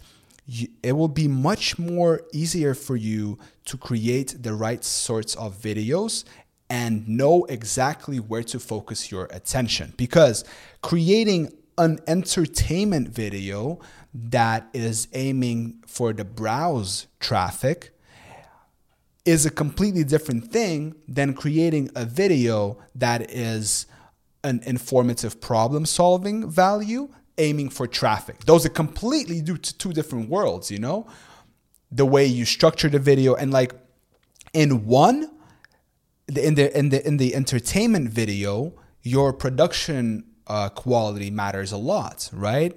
it 0.82 0.92
will 0.92 1.08
be 1.08 1.26
much 1.26 1.78
more 1.78 2.22
easier 2.32 2.74
for 2.74 2.96
you 2.96 3.38
to 3.64 3.78
create 3.78 4.42
the 4.42 4.52
right 4.52 4.84
sorts 4.84 5.34
of 5.36 5.56
videos 5.56 6.24
and 6.68 7.08
know 7.08 7.44
exactly 7.44 8.18
where 8.18 8.42
to 8.42 8.58
focus 8.58 9.10
your 9.10 9.26
attention. 9.30 9.94
Because 9.96 10.44
creating 10.82 11.52
an 11.78 11.98
entertainment 12.06 13.08
video 13.08 13.78
that 14.14 14.68
is 14.72 15.08
aiming 15.12 15.82
for 15.86 16.12
the 16.12 16.24
browse 16.24 17.06
traffic 17.20 17.92
is 19.24 19.44
a 19.44 19.50
completely 19.50 20.04
different 20.04 20.50
thing 20.50 20.94
than 21.08 21.34
creating 21.34 21.90
a 21.94 22.04
video 22.04 22.78
that 22.94 23.30
is 23.30 23.86
an 24.44 24.62
informative 24.64 25.40
problem 25.40 25.84
solving 25.84 26.48
value 26.48 27.08
aiming 27.38 27.68
for 27.68 27.86
traffic. 27.86 28.44
Those 28.44 28.64
are 28.64 28.70
completely 28.70 29.42
two 29.42 29.92
different 29.92 30.30
worlds, 30.30 30.70
you 30.70 30.78
know? 30.78 31.06
The 31.90 32.06
way 32.06 32.24
you 32.24 32.44
structure 32.44 32.88
the 32.88 32.98
video 32.98 33.34
and 33.34 33.52
like 33.52 33.74
in 34.52 34.86
one 34.86 35.30
in 36.28 36.54
the 36.54 36.76
in 36.76 36.88
the 36.88 37.06
in 37.06 37.16
the 37.18 37.34
entertainment 37.34 38.08
video, 38.08 38.74
your 39.02 39.32
production 39.32 40.24
uh, 40.46 40.68
quality 40.70 41.30
matters 41.30 41.72
a 41.72 41.76
lot, 41.76 42.28
right? 42.32 42.74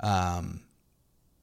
Um, 0.00 0.62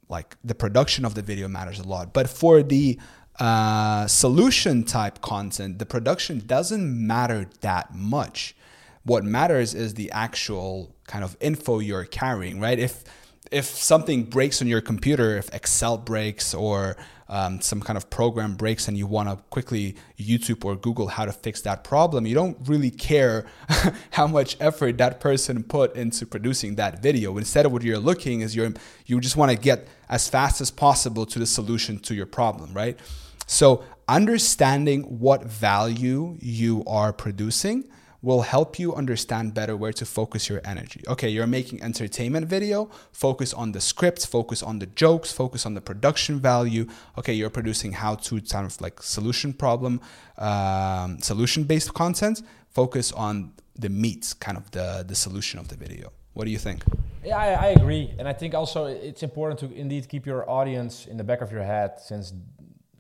like 0.09 0.35
the 0.43 0.55
production 0.55 1.05
of 1.05 1.15
the 1.15 1.21
video 1.21 1.47
matters 1.47 1.79
a 1.79 1.87
lot. 1.87 2.13
But 2.13 2.29
for 2.29 2.63
the 2.63 2.99
uh, 3.39 4.07
solution 4.07 4.83
type 4.83 5.21
content, 5.21 5.79
the 5.79 5.85
production 5.85 6.43
doesn't 6.45 7.07
matter 7.07 7.49
that 7.61 7.93
much. 7.93 8.55
What 9.03 9.23
matters 9.23 9.73
is 9.73 9.95
the 9.95 10.11
actual 10.11 10.95
kind 11.07 11.23
of 11.23 11.35
info 11.39 11.79
you're 11.79 12.05
carrying, 12.05 12.59
right? 12.59 12.79
If 12.79 13.03
if 13.51 13.65
something 13.65 14.23
breaks 14.23 14.61
on 14.61 14.67
your 14.67 14.81
computer, 14.81 15.37
if 15.37 15.53
Excel 15.53 15.97
breaks 15.97 16.53
or 16.53 16.97
um, 17.27 17.59
some 17.61 17.81
kind 17.81 17.97
of 17.97 18.09
program 18.09 18.55
breaks 18.55 18.87
and 18.87 18.97
you 18.97 19.07
want 19.07 19.29
to 19.29 19.37
quickly 19.49 19.95
YouTube 20.19 20.63
or 20.63 20.75
Google 20.75 21.07
how 21.07 21.25
to 21.25 21.31
fix 21.31 21.61
that 21.61 21.83
problem, 21.83 22.25
you 22.25 22.35
don't 22.35 22.57
really 22.67 22.91
care 22.91 23.45
how 24.11 24.27
much 24.27 24.57
effort 24.59 24.97
that 24.99 25.19
person 25.19 25.63
put 25.63 25.95
into 25.95 26.25
producing 26.25 26.75
that 26.75 27.01
video. 27.01 27.37
Instead 27.37 27.65
of 27.65 27.71
what 27.71 27.81
you're 27.81 27.99
looking 27.99 28.41
is 28.41 28.55
you're 28.55 28.71
you 29.05 29.19
just 29.19 29.37
want 29.37 29.51
to 29.51 29.57
get 29.57 29.87
as 30.09 30.29
fast 30.29 30.61
as 30.61 30.69
possible 30.69 31.25
to 31.25 31.39
the 31.39 31.45
solution 31.45 31.97
to 31.99 32.13
your 32.13 32.25
problem, 32.25 32.73
right? 32.73 32.99
So 33.47 33.83
understanding 34.07 35.03
what 35.03 35.43
value 35.43 36.37
you 36.41 36.83
are 36.85 37.11
producing 37.11 37.85
will 38.25 38.41
help 38.41 38.79
you 38.79 38.95
understand 38.95 39.53
better 39.53 39.77
where 39.77 39.93
to 39.93 40.03
focus 40.03 40.49
your 40.49 40.59
energy. 40.65 41.01
Okay, 41.07 41.29
you're 41.29 41.45
making 41.59 41.83
entertainment 41.83 42.47
video, 42.47 42.89
focus 43.11 43.53
on 43.53 43.71
the 43.71 43.79
script, 43.79 44.25
focus 44.25 44.63
on 44.63 44.79
the 44.79 44.87
jokes, 44.87 45.31
focus 45.31 45.63
on 45.67 45.75
the 45.75 45.81
production 45.81 46.39
value. 46.39 46.87
Okay, 47.19 47.33
you're 47.33 47.51
producing 47.51 47.91
how 47.91 48.15
to 48.15 48.41
kind 48.41 48.65
of 48.65 48.81
like 48.81 49.03
solution 49.03 49.53
problem, 49.53 50.01
um, 50.39 51.19
solution 51.21 51.65
based 51.65 51.93
content, 51.93 52.41
focus 52.71 53.11
on 53.11 53.53
the 53.75 53.89
meat, 53.89 54.33
kind 54.39 54.57
of 54.57 54.71
the, 54.71 55.05
the 55.07 55.15
solution 55.15 55.59
of 55.59 55.67
the 55.67 55.75
video. 55.75 56.11
What 56.33 56.45
do 56.45 56.51
you 56.51 56.57
think? 56.57 56.83
Yeah, 57.23 57.37
I, 57.37 57.47
I 57.47 57.67
agree. 57.79 58.11
And 58.17 58.27
I 58.27 58.33
think 58.33 58.55
also 58.55 58.85
it's 58.85 59.21
important 59.21 59.59
to 59.59 59.71
indeed 59.71 60.09
keep 60.09 60.25
your 60.25 60.49
audience 60.49 61.05
in 61.05 61.17
the 61.17 61.23
back 61.23 61.41
of 61.41 61.51
your 61.51 61.63
head 61.63 61.99
since 61.99 62.33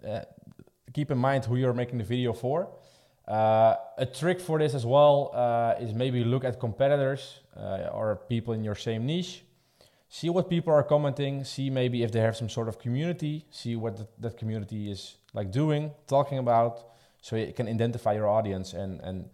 uh, 0.07 0.21
keep 0.93 1.09
in 1.09 1.17
mind 1.17 1.45
who 1.45 1.55
you're 1.55 1.73
making 1.73 1.97
the 1.97 2.03
video 2.03 2.31
for 2.31 2.69
uh, 3.27 3.75
a 3.97 4.05
trick 4.05 4.39
for 4.39 4.59
this 4.59 4.75
as 4.75 4.85
well 4.85 5.31
uh, 5.33 5.73
is 5.79 5.93
maybe 5.93 6.23
look 6.23 6.43
at 6.43 6.59
competitors 6.59 7.39
uh, 7.57 7.89
or 7.91 8.17
people 8.29 8.53
in 8.53 8.63
your 8.63 8.75
same 8.75 9.05
niche. 9.05 9.43
See 10.09 10.29
what 10.29 10.49
people 10.49 10.71
are 10.71 10.83
commenting. 10.83 11.43
See 11.43 11.69
maybe 11.69 12.03
if 12.03 12.11
they 12.11 12.19
have 12.19 12.37
some 12.37 12.49
sort 12.49 12.67
of 12.67 12.77
community. 12.79 13.45
See 13.49 13.75
what 13.75 13.97
th- 13.97 14.09
that 14.19 14.37
community 14.37 14.91
is 14.91 15.15
like 15.33 15.51
doing, 15.51 15.91
talking 16.07 16.37
about, 16.37 16.85
so 17.21 17.35
you 17.35 17.51
can 17.51 17.67
identify 17.67 18.13
your 18.13 18.27
audience 18.27 18.73
and 18.73 19.01
and 19.01 19.29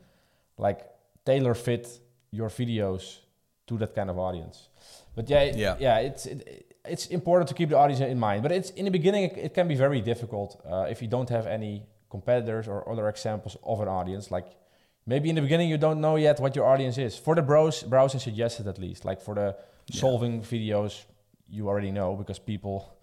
like 0.57 0.85
tailor 1.25 1.53
fit 1.53 1.99
your 2.31 2.49
videos 2.49 3.19
to 3.67 3.77
that 3.77 3.93
kind 3.93 4.09
of 4.09 4.17
audience. 4.17 4.69
But 5.15 5.29
yeah, 5.29 5.41
it, 5.41 5.55
yeah, 5.57 5.75
yeah, 5.79 5.97
it's 5.99 6.25
it, 6.25 6.65
it's 6.85 7.07
important 7.07 7.49
to 7.49 7.53
keep 7.53 7.69
the 7.69 7.77
audience 7.77 7.99
in 7.99 8.19
mind. 8.19 8.41
But 8.41 8.51
it's 8.53 8.69
in 8.71 8.85
the 8.85 8.91
beginning 8.91 9.25
it, 9.25 9.37
it 9.37 9.53
can 9.53 9.67
be 9.67 9.75
very 9.75 10.01
difficult 10.01 10.61
uh, 10.65 10.87
if 10.89 11.01
you 11.01 11.09
don't 11.09 11.29
have 11.29 11.45
any 11.45 11.83
competitors 12.11 12.67
or 12.67 12.87
other 12.91 13.07
examples 13.09 13.57
of 13.63 13.79
an 13.79 13.87
audience 13.87 14.29
like 14.29 14.47
maybe 15.05 15.29
in 15.29 15.35
the 15.35 15.41
beginning 15.41 15.69
you 15.69 15.77
don't 15.77 15.99
know 15.99 16.15
yet 16.15 16.39
what 16.39 16.55
your 16.55 16.65
audience 16.65 16.97
is 16.97 17.17
for 17.17 17.33
the 17.35 17.41
browse 17.41 17.83
browsing 17.83 18.19
suggested 18.19 18.67
at 18.67 18.77
least 18.77 19.05
like 19.05 19.21
for 19.21 19.33
the 19.33 19.55
yeah. 19.87 19.99
solving 19.99 20.41
videos 20.41 21.05
you 21.49 21.67
already 21.67 21.91
know 21.91 22.15
because 22.15 22.37
people 22.37 22.93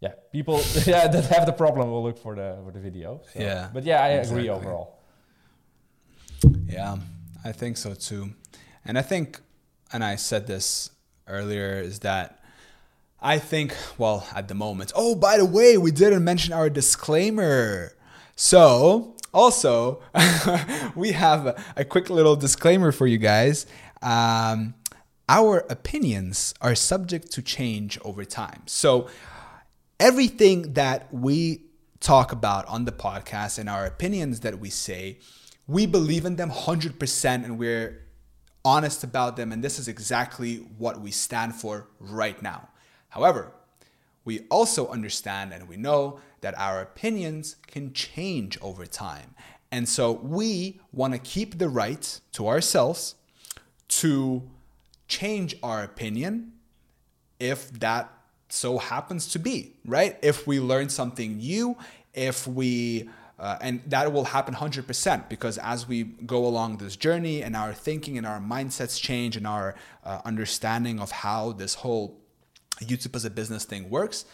yeah 0.00 0.12
people 0.32 0.56
yeah 0.84 1.08
that 1.08 1.24
have 1.26 1.46
the 1.46 1.52
problem 1.52 1.90
will 1.90 2.02
look 2.02 2.18
for 2.18 2.34
the 2.34 2.58
for 2.64 2.72
the 2.72 2.80
video 2.80 3.20
so. 3.32 3.40
yeah 3.40 3.70
but 3.72 3.84
yeah 3.84 4.02
i 4.02 4.08
exactly. 4.08 4.40
agree 4.40 4.50
overall 4.50 4.98
yeah 6.66 6.96
i 7.44 7.52
think 7.52 7.76
so 7.76 7.94
too 7.94 8.30
and 8.84 8.98
i 8.98 9.02
think 9.02 9.40
and 9.92 10.04
i 10.04 10.16
said 10.16 10.46
this 10.46 10.90
earlier 11.28 11.80
is 11.80 12.00
that 12.00 12.42
I 13.20 13.38
think, 13.38 13.74
well, 13.96 14.26
at 14.34 14.46
the 14.48 14.54
moment, 14.54 14.92
oh, 14.94 15.14
by 15.14 15.38
the 15.38 15.44
way, 15.44 15.78
we 15.78 15.90
didn't 15.90 16.22
mention 16.22 16.52
our 16.52 16.68
disclaimer. 16.68 17.92
So, 18.38 19.16
also, 19.32 20.02
we 20.94 21.12
have 21.12 21.58
a, 21.74 21.84
quick 21.86 22.10
little 22.10 22.36
disclaimer 22.36 22.92
for 22.92 23.06
you 23.06 23.16
guys. 23.16 23.64
Um, 24.02 24.74
our 25.26 25.64
opinions 25.70 26.52
are 26.60 26.74
subject 26.74 27.32
to 27.32 27.42
change 27.42 27.98
over 28.04 28.26
time. 28.26 28.62
So, 28.66 29.08
everything 29.98 30.74
that 30.74 31.12
we 31.14 31.62
talk 32.00 32.30
about 32.30 32.66
on 32.66 32.84
the 32.84 32.92
podcast 32.92 33.58
and 33.58 33.70
our 33.70 33.86
opinions 33.86 34.40
that 34.40 34.58
we 34.58 34.68
say, 34.68 35.18
we 35.66 35.86
believe 35.86 36.26
in 36.26 36.36
them 36.36 36.50
100% 36.50 37.24
and 37.24 37.58
we're 37.58 38.06
honest 38.66 39.02
about 39.02 39.36
them. 39.36 39.50
And 39.50 39.64
this 39.64 39.78
is 39.78 39.88
exactly 39.88 40.56
what 40.76 41.00
we 41.00 41.10
stand 41.10 41.54
for 41.54 41.88
right 41.98 42.40
now. 42.42 42.68
However, 43.08 43.52
we 44.26 44.40
also 44.50 44.88
understand 44.88 45.54
and 45.54 45.66
we 45.68 45.76
know 45.76 46.20
that 46.42 46.58
our 46.58 46.82
opinions 46.82 47.56
can 47.66 47.94
change 47.94 48.58
over 48.60 48.84
time. 48.84 49.34
And 49.72 49.88
so 49.88 50.12
we 50.12 50.80
want 50.92 51.14
to 51.14 51.18
keep 51.18 51.58
the 51.58 51.68
right 51.68 52.20
to 52.32 52.48
ourselves 52.48 53.14
to 53.88 54.42
change 55.08 55.56
our 55.62 55.82
opinion 55.82 56.52
if 57.38 57.70
that 57.80 58.12
so 58.48 58.78
happens 58.78 59.28
to 59.28 59.38
be, 59.38 59.74
right? 59.84 60.18
If 60.22 60.46
we 60.46 60.60
learn 60.60 60.88
something 60.88 61.38
new, 61.38 61.76
if 62.12 62.46
we 62.46 63.08
uh, 63.38 63.58
and 63.60 63.82
that 63.86 64.10
will 64.12 64.24
happen 64.24 64.54
100% 64.54 65.28
because 65.28 65.58
as 65.58 65.86
we 65.86 66.04
go 66.04 66.46
along 66.46 66.78
this 66.78 66.96
journey 66.96 67.42
and 67.42 67.54
our 67.54 67.74
thinking 67.74 68.16
and 68.16 68.26
our 68.26 68.40
mindsets 68.40 68.98
change 68.98 69.36
and 69.36 69.46
our 69.46 69.74
uh, 70.04 70.22
understanding 70.24 70.98
of 70.98 71.10
how 71.10 71.52
this 71.52 71.74
whole 71.74 72.16
YouTube 72.84 73.16
as 73.16 73.24
a 73.24 73.30
business 73.30 73.64
thing 73.64 73.90
works, 73.90 74.24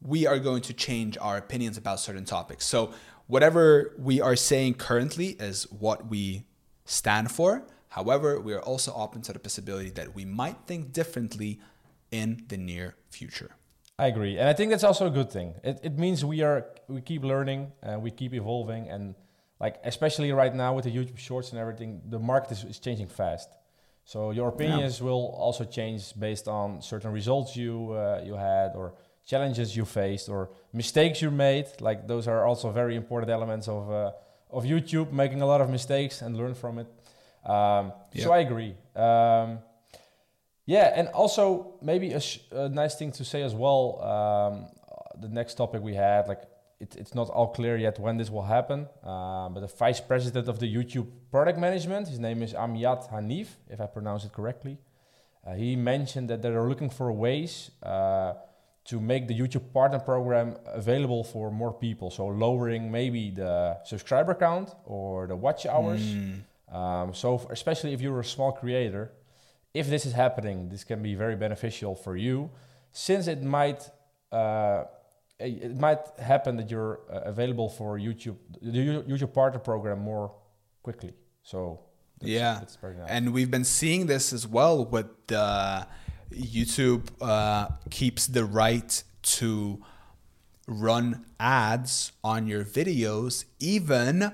we 0.00 0.26
are 0.26 0.38
going 0.38 0.62
to 0.62 0.72
change 0.72 1.16
our 1.20 1.36
opinions 1.36 1.76
about 1.76 2.00
certain 2.00 2.24
topics. 2.24 2.66
So, 2.66 2.92
whatever 3.26 3.94
we 3.98 4.20
are 4.20 4.36
saying 4.36 4.74
currently 4.74 5.28
is 5.38 5.70
what 5.70 6.08
we 6.08 6.44
stand 6.84 7.30
for. 7.30 7.64
However, 7.88 8.40
we 8.40 8.52
are 8.54 8.60
also 8.60 8.92
open 8.94 9.22
to 9.22 9.32
the 9.32 9.38
possibility 9.38 9.90
that 9.90 10.14
we 10.14 10.24
might 10.24 10.56
think 10.66 10.92
differently 10.92 11.60
in 12.10 12.44
the 12.48 12.56
near 12.56 12.96
future. 13.10 13.50
I 13.98 14.06
agree, 14.06 14.38
and 14.38 14.48
I 14.48 14.54
think 14.54 14.70
that's 14.70 14.84
also 14.84 15.06
a 15.06 15.10
good 15.10 15.30
thing. 15.30 15.54
It, 15.62 15.80
it 15.82 15.98
means 15.98 16.24
we 16.24 16.42
are 16.42 16.66
we 16.88 17.00
keep 17.00 17.22
learning 17.22 17.72
and 17.82 18.02
we 18.02 18.10
keep 18.10 18.34
evolving, 18.34 18.88
and 18.88 19.14
like 19.60 19.76
especially 19.84 20.32
right 20.32 20.54
now 20.54 20.74
with 20.74 20.86
the 20.86 20.90
YouTube 20.90 21.18
Shorts 21.18 21.50
and 21.50 21.58
everything, 21.60 22.00
the 22.08 22.18
market 22.18 22.52
is, 22.52 22.64
is 22.64 22.78
changing 22.78 23.06
fast. 23.06 23.50
So 24.04 24.30
your 24.30 24.48
opinions 24.48 24.98
yeah. 24.98 25.06
will 25.06 25.34
also 25.38 25.64
change 25.64 26.12
based 26.18 26.48
on 26.48 26.82
certain 26.82 27.12
results 27.12 27.56
you 27.56 27.92
uh, 27.92 28.20
you 28.24 28.34
had 28.34 28.74
or 28.74 28.94
challenges 29.24 29.76
you 29.76 29.84
faced 29.84 30.28
or 30.28 30.50
mistakes 30.72 31.22
you 31.22 31.30
made. 31.30 31.66
Like 31.80 32.06
those 32.06 32.26
are 32.26 32.44
also 32.44 32.70
very 32.70 32.96
important 32.96 33.30
elements 33.30 33.68
of 33.68 33.90
uh, 33.90 34.12
of 34.50 34.64
YouTube, 34.64 35.12
making 35.12 35.40
a 35.42 35.46
lot 35.46 35.60
of 35.60 35.70
mistakes 35.70 36.22
and 36.22 36.36
learn 36.36 36.54
from 36.54 36.78
it. 36.78 36.86
Um, 37.44 37.92
yep. 38.12 38.24
So 38.24 38.32
I 38.32 38.40
agree. 38.40 38.74
Um, 38.94 39.58
yeah, 40.66 40.92
and 40.94 41.08
also 41.08 41.74
maybe 41.82 42.12
a, 42.12 42.20
a, 42.52 42.68
nice 42.68 42.94
thing 42.94 43.10
to 43.12 43.24
say 43.24 43.42
as 43.42 43.54
well. 43.54 44.00
Um, 44.02 44.66
the 45.20 45.28
next 45.28 45.54
topic 45.54 45.82
we 45.82 45.94
had, 45.94 46.28
like 46.28 46.42
it, 46.82 46.96
it's 46.96 47.14
not 47.14 47.28
all 47.30 47.48
clear 47.58 47.76
yet 47.76 47.98
when 47.98 48.16
this 48.16 48.30
will 48.34 48.48
happen, 48.56 48.88
uh, 49.04 49.48
but 49.48 49.60
the 49.60 49.72
vice 49.84 50.00
president 50.00 50.48
of 50.48 50.58
the 50.58 50.68
YouTube 50.76 51.08
product 51.30 51.58
management, 51.58 52.08
his 52.08 52.18
name 52.18 52.42
is 52.42 52.52
Amjad 52.54 53.00
Hanif, 53.12 53.48
if 53.70 53.80
I 53.80 53.86
pronounce 53.86 54.24
it 54.24 54.32
correctly. 54.32 54.78
Uh, 55.46 55.54
he 55.54 55.76
mentioned 55.76 56.28
that 56.30 56.42
they're 56.42 56.68
looking 56.68 56.90
for 56.90 57.12
ways 57.12 57.70
uh, 57.82 58.32
to 58.84 59.00
make 59.00 59.28
the 59.28 59.38
YouTube 59.40 59.72
partner 59.72 60.00
program 60.00 60.56
available 60.66 61.22
for 61.22 61.50
more 61.50 61.72
people. 61.72 62.10
So 62.10 62.26
lowering 62.26 62.90
maybe 62.90 63.30
the 63.30 63.78
subscriber 63.84 64.34
count 64.34 64.74
or 64.84 65.26
the 65.26 65.36
watch 65.36 65.66
hours. 65.66 66.02
Mm. 66.02 66.40
Um, 66.72 67.14
so 67.14 67.46
especially 67.50 67.92
if 67.92 68.00
you're 68.00 68.20
a 68.20 68.24
small 68.24 68.52
creator, 68.52 69.12
if 69.72 69.86
this 69.88 70.04
is 70.04 70.14
happening, 70.14 70.68
this 70.68 70.84
can 70.84 71.00
be 71.02 71.14
very 71.14 71.36
beneficial 71.36 71.94
for 71.94 72.16
you, 72.16 72.50
since 72.90 73.26
it 73.26 73.42
might 73.42 73.88
uh, 74.32 74.84
it 75.42 75.78
might 75.78 75.98
happen 76.18 76.56
that 76.56 76.70
you're 76.70 77.00
uh, 77.12 77.20
available 77.24 77.68
for 77.68 77.98
YouTube 77.98 78.36
the 78.60 79.02
YouTube 79.08 79.32
partner 79.32 79.58
program 79.58 80.00
more 80.00 80.32
quickly. 80.82 81.12
So 81.42 81.80
that's, 82.18 82.30
yeah, 82.30 82.58
that's 82.60 82.78
nice. 82.82 83.08
and 83.08 83.32
we've 83.32 83.50
been 83.50 83.64
seeing 83.64 84.06
this 84.06 84.32
as 84.32 84.46
well 84.46 84.84
with 84.84 85.06
the 85.26 85.86
YouTube 86.30 87.08
uh, 87.20 87.68
keeps 87.90 88.26
the 88.26 88.44
right 88.44 89.02
to 89.22 89.82
run 90.66 91.24
ads 91.38 92.12
on 92.22 92.46
your 92.46 92.64
videos 92.64 93.44
even 93.58 94.32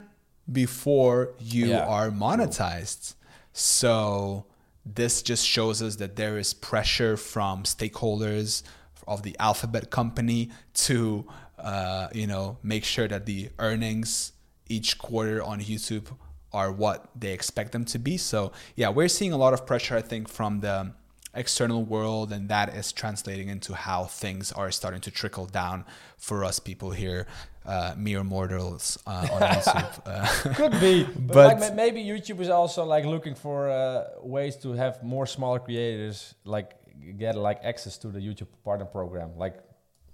before 0.50 1.34
you 1.38 1.66
yeah, 1.66 1.86
are 1.86 2.10
monetized. 2.10 3.14
So 3.52 4.46
this 4.84 5.22
just 5.22 5.46
shows 5.46 5.82
us 5.82 5.96
that 5.96 6.16
there 6.16 6.38
is 6.38 6.54
pressure 6.54 7.16
from 7.16 7.64
stakeholders 7.64 8.62
of 9.08 9.22
the 9.22 9.34
alphabet 9.40 9.90
company 9.90 10.50
to 10.74 11.26
uh, 11.58 12.08
you 12.12 12.26
know 12.26 12.58
make 12.62 12.84
sure 12.84 13.08
that 13.08 13.26
the 13.26 13.50
earnings 13.58 14.32
each 14.68 14.98
quarter 14.98 15.42
on 15.42 15.60
youtube 15.60 16.06
are 16.52 16.70
what 16.70 17.10
they 17.18 17.32
expect 17.32 17.72
them 17.72 17.84
to 17.84 17.98
be 17.98 18.16
so 18.16 18.52
yeah 18.76 18.88
we're 18.88 19.08
seeing 19.08 19.32
a 19.32 19.36
lot 19.36 19.52
of 19.52 19.66
pressure 19.66 19.96
i 19.96 20.02
think 20.02 20.28
from 20.28 20.60
the 20.60 20.92
external 21.34 21.84
world 21.84 22.32
and 22.32 22.48
that 22.48 22.74
is 22.74 22.92
translating 22.92 23.48
into 23.48 23.74
how 23.74 24.04
things 24.04 24.50
are 24.52 24.70
starting 24.70 25.00
to 25.00 25.10
trickle 25.10 25.46
down 25.46 25.84
for 26.16 26.44
us 26.44 26.58
people 26.58 26.90
here 26.90 27.26
uh, 27.68 27.94
mere 27.96 28.24
mortals 28.24 28.98
uh, 29.06 29.28
on 29.30 29.40
YouTube. 29.42 30.02
Uh, 30.06 30.54
Could 30.54 30.80
be, 30.80 31.04
but, 31.18 31.34
but 31.34 31.60
like 31.60 31.74
maybe 31.74 32.02
YouTube 32.02 32.40
is 32.40 32.48
also 32.48 32.84
like 32.84 33.04
looking 33.04 33.34
for 33.34 33.68
uh, 33.68 34.04
ways 34.22 34.56
to 34.56 34.72
have 34.72 35.02
more 35.02 35.26
smaller 35.26 35.58
creators 35.58 36.34
like 36.44 36.72
get 37.18 37.36
like 37.36 37.60
access 37.62 37.98
to 37.98 38.08
the 38.08 38.20
YouTube 38.20 38.48
partner 38.64 38.86
program. 38.86 39.36
Like, 39.36 39.58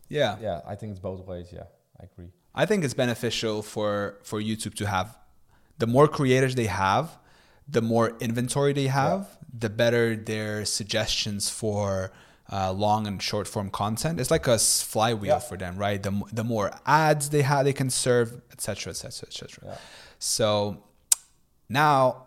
yeah, 0.08 0.36
yeah, 0.40 0.60
I 0.66 0.74
think 0.74 0.90
it's 0.90 1.00
both 1.00 1.26
ways. 1.26 1.48
Yeah, 1.52 1.64
I 2.00 2.04
agree. 2.04 2.30
I 2.54 2.66
think 2.66 2.84
it's 2.84 2.94
beneficial 2.94 3.62
for 3.62 4.18
for 4.22 4.40
YouTube 4.40 4.74
to 4.74 4.86
have 4.86 5.18
the 5.78 5.86
more 5.86 6.08
creators 6.08 6.54
they 6.54 6.66
have, 6.66 7.18
the 7.68 7.82
more 7.82 8.16
inventory 8.20 8.72
they 8.72 8.86
have, 8.86 9.28
yeah. 9.30 9.48
the 9.58 9.70
better 9.70 10.16
their 10.16 10.64
suggestions 10.64 11.50
for 11.50 12.12
uh, 12.52 12.72
long 12.72 13.06
and 13.06 13.22
short 13.22 13.48
form 13.48 13.70
content. 13.70 14.20
It's 14.20 14.30
like 14.30 14.46
a 14.46 14.58
flywheel 14.58 15.34
yeah. 15.34 15.38
for 15.38 15.56
them, 15.56 15.76
right? 15.76 16.02
The, 16.02 16.22
the 16.32 16.44
more 16.44 16.70
ads 16.86 17.30
they 17.30 17.42
have, 17.42 17.64
they 17.64 17.72
can 17.72 17.90
serve, 17.90 18.40
etc., 18.52 18.90
etc., 18.90 19.28
etc. 19.28 19.78
So 20.18 20.84
now, 21.68 22.26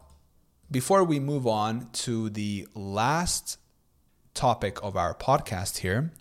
before 0.70 1.04
we 1.04 1.20
move 1.20 1.48
on 1.48 1.90
to 1.94 2.30
the 2.30 2.68
last 2.74 3.58
topic 4.38 4.78
of 4.84 4.96
our 4.96 5.16
podcast 5.16 5.80
here, 5.80 6.12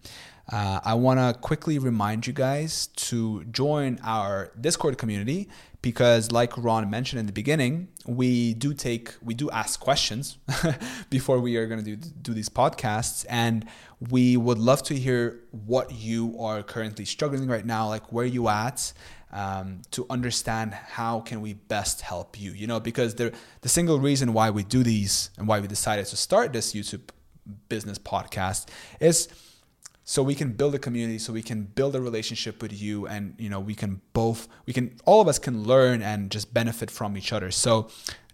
uh, 0.51 0.81
I 0.83 0.95
want 0.95 1.21
to 1.21 1.39
quickly 1.39 1.79
remind 1.79 2.27
you 2.27 2.33
guys 2.33 2.87
to 3.09 3.45
join 3.45 3.99
our 4.03 4.53
Discord 4.59 4.97
community 4.97 5.49
because 5.83 6.33
like 6.33 6.57
Ron 6.57 6.89
mentioned 6.89 7.21
in 7.21 7.27
the 7.27 7.33
beginning, 7.33 7.89
we 8.07 8.55
do 8.55 8.73
take 8.73 9.15
we 9.23 9.35
do 9.35 9.51
ask 9.51 9.79
questions 9.79 10.39
before 11.11 11.41
we 11.41 11.57
are 11.57 11.67
going 11.67 11.85
to 11.85 11.97
do 11.97 12.11
do 12.23 12.33
these 12.33 12.49
podcasts. 12.49 13.27
And 13.29 13.67
we 14.11 14.37
would 14.37 14.59
love 14.59 14.83
to 14.85 14.95
hear 14.95 15.41
what 15.51 15.93
you 15.93 16.37
are 16.41 16.63
currently 16.63 17.05
struggling 17.05 17.49
right 17.49 17.67
now, 17.67 17.89
like 17.89 18.13
where 18.13 18.27
you 18.27 18.49
at 18.49 18.93
um, 19.33 19.83
to 19.91 20.07
understand 20.09 20.73
how 20.73 21.21
can 21.21 21.41
we 21.41 21.55
best 21.55 22.01
help 22.01 22.41
you, 22.41 22.53
you 22.53 22.67
know, 22.67 22.81
because 22.81 23.17
the 23.17 23.33
the 23.61 23.69
single 23.69 23.99
reason 23.99 24.33
why 24.33 24.51
we 24.51 24.63
do 24.63 24.83
these 24.83 25.31
and 25.37 25.47
why 25.47 25.61
we 25.61 25.67
decided 25.67 26.07
to 26.07 26.17
start 26.17 26.53
this 26.53 26.73
YouTube 26.73 27.11
business 27.69 27.99
podcast 27.99 28.67
is 29.01 29.29
so 30.09 30.23
we 30.23 30.37
can 30.37 30.53
build 30.53 30.73
a 30.75 30.79
community 30.79 31.19
so 31.19 31.33
we 31.33 31.43
can 31.43 31.65
build 31.65 31.97
a 31.97 32.01
relationship 32.01 32.63
with 32.63 32.73
you 32.73 33.07
and 33.09 33.35
you 33.39 33.49
know 33.49 33.59
we 33.59 33.75
can 33.75 34.01
both 34.13 34.47
we 34.65 34.73
can 34.73 34.97
all 35.05 35.21
of 35.21 35.29
us 35.29 35.39
can 35.39 35.65
learn 35.65 36.01
and 36.01 36.31
just 36.31 36.55
benefit 36.55 36.91
from 36.91 37.17
each 37.17 37.33
other. 37.33 37.51
So 37.51 37.89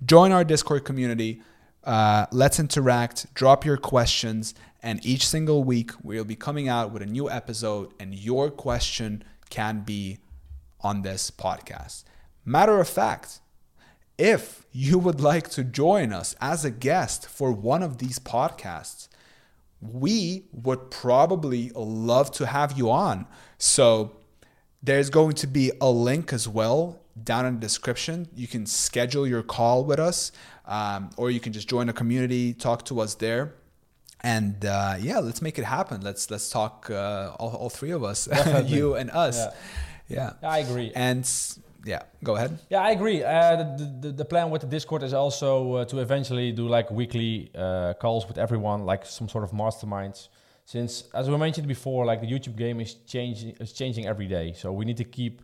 join 0.05 0.33
our 0.33 0.45
discord 0.45 0.85
community. 0.85 1.41
Uh, 1.83 2.27
let's 2.31 2.61
interact 2.61 3.33
drop 3.35 3.65
your 3.65 3.77
questions 3.77 4.55
and 4.83 5.05
each 5.05 5.27
single 5.27 5.65
week 5.65 5.93
we'll 6.03 6.25
be 6.25 6.37
coming 6.37 6.69
out 6.69 6.93
with 6.93 7.03
a 7.03 7.07
new 7.07 7.31
episode 7.31 7.93
and 7.99 8.15
your 8.15 8.51
question 8.51 9.25
can 9.49 9.81
be 9.81 10.19
on 10.81 11.03
this 11.03 11.31
podcast. 11.31 12.05
Matter 12.45 12.79
of 12.81 12.89
fact 12.89 13.41
if 14.19 14.67
you 14.73 14.99
would 14.99 15.21
like 15.21 15.49
to 15.51 15.65
join 15.65 16.13
us 16.13 16.35
as 16.41 16.65
a 16.65 16.71
guest 16.71 17.27
for 17.27 17.53
one 17.53 17.83
of 17.83 17.99
these 17.99 18.19
podcasts 18.19 19.09
we 19.83 20.45
would 20.53 20.91
probably 20.91 21.71
love 21.75 22.31
to 22.33 22.47
have 22.47 22.79
you 22.79 22.91
on. 22.91 23.27
So 23.59 24.13
there's 24.83 25.11
going 25.11 25.35
to 25.35 25.47
be 25.47 25.73
a 25.81 25.91
link 25.91 26.33
as 26.33 26.49
well 26.49 27.01
down 27.23 27.47
in 27.47 27.55
the 27.55 27.61
description. 27.61 28.29
You 28.35 28.47
can 28.47 28.65
schedule 28.65 29.27
your 29.27 29.43
call 29.43 29.85
with 29.85 29.99
us, 29.99 30.31
um, 30.67 31.11
or 31.17 31.31
you 31.31 31.41
can 31.41 31.53
just 31.53 31.69
join 31.69 31.89
a 31.89 31.93
community, 31.93 32.55
talk 32.55 32.85
to 32.87 33.01
us 33.01 33.17
there. 33.17 33.55
And 34.21 34.65
uh, 34.65 34.97
yeah, 35.01 35.19
let's 35.19 35.43
make 35.43 35.59
it 35.59 35.65
happen. 35.65 36.01
Let's 36.01 36.31
let's 36.31 36.49
talk 36.49 36.89
uh, 36.89 37.35
all, 37.41 37.57
all 37.57 37.71
three 37.71 37.91
of 37.91 38.05
us, 38.05 38.29
you 38.67 38.95
and 38.95 39.11
us. 39.11 39.37
Yeah. 40.09 40.33
yeah. 40.41 40.49
I 40.49 40.59
agree. 40.59 40.93
And 40.95 41.29
yeah, 41.85 42.03
go 42.23 42.37
ahead. 42.37 42.59
Yeah, 42.71 42.81
I 42.81 42.91
agree. 42.91 43.23
Uh, 43.23 43.57
the, 43.57 43.97
the, 44.01 44.13
the, 44.13 44.25
plan 44.25 44.51
with 44.51 44.61
the 44.61 44.67
Discord 44.69 45.03
is 45.03 45.13
also 45.13 45.75
uh, 45.75 45.85
to 45.87 45.99
eventually 45.99 46.53
do 46.53 46.69
like 46.69 46.91
weekly 46.91 47.51
uh, 47.55 47.95
calls 47.95 48.27
with 48.27 48.39
everyone, 48.39 48.85
like 48.85 49.05
some 49.05 49.29
sort 49.29 49.45
of 49.45 49.51
masterminds. 49.51 50.29
Since, 50.65 51.05
as 51.13 51.29
we 51.29 51.37
mentioned 51.37 51.67
before, 51.67 52.05
like 52.05 52.21
the 52.21 52.27
YouTube 52.27 52.57
game 52.57 52.81
is 52.81 52.95
changing, 52.95 53.57
is 53.59 53.73
changing 53.73 54.07
every 54.07 54.27
day. 54.27 54.53
So 54.57 54.73
we 54.73 54.85
need 54.85 54.97
to 54.99 55.05
keep 55.05 55.43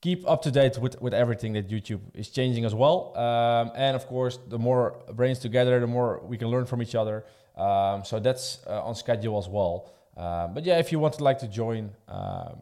keep 0.00 0.28
up 0.28 0.42
to 0.42 0.50
date 0.50 0.78
with, 0.78 1.00
with 1.02 1.12
everything 1.12 1.52
that 1.54 1.68
YouTube 1.68 2.00
is 2.14 2.28
changing 2.28 2.64
as 2.64 2.74
well. 2.74 3.16
Um, 3.16 3.72
and 3.74 3.96
of 3.96 4.06
course, 4.06 4.38
the 4.48 4.58
more 4.58 5.02
brains 5.12 5.40
together, 5.40 5.80
the 5.80 5.86
more 5.86 6.20
we 6.24 6.38
can 6.38 6.48
learn 6.48 6.66
from 6.66 6.82
each 6.82 6.94
other. 6.94 7.24
Um, 7.56 8.04
so 8.04 8.20
that's 8.20 8.60
uh, 8.66 8.82
on 8.84 8.94
schedule 8.94 9.38
as 9.38 9.48
well. 9.48 9.90
Um, 10.16 10.54
but 10.54 10.64
yeah, 10.64 10.78
if 10.78 10.92
you 10.92 10.98
want 10.98 11.14
to 11.14 11.24
like 11.24 11.38
to 11.40 11.48
join, 11.48 11.90
um, 12.08 12.60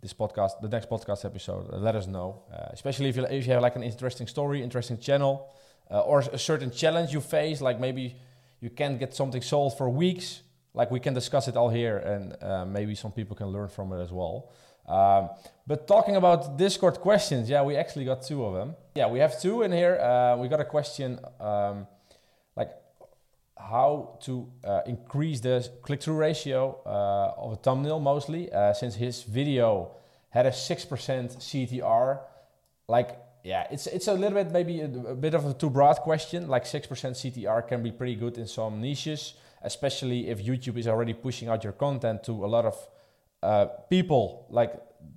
this 0.00 0.12
podcast, 0.12 0.60
the 0.60 0.68
next 0.68 0.88
podcast 0.88 1.24
episode, 1.24 1.72
uh, 1.72 1.76
let 1.78 1.96
us 1.96 2.06
know. 2.06 2.42
Uh, 2.52 2.68
especially 2.72 3.08
if 3.08 3.16
you, 3.16 3.24
if 3.26 3.46
you 3.46 3.52
have 3.52 3.62
like 3.62 3.76
an 3.76 3.82
interesting 3.82 4.26
story, 4.26 4.62
interesting 4.62 4.98
channel, 4.98 5.48
uh, 5.90 6.00
or 6.00 6.20
a 6.20 6.38
certain 6.38 6.70
challenge 6.70 7.12
you 7.12 7.20
face, 7.20 7.60
like 7.60 7.80
maybe 7.80 8.16
you 8.60 8.70
can't 8.70 8.98
get 8.98 9.14
something 9.14 9.42
solved 9.42 9.78
for 9.78 9.88
weeks. 9.88 10.42
Like 10.74 10.90
we 10.90 11.00
can 11.00 11.14
discuss 11.14 11.48
it 11.48 11.56
all 11.56 11.70
here, 11.70 11.96
and 11.96 12.36
uh, 12.42 12.64
maybe 12.66 12.94
some 12.94 13.10
people 13.10 13.34
can 13.34 13.46
learn 13.46 13.68
from 13.68 13.92
it 13.92 14.00
as 14.02 14.12
well. 14.12 14.50
Um, 14.86 15.30
but 15.66 15.88
talking 15.88 16.16
about 16.16 16.58
Discord 16.58 17.00
questions, 17.00 17.48
yeah, 17.48 17.62
we 17.62 17.76
actually 17.76 18.04
got 18.04 18.22
two 18.22 18.44
of 18.44 18.54
them. 18.54 18.76
Yeah, 18.94 19.08
we 19.08 19.18
have 19.20 19.40
two 19.40 19.62
in 19.62 19.72
here. 19.72 19.96
Uh, 19.96 20.36
we 20.36 20.48
got 20.48 20.60
a 20.60 20.64
question. 20.64 21.18
Um, 21.40 21.86
how 23.58 24.18
to 24.22 24.46
uh, 24.64 24.80
increase 24.86 25.40
the 25.40 25.68
click-through 25.82 26.16
ratio 26.16 26.78
uh, 26.86 27.40
of 27.40 27.52
a 27.52 27.56
thumbnail 27.56 27.98
mostly 27.98 28.52
uh, 28.52 28.72
since 28.72 28.94
his 28.94 29.22
video 29.22 29.90
had 30.30 30.46
a 30.46 30.50
6% 30.50 30.88
CTR 30.88 32.20
like 32.88 33.18
yeah 33.42 33.66
it's 33.70 33.86
it's 33.86 34.08
a 34.08 34.12
little 34.12 34.42
bit 34.42 34.52
maybe 34.52 34.80
a, 34.80 34.84
a, 34.86 35.14
bit 35.14 35.34
of 35.34 35.46
a 35.46 35.54
too 35.54 35.70
broad 35.70 35.96
question. 35.96 36.48
Like 36.48 36.64
6% 36.64 36.88
CTR 36.88 37.66
can 37.66 37.82
be 37.82 37.90
pretty 37.90 38.14
good 38.14 38.38
in 38.38 38.46
some 38.46 38.80
niches 38.80 39.34
especially 39.62 40.28
if 40.28 40.44
YouTube 40.44 40.76
is 40.78 40.86
already 40.86 41.12
pushing 41.12 41.48
out 41.48 41.64
your 41.64 41.72
content 41.72 42.22
to 42.24 42.44
a 42.44 42.46
lot 42.46 42.64
of 42.64 42.88
uh, 43.42 43.66
people. 43.90 44.46
Like 44.50 44.72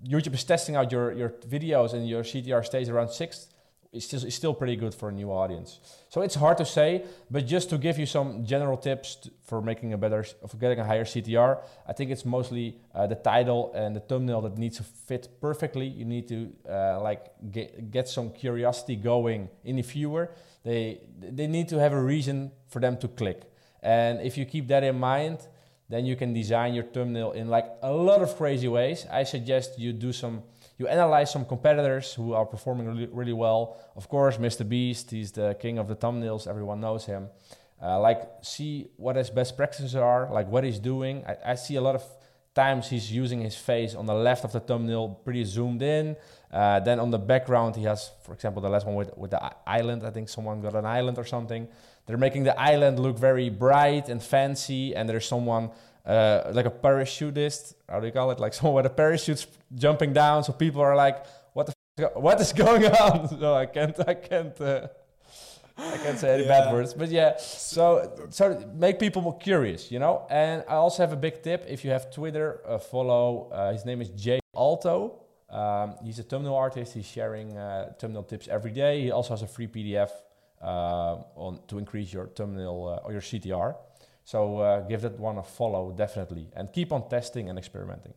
YouTube 0.07 0.33
is 0.33 0.43
testing 0.43 0.75
out 0.75 0.91
your 0.91 1.11
your 1.13 1.29
videos 1.29 1.93
and 1.93 2.07
your 2.07 2.23
CTR 2.23 2.65
stays 2.65 2.89
around 2.89 3.09
6 3.09 3.47
is 3.91 4.05
still, 4.05 4.23
is 4.23 4.35
still 4.35 4.53
pretty 4.53 4.75
good 4.75 4.93
for 4.93 5.09
a 5.09 5.11
new 5.11 5.31
audience. 5.31 5.79
So 6.09 6.21
it's 6.21 6.35
hard 6.35 6.57
to 6.59 6.65
say, 6.65 7.05
but 7.31 7.47
just 7.47 7.69
to 7.71 7.77
give 7.77 7.97
you 7.97 8.05
some 8.05 8.45
general 8.45 8.77
tips 8.77 9.15
t- 9.15 9.31
for 9.43 9.61
making 9.61 9.93
a 9.93 9.97
better, 9.97 10.23
for 10.23 10.57
getting 10.57 10.79
a 10.79 10.85
higher 10.85 11.05
CTR, 11.05 11.59
I 11.87 11.93
think 11.93 12.11
it's 12.11 12.23
mostly 12.23 12.77
uh, 12.93 13.07
the 13.07 13.15
title 13.15 13.71
and 13.73 13.95
the 13.95 13.99
thumbnail 13.99 14.41
that 14.41 14.57
needs 14.57 14.77
to 14.77 14.83
fit 14.83 15.29
perfectly. 15.41 15.87
You 15.87 16.05
need 16.05 16.27
to 16.27 16.51
uh, 16.69 17.01
like 17.01 17.31
get, 17.51 17.89
get 17.89 18.07
some 18.07 18.29
curiosity 18.31 18.95
going 18.95 19.49
in 19.63 19.77
the 19.77 19.81
viewer. 19.81 20.31
They 20.63 21.01
they 21.19 21.47
need 21.47 21.69
to 21.69 21.79
have 21.79 21.93
a 21.93 22.01
reason 22.01 22.51
for 22.67 22.79
them 22.79 22.97
to 22.97 23.07
click, 23.07 23.43
and 23.81 24.19
if 24.21 24.37
you 24.37 24.45
keep 24.45 24.67
that 24.67 24.83
in 24.83 24.99
mind, 24.99 25.47
then 25.87 26.05
you 26.05 26.15
can 26.15 26.33
design 26.33 26.73
your 26.73 26.83
thumbnail 26.83 27.31
in 27.31 27.47
like 27.47 27.65
a 27.81 27.91
lot 27.91 28.21
of 28.21 28.35
crazy 28.35 28.67
ways. 28.67 29.05
I 29.09 29.23
suggest 29.23 29.79
you 29.79 29.93
do 29.93 30.11
some 30.11 30.43
you 30.79 30.87
analyze 30.87 31.29
some 31.29 31.45
competitors 31.45 32.13
who 32.13 32.33
are 32.33 32.45
performing 32.45 32.87
really, 32.87 33.09
really 33.11 33.33
well. 33.33 33.77
Of 33.97 34.07
course, 34.07 34.37
Mr. 34.37 34.67
Beast, 34.67 35.11
he's 35.11 35.31
the 35.33 35.55
king 35.59 35.77
of 35.77 35.89
the 35.89 35.95
thumbnails, 35.95 36.47
everyone 36.47 36.79
knows 36.79 37.05
him. 37.05 37.27
Uh, 37.81 37.99
like, 37.99 38.21
see 38.41 38.87
what 38.95 39.15
his 39.17 39.29
best 39.29 39.55
practices 39.57 39.93
are, 39.95 40.29
like 40.31 40.47
what 40.47 40.63
he's 40.63 40.79
doing. 40.79 41.23
I, 41.27 41.51
I, 41.51 41.55
see 41.55 41.75
a 41.75 41.81
lot 41.81 41.95
of 41.95 42.03
times 42.53 42.89
he's 42.89 43.09
using 43.09 43.39
his 43.41 43.55
face 43.55 43.93
on 43.95 44.05
the 44.05 44.13
left 44.13 44.43
of 44.43 44.51
the 44.51 44.59
thumbnail, 44.59 45.21
pretty 45.23 45.45
zoomed 45.45 45.81
in. 45.81 46.15
Uh, 46.51 46.79
then 46.79 46.99
on 46.99 47.11
the 47.11 47.17
background, 47.17 47.75
he 47.75 47.83
has, 47.83 48.11
for 48.23 48.33
example, 48.33 48.61
the 48.61 48.69
last 48.69 48.85
one 48.85 48.95
with, 48.95 49.17
with 49.17 49.31
the 49.31 49.51
island. 49.67 50.05
I 50.05 50.11
think 50.11 50.27
someone 50.27 50.61
got 50.61 50.75
an 50.75 50.85
island 50.85 51.17
or 51.17 51.25
something. 51.25 51.67
They're 52.05 52.17
making 52.17 52.43
the 52.43 52.59
island 52.59 52.99
look 52.99 53.17
very 53.19 53.49
bright 53.49 54.09
and 54.09 54.21
fancy, 54.21 54.95
and 54.95 55.07
there's 55.07 55.27
someone 55.27 55.71
uh, 56.09 56.51
like 56.53 56.65
a 56.65 56.71
parachutist. 56.71 57.75
How 57.87 57.99
do 57.99 58.07
you 58.07 58.11
call 58.11 58.31
it? 58.31 58.39
Like 58.39 58.53
someone 58.57 58.75
with 58.83 58.91
a 58.91 58.95
parachute 58.95 59.45
jumping 59.75 60.13
down. 60.13 60.43
So 60.43 60.53
people 60.53 60.81
are 60.81 60.95
like, 60.95 61.25
"What 61.53 61.67
the? 61.67 61.73
F- 62.05 62.15
what 62.15 62.41
is 62.41 62.51
going 62.51 62.85
on?" 63.05 63.29
so 63.29 63.53
I 63.53 63.65
can't. 63.67 63.97
I 64.07 64.13
can't. 64.15 64.59
Uh, 64.59 64.87
I 65.77 65.97
can't 65.97 66.19
say 66.19 66.33
any 66.33 66.43
yeah. 66.43 66.65
bad 66.65 66.73
words, 66.73 66.93
but 66.93 67.09
yeah. 67.09 67.37
So 67.37 68.27
so 68.31 68.43
make 68.75 68.99
people 68.99 69.21
more 69.21 69.37
curious, 69.37 69.91
you 69.91 69.99
know. 69.99 70.25
And 70.29 70.63
I 70.67 70.75
also 70.75 71.03
have 71.03 71.13
a 71.13 71.21
big 71.27 71.41
tip. 71.43 71.65
If 71.69 71.85
you 71.85 71.91
have 71.91 72.11
Twitter, 72.11 72.61
uh, 72.67 72.79
follow. 72.79 73.49
Uh, 73.51 73.71
his 73.71 73.85
name 73.85 74.01
is 74.01 74.09
Jay 74.09 74.39
Alto. 74.55 75.21
Um, 75.49 75.95
he's 76.03 76.19
a 76.19 76.23
thumbnail 76.23 76.55
artist. 76.55 76.93
He's 76.93 77.07
sharing 77.07 77.57
uh, 77.57 77.93
thumbnail 77.97 78.23
tips 78.23 78.47
every 78.47 78.71
day. 78.71 79.01
He 79.03 79.11
also 79.11 79.33
has 79.33 79.41
a 79.41 79.47
free 79.47 79.67
PDF 79.67 80.09
uh, 80.61 81.23
on 81.35 81.59
to 81.67 81.77
increase 81.77 82.11
your 82.11 82.27
thumbnail 82.27 83.01
or 83.05 83.11
your 83.11 83.21
CTR. 83.21 83.75
So 84.29 84.59
uh, 84.59 84.81
give 84.81 85.01
that 85.01 85.19
one 85.19 85.39
a 85.39 85.43
follow 85.43 85.91
definitely, 85.91 86.49
and 86.55 86.71
keep 86.71 86.93
on 86.93 87.09
testing 87.09 87.49
and 87.49 87.57
experimenting. 87.57 88.13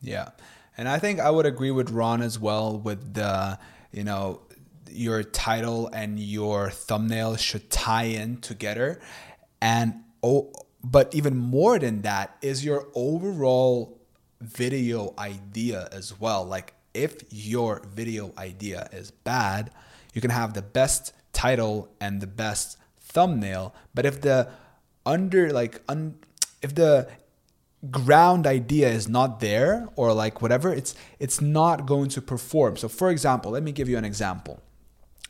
Yeah, 0.00 0.30
and 0.76 0.88
I 0.88 0.98
think 0.98 1.20
I 1.20 1.30
would 1.30 1.46
agree 1.46 1.70
with 1.70 1.90
Ron 1.90 2.20
as 2.20 2.36
well 2.36 2.76
with 2.76 3.14
the 3.14 3.56
you 3.92 4.02
know 4.02 4.40
your 4.90 5.22
title 5.22 5.86
and 5.92 6.18
your 6.18 6.68
thumbnail 6.68 7.36
should 7.36 7.70
tie 7.70 8.10
in 8.22 8.38
together, 8.38 9.00
and 9.62 10.02
oh, 10.20 10.50
but 10.82 11.14
even 11.14 11.36
more 11.36 11.78
than 11.78 12.02
that 12.02 12.36
is 12.42 12.64
your 12.64 12.88
overall 12.96 14.00
video 14.40 15.14
idea 15.16 15.88
as 15.92 16.18
well. 16.18 16.44
Like 16.44 16.74
if 16.92 17.22
your 17.30 17.86
video 17.86 18.32
idea 18.36 18.88
is 18.90 19.12
bad, 19.12 19.70
you 20.12 20.20
can 20.20 20.32
have 20.32 20.54
the 20.54 20.62
best 20.62 21.12
title 21.32 21.88
and 22.00 22.20
the 22.20 22.26
best 22.26 22.78
thumbnail, 22.98 23.76
but 23.94 24.04
if 24.04 24.20
the 24.20 24.48
under 25.06 25.50
like 25.50 25.82
un, 25.88 26.16
if 26.62 26.74
the 26.74 27.08
ground 27.90 28.46
idea 28.46 28.88
is 28.88 29.08
not 29.08 29.40
there 29.40 29.86
or 29.96 30.12
like 30.14 30.40
whatever 30.40 30.72
it's 30.72 30.94
it's 31.18 31.40
not 31.40 31.86
going 31.86 32.08
to 32.08 32.22
perform. 32.22 32.76
So 32.76 32.88
for 32.88 33.10
example 33.10 33.52
let 33.52 33.62
me 33.62 33.72
give 33.72 33.88
you 33.88 33.98
an 33.98 34.04
example. 34.04 34.62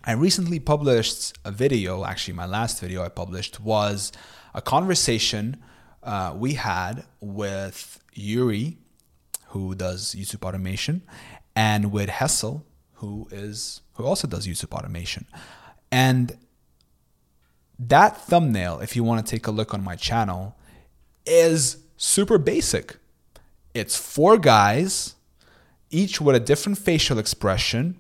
I 0.05 0.13
recently 0.13 0.61
published 0.61 1.37
a 1.45 1.51
video 1.51 2.05
actually 2.05 2.35
my 2.35 2.47
last 2.47 2.81
video 2.81 3.03
i 3.03 3.09
published 3.09 3.59
was 3.59 4.13
a 4.53 4.61
conversation 4.61 5.57
uh, 6.03 6.35
we 6.37 6.53
had 6.55 7.05
with 7.21 7.99
yuri 8.13 8.77
who 9.49 9.75
does 9.75 10.15
youtube 10.15 10.47
automation 10.47 11.01
and 11.57 11.91
with 11.91 12.11
hessel 12.11 12.67
who 13.05 13.29
is 13.31 13.81
who 13.95 14.05
also 14.05 14.27
does 14.27 14.47
youtube 14.47 14.73
automation. 14.73 15.27
And 15.91 16.37
that 17.79 18.17
thumbnail, 18.17 18.81
if 18.81 18.97
you 18.97 19.05
want 19.05 19.25
to 19.25 19.31
take 19.31 19.47
a 19.47 19.51
look 19.51 19.75
on 19.75 19.83
my 19.83 19.97
channel, 19.97 20.57
is 21.27 21.79
super 21.97 22.39
basic. 22.39 22.97
It's 23.73 23.97
four 23.97 24.39
guys, 24.39 25.15
each 25.91 26.21
with 26.21 26.37
a 26.37 26.41
different 26.41 26.79
facial 26.79 27.19
expression. 27.19 27.99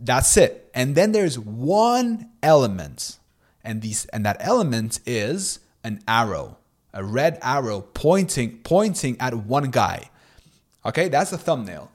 That's 0.00 0.36
it. 0.36 0.70
And 0.74 0.94
then 0.94 1.12
there's 1.12 1.38
one 1.38 2.30
element, 2.42 3.18
and 3.62 3.82
these 3.82 4.06
and 4.06 4.24
that 4.24 4.38
element 4.40 5.00
is 5.06 5.60
an 5.84 6.02
arrow, 6.08 6.56
a 6.94 7.04
red 7.04 7.38
arrow 7.42 7.82
pointing 7.82 8.58
pointing 8.58 9.16
at 9.20 9.34
one 9.34 9.70
guy. 9.70 10.10
Okay, 10.84 11.08
that's 11.08 11.30
the 11.30 11.38
thumbnail. 11.38 11.90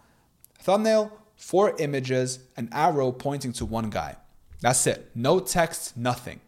Thumbnail, 0.60 1.12
four 1.36 1.76
images, 1.80 2.40
an 2.56 2.70
arrow 2.72 3.12
pointing 3.12 3.52
to 3.54 3.66
one 3.66 3.90
guy. 3.90 4.16
That's 4.62 4.88
it. 4.88 5.12
No 5.14 5.40
text, 5.40 5.96
nothing. 5.96 6.42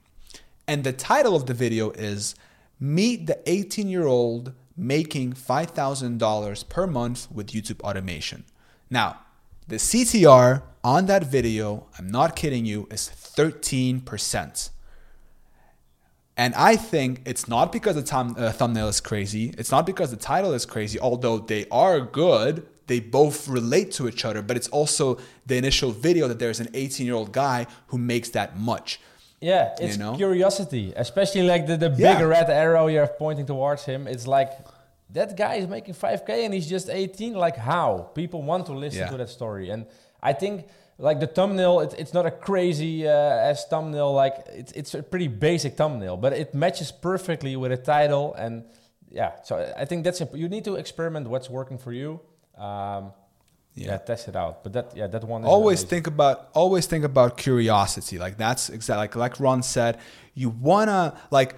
And 0.68 0.84
the 0.84 0.94
title 0.94 1.36
of 1.36 1.46
the 1.46 1.54
video 1.54 1.92
is 1.92 2.36
Meet 2.80 3.28
the 3.28 3.40
18 3.46 3.90
year 3.90 4.06
old 4.06 4.54
making 4.78 5.34
$5,000 5.34 6.70
per 6.70 6.88
month 6.88 7.28
with 7.30 7.48
YouTube 7.48 7.82
automation. 7.82 8.46
Now, 8.90 9.20
the 9.68 9.76
CTR 9.76 10.64
on 10.84 11.06
that 11.08 11.26
video, 11.26 11.88
I'm 11.98 12.08
not 12.08 12.38
kidding 12.38 12.66
you, 12.66 12.88
is 12.90 13.10
13%. 13.10 14.70
And 16.38 16.56
I 16.56 16.78
think 16.78 17.22
it's 17.26 17.50
not 17.50 17.74
because 17.74 18.02
the 18.02 18.16
uh, 18.16 18.54
thumbnail 18.54 18.88
is 18.88 19.02
crazy. 19.02 19.54
It's 19.58 19.72
not 19.72 19.86
because 19.86 20.12
the 20.12 20.18
title 20.18 20.54
is 20.54 20.66
crazy, 20.66 20.98
although 20.98 21.40
they 21.40 21.66
are 21.70 22.00
good 22.00 22.66
they 22.90 23.00
both 23.00 23.48
relate 23.48 23.92
to 23.94 24.10
each 24.10 24.26
other, 24.26 24.42
but 24.42 24.58
it's 24.58 24.68
also 24.70 25.18
the 25.46 25.56
initial 25.56 25.92
video 25.92 26.28
that 26.28 26.40
there's 26.40 26.60
an 26.60 26.68
18 26.74 27.06
year 27.06 27.16
old 27.16 27.32
guy 27.32 27.68
who 27.88 27.98
makes 27.98 28.30
that 28.32 28.60
much. 28.60 29.00
Yeah, 29.40 29.76
it's 29.80 29.96
you 29.96 30.04
know? 30.04 30.16
curiosity, 30.18 30.92
especially 30.98 31.44
like 31.44 31.66
the, 31.66 31.78
the 31.78 31.96
yeah. 31.98 32.18
big 32.18 32.28
red 32.28 32.50
arrow 32.50 32.88
you're 32.88 33.08
pointing 33.08 33.46
towards 33.46 33.86
him. 33.86 34.06
It's 34.08 34.28
like 34.28 34.52
that 35.12 35.38
guy 35.38 35.56
is 35.56 35.68
making 35.68 35.94
5k 35.94 36.30
and 36.46 36.54
he's 36.54 36.68
just 36.68 36.90
18. 36.90 37.36
Like, 37.36 37.56
how? 37.56 38.10
People 38.14 38.42
want 38.42 38.66
to 38.66 38.74
listen 38.74 39.00
yeah. 39.00 39.10
to 39.10 39.18
that 39.18 39.30
story. 39.30 39.70
And 39.70 39.86
I 40.22 40.34
think 40.34 40.68
like 40.98 41.22
the 41.22 41.28
thumbnail, 41.28 41.80
it, 41.80 41.96
it's 41.98 42.14
not 42.14 42.26
a 42.26 42.32
crazy 42.32 43.08
uh, 43.08 43.12
as 43.52 43.66
thumbnail. 43.66 44.14
Like 44.14 44.36
it's 44.50 44.74
it's 44.74 44.94
a 44.94 45.02
pretty 45.02 45.30
basic 45.30 45.78
thumbnail, 45.78 46.18
but 46.18 46.34
it 46.34 46.54
matches 46.54 46.92
perfectly 46.92 47.56
with 47.56 47.72
a 47.72 47.78
title. 47.78 48.34
And 48.34 48.66
yeah, 49.10 49.42
so 49.44 49.74
I 49.78 49.86
think 49.86 50.04
that's 50.04 50.22
you 50.34 50.50
need 50.50 50.66
to 50.66 50.76
experiment 50.76 51.28
what's 51.28 51.50
working 51.50 51.78
for 51.78 51.94
you. 51.94 52.20
Um, 52.60 53.14
yeah. 53.76 53.88
yeah. 53.88 53.98
test 53.98 54.28
it 54.28 54.36
out. 54.36 54.64
But 54.64 54.74
that 54.74 54.96
yeah, 54.96 55.08
that 55.08 55.24
one. 55.24 55.44
always 55.44 55.80
amazing. 55.80 55.90
think 55.90 56.08
about 56.08 56.50
always 56.54 56.86
think 56.86 57.06
about 57.06 57.38
curiosity. 57.38 58.18
Like 58.20 58.38
that's 58.38 58.70
exactly 58.70 59.02
like 59.02 59.16
like 59.16 59.40
Ron 59.40 59.64
said. 59.64 59.98
You 60.34 60.50
wanna 60.50 61.18
like 61.32 61.56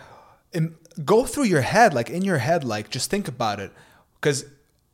in, 0.53 0.75
go 1.03 1.25
through 1.25 1.45
your 1.45 1.61
head, 1.61 1.93
like 1.93 2.09
in 2.09 2.21
your 2.21 2.37
head, 2.37 2.63
like 2.63 2.89
just 2.89 3.09
think 3.09 3.27
about 3.27 3.59
it, 3.59 3.71
because 4.19 4.45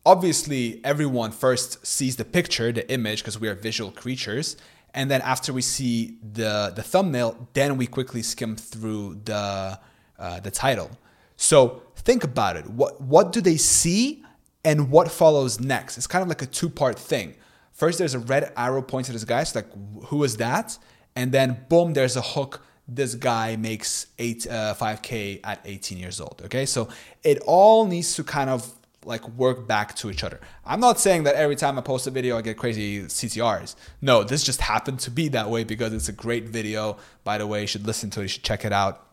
obviously 0.06 0.80
everyone 0.84 1.32
first 1.32 1.86
sees 1.86 2.16
the 2.16 2.26
picture, 2.26 2.72
the 2.72 2.90
image, 2.92 3.20
because 3.22 3.40
we 3.40 3.48
are 3.50 3.56
visual 3.56 3.92
creatures, 3.92 4.56
and 4.94 5.12
then 5.12 5.22
after 5.22 5.52
we 5.52 5.62
see 5.62 6.18
the 6.34 6.72
the 6.76 6.84
thumbnail, 6.84 7.48
then 7.54 7.78
we 7.78 7.88
quickly 7.88 8.22
skim 8.22 8.56
through 8.56 9.20
the 9.26 9.80
uh, 10.20 10.40
the 10.40 10.52
title. 10.52 10.92
So 11.36 11.84
think 11.96 12.24
about 12.24 12.56
it. 12.56 12.68
What 12.70 13.02
what 13.02 13.32
do 13.34 13.42
they 13.42 13.58
see? 13.58 14.24
And 14.68 14.92
what 14.92 15.10
follows 15.10 15.62
next. 15.62 15.98
It's 15.98 16.08
kind 16.08 16.22
of 16.22 16.28
like 16.28 16.42
a 16.42 16.46
two 16.46 16.70
part 16.70 17.00
thing. 17.00 17.36
First, 17.72 18.00
there's 18.00 18.14
a 18.14 18.20
red 18.20 18.52
arrow 18.58 18.82
pointing 18.82 19.08
to 19.08 19.12
this 19.14 19.24
guy. 19.24 19.40
It's 19.40 19.56
like, 19.56 19.68
who 20.08 20.26
is 20.26 20.36
that? 20.38 20.78
And 21.16 21.32
then, 21.32 21.66
boom, 21.70 21.94
there's 21.94 22.18
a 22.18 22.22
hook. 22.22 22.66
This 22.86 23.16
guy 23.16 23.56
makes 23.56 24.08
eight, 24.20 24.46
uh, 24.46 24.76
5K 24.78 25.40
at 25.46 25.62
18 25.64 25.98
years 25.98 26.20
old. 26.20 26.42
Okay. 26.46 26.66
So 26.66 26.90
it 27.24 27.40
all 27.46 27.86
needs 27.86 28.14
to 28.16 28.26
kind 28.26 28.50
of 28.50 28.74
like 29.06 29.26
work 29.30 29.68
back 29.68 29.96
to 29.96 30.12
each 30.12 30.22
other. 30.26 30.42
I'm 30.66 30.82
not 30.82 31.00
saying 31.00 31.24
that 31.24 31.36
every 31.36 31.56
time 31.56 31.78
I 31.78 31.82
post 31.82 32.06
a 32.08 32.12
video, 32.12 32.38
I 32.38 32.42
get 32.42 32.58
crazy 32.58 33.04
CTRs. 33.04 33.76
No, 34.02 34.26
this 34.26 34.44
just 34.44 34.60
happened 34.60 35.00
to 35.02 35.12
be 35.12 35.30
that 35.30 35.50
way 35.50 35.64
because 35.64 35.94
it's 35.94 36.10
a 36.10 36.14
great 36.14 36.50
video. 36.50 36.98
By 37.24 37.38
the 37.38 37.48
way, 37.48 37.62
you 37.62 37.68
should 37.68 37.88
listen 37.88 38.10
to 38.12 38.20
it. 38.20 38.24
You 38.24 38.30
should 38.30 38.44
check 38.44 38.66
it 38.66 38.74
out. 38.74 39.08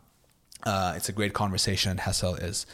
Uh, 0.65 0.95
it's 0.97 1.09
a 1.09 1.13
great 1.13 1.33
conversation. 1.33 1.99
Hessel 1.99 2.35
is 2.35 2.67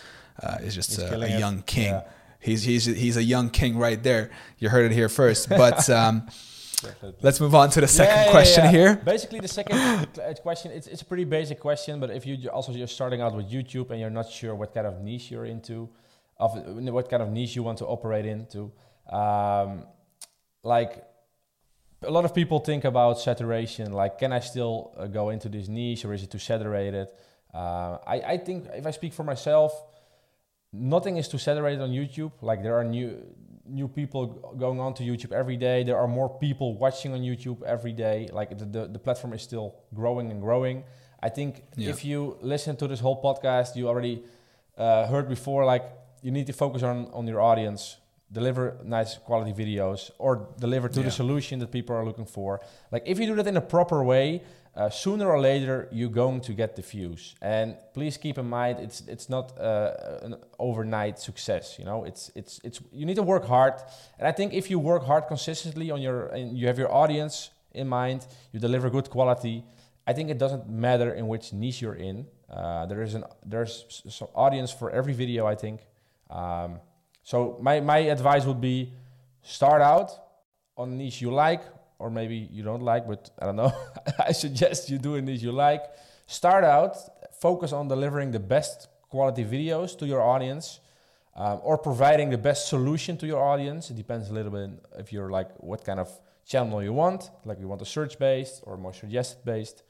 uh, 0.43 0.57
is 0.63 0.75
just 0.75 0.97
a, 0.99 1.21
a, 1.21 1.39
young 1.39 1.61
king. 1.63 1.93
Yeah 1.93 2.05
he's 2.41 2.63
he's 2.63 2.87
he's 2.87 3.17
a 3.17 3.23
young 3.23 3.51
king 3.51 3.79
right 3.79 4.03
there. 4.03 4.31
You 4.59 4.69
heard 4.69 4.91
it 4.91 4.95
here 4.95 5.09
first. 5.09 5.49
But 5.49 5.89
um, 6.01 6.27
let's 7.23 7.41
move 7.41 7.55
on 7.55 7.71
to 7.71 7.81
the 7.81 7.89
second 7.89 8.17
yeah, 8.17 8.25
yeah, 8.25 8.31
question 8.31 8.65
yeah. 8.65 8.71
here. 8.71 8.97
Basically, 8.97 9.41
the 9.41 9.49
second 9.49 10.09
question 10.43 10.73
it's 10.73 10.87
it's 10.87 11.03
a 11.03 11.05
pretty 11.05 11.25
basic 11.25 11.61
question, 11.61 12.01
but 12.01 12.11
if 12.11 12.27
you 12.27 12.49
also 12.49 12.73
you're 12.73 12.87
starting 12.87 13.21
out 13.21 13.35
with 13.35 13.51
YouTube 13.51 13.91
and 13.91 14.01
you're 14.01 14.11
not 14.11 14.31
sure 14.31 14.55
what 14.55 14.75
kind 14.75 14.87
of 14.87 15.01
niche 15.01 15.31
you're 15.31 15.47
into, 15.47 15.89
of 16.39 16.53
what 16.57 17.09
kind 17.09 17.23
of 17.23 17.31
niche 17.31 17.55
you 17.57 17.63
want 17.63 17.79
to 17.79 17.87
operate 17.87 18.27
into, 18.27 18.73
um, 19.11 19.85
like 20.63 21.05
a 22.03 22.11
lot 22.11 22.25
of 22.25 22.35
people 22.35 22.61
think 22.61 22.85
about 22.85 23.19
saturation. 23.21 23.93
Like, 23.93 24.19
can 24.19 24.33
I 24.33 24.41
still 24.41 24.95
uh, 24.97 25.07
go 25.07 25.31
into 25.31 25.49
this 25.49 25.69
niche, 25.69 26.05
or 26.05 26.15
is 26.15 26.23
it 26.23 26.31
too 26.31 26.39
saturated? 26.39 27.09
Uh, 27.53 27.99
I, 28.07 28.23
I 28.27 28.37
think 28.39 28.67
if 28.73 28.87
I 28.87 28.91
speak 28.93 29.13
for 29.13 29.25
myself, 29.25 29.73
nothing 30.73 31.17
is 31.17 31.29
too 31.29 31.39
saturated 31.39 31.81
on 31.81 31.91
YouTube. 31.91 32.33
Like, 32.43 32.63
there 32.63 32.75
are 32.79 32.85
new 32.85 33.17
new 33.67 33.87
people 33.87 34.27
going 34.59 34.81
on 34.81 34.95
to 34.95 35.05
YouTube 35.05 35.31
every 35.33 35.57
day. 35.57 35.85
There 35.85 35.97
are 35.97 36.09
more 36.09 36.29
people 36.29 36.77
watching 36.77 37.13
on 37.13 37.21
YouTube 37.21 37.63
every 37.63 37.93
day. 37.93 38.29
Like, 38.33 38.57
the 38.59 38.65
the, 38.65 38.87
the 38.89 38.99
platform 38.99 39.33
is 39.33 39.43
still 39.43 39.75
growing 39.95 40.31
and 40.31 40.41
growing. 40.41 40.85
I 41.23 41.29
think 41.29 41.63
Yeah. 41.77 41.91
if 41.91 42.05
you 42.05 42.37
listen 42.41 42.77
to 42.77 42.89
this 42.89 43.01
whole 43.01 43.21
podcast, 43.23 43.77
you 43.77 43.89
already 43.89 44.23
uh, 44.79 45.07
heard 45.07 45.29
before. 45.29 45.65
Like, 45.65 45.85
you 46.23 46.31
need 46.31 46.47
to 46.47 46.53
focus 46.53 46.83
on 46.83 47.09
on 47.13 47.27
your 47.27 47.41
audience 47.41 47.97
deliver 48.33 48.77
nice 48.85 49.19
quality 49.19 49.53
videos 49.53 50.11
or 50.19 50.47
deliver 50.61 50.89
to 50.89 51.01
Yeah. 51.01 51.07
the 51.07 51.11
solution 51.11 51.59
that 51.61 51.71
people 51.73 51.97
are 51.97 52.05
looking 52.05 52.27
for 52.27 52.61
like 52.93 53.03
if 53.05 53.19
you 53.19 53.27
do 53.27 53.35
that 53.35 53.47
in 53.49 53.57
a 53.57 53.61
proper 53.61 54.05
way 54.05 54.41
uh, 54.81 54.89
sooner 54.89 55.29
or 55.29 55.41
later 55.41 55.89
you're 55.93 56.17
going 56.25 56.41
to 56.41 56.53
get 56.55 56.75
the 56.75 56.83
views. 56.83 57.35
And 57.43 57.77
please 57.93 58.17
keep 58.17 58.39
in 58.39 58.49
mind 58.49 58.79
it's 58.81 59.03
it's 59.15 59.29
not 59.29 59.47
uh, 59.59 60.27
an 60.27 60.35
overnight 60.59 61.19
success 61.19 61.77
you 61.79 61.85
know? 61.85 62.05
It's 62.05 62.31
it's 62.35 62.61
it's 62.65 62.81
you 62.93 63.05
need 63.05 63.17
to 63.17 63.23
work 63.35 63.45
hard. 63.45 63.75
And 64.19 64.27
i 64.27 64.33
think 64.33 64.55
if 64.55 64.71
you 64.71 64.79
work 64.79 65.05
hard 65.05 65.25
consistently 65.29 65.91
on 65.91 66.01
your 66.01 66.19
and 66.37 66.57
you 66.59 66.67
have 66.67 66.79
your 66.79 66.93
audience 67.03 67.51
in 67.73 67.87
mind 67.89 68.27
you 68.53 68.59
deliver 68.61 68.91
good 68.91 69.09
quality 69.11 69.57
i 70.07 70.13
think 70.15 70.31
it 70.31 70.39
doesn't 70.39 70.65
matter 70.69 71.11
in 71.21 71.29
which 71.29 71.53
niche 71.53 71.83
you're 71.83 72.01
in. 72.11 72.27
Uh, 72.49 72.87
there 72.87 73.03
is 73.03 73.15
an 73.15 73.25
there's 73.53 73.73
some 74.09 74.29
audience 74.35 74.71
for 74.81 74.91
every 74.91 75.13
video 75.13 75.47
i 75.47 75.55
think. 75.55 75.81
Um, 76.31 76.81
so 77.23 77.59
my, 77.61 77.81
my 77.81 77.99
advice 78.17 78.45
would 78.45 78.61
be 78.61 78.93
start 79.43 79.83
out 79.83 80.11
on 80.77 80.97
niche 80.97 81.21
you 81.21 81.31
like, 81.31 81.63
or 82.01 82.11
maybe 82.11 82.49
you 82.51 82.63
don't 82.63 82.83
like, 82.83 83.07
but 83.07 83.31
I 83.41 83.45
don't 83.47 83.57
know. 83.57 83.73
I 84.29 84.33
suggest 84.33 84.91
you 84.91 84.99
do 84.99 85.15
a 85.17 85.23
niche 85.23 85.43
you 85.43 85.53
like. 85.53 85.83
Start 86.27 86.65
out, 86.65 86.97
focus 87.41 87.73
on 87.73 87.89
delivering 87.89 88.31
the 88.33 88.41
best 88.41 88.89
quality 89.09 89.45
videos 89.45 89.97
to 89.99 90.07
your 90.07 90.23
audience, 90.23 90.81
um, 91.37 91.61
or 91.63 91.77
providing 91.79 92.31
the 92.31 92.39
best 92.39 92.69
solution 92.69 93.17
to 93.19 93.27
your 93.27 93.43
audience. 93.53 93.91
It 93.91 93.97
depends 93.97 94.31
a 94.31 94.35
little 94.35 94.53
bit 94.53 94.71
if 94.99 95.13
you're 95.13 95.31
like 95.31 95.51
what 95.59 95.85
kind 95.85 96.01
of 96.01 96.09
channel 96.47 96.83
you 96.83 96.93
want, 96.93 97.31
like 97.45 97.59
you 97.61 97.69
want 97.69 97.83
a 97.83 97.87
search 97.97 98.19
based 98.19 98.63
or 98.67 98.77
more 98.77 98.93
suggested 98.95 99.45
based. 99.45 99.83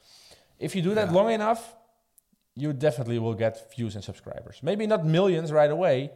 If 0.59 0.75
you 0.75 0.81
do 0.81 0.93
that 0.95 1.07
Yeah. 1.09 1.17
long 1.19 1.31
enough, 1.31 1.75
you 2.55 2.73
definitely 2.73 3.17
will 3.19 3.33
get 3.45 3.53
views 3.75 3.95
and 3.95 4.03
subscribers. 4.03 4.59
Maybe 4.61 4.85
not 4.85 5.05
millions 5.05 5.51
right 5.51 5.71
away, 5.71 6.11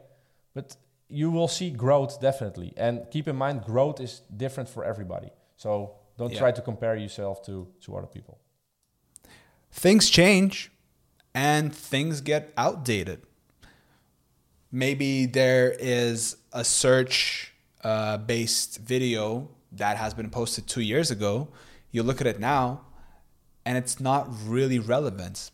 but 0.54 0.76
you 1.08 1.32
will 1.32 1.48
see 1.48 1.70
growth 1.72 2.20
definitely. 2.20 2.74
And 2.78 2.94
keep 3.12 3.28
in 3.28 3.36
mind, 3.36 3.64
growth 3.64 4.00
is 4.02 4.22
different 4.36 4.70
for 4.70 4.84
everybody. 4.84 5.30
So 5.56 5.96
don't 6.18 6.32
Yeah. 6.32 6.40
try 6.40 6.52
to 6.52 6.62
compare 6.62 6.96
yourself 6.96 7.44
to, 7.46 7.68
to 7.82 7.96
other 7.98 8.08
people. 8.08 8.38
things 9.72 10.10
change 10.10 10.72
and 11.34 11.76
things 11.76 12.22
get 12.22 12.54
outdated. 12.56 13.22
Maybe 14.72 15.26
there 15.26 15.76
is 15.78 16.38
a 16.54 16.64
search 16.64 17.54
uh, 17.84 18.18
based 18.18 18.80
video 18.80 19.50
that 19.74 19.98
has 19.98 20.14
been 20.14 20.30
posted 20.30 20.66
two 20.68 20.82
years 20.82 21.12
ago. 21.12 21.50
You 21.92 22.04
look 22.04 22.22
at 22.22 22.28
it 22.28 22.40
now 22.40 22.82
and 23.66 23.78
it's 23.78 24.00
not 24.00 24.28
really 24.46 24.80
relevant. 24.80 25.52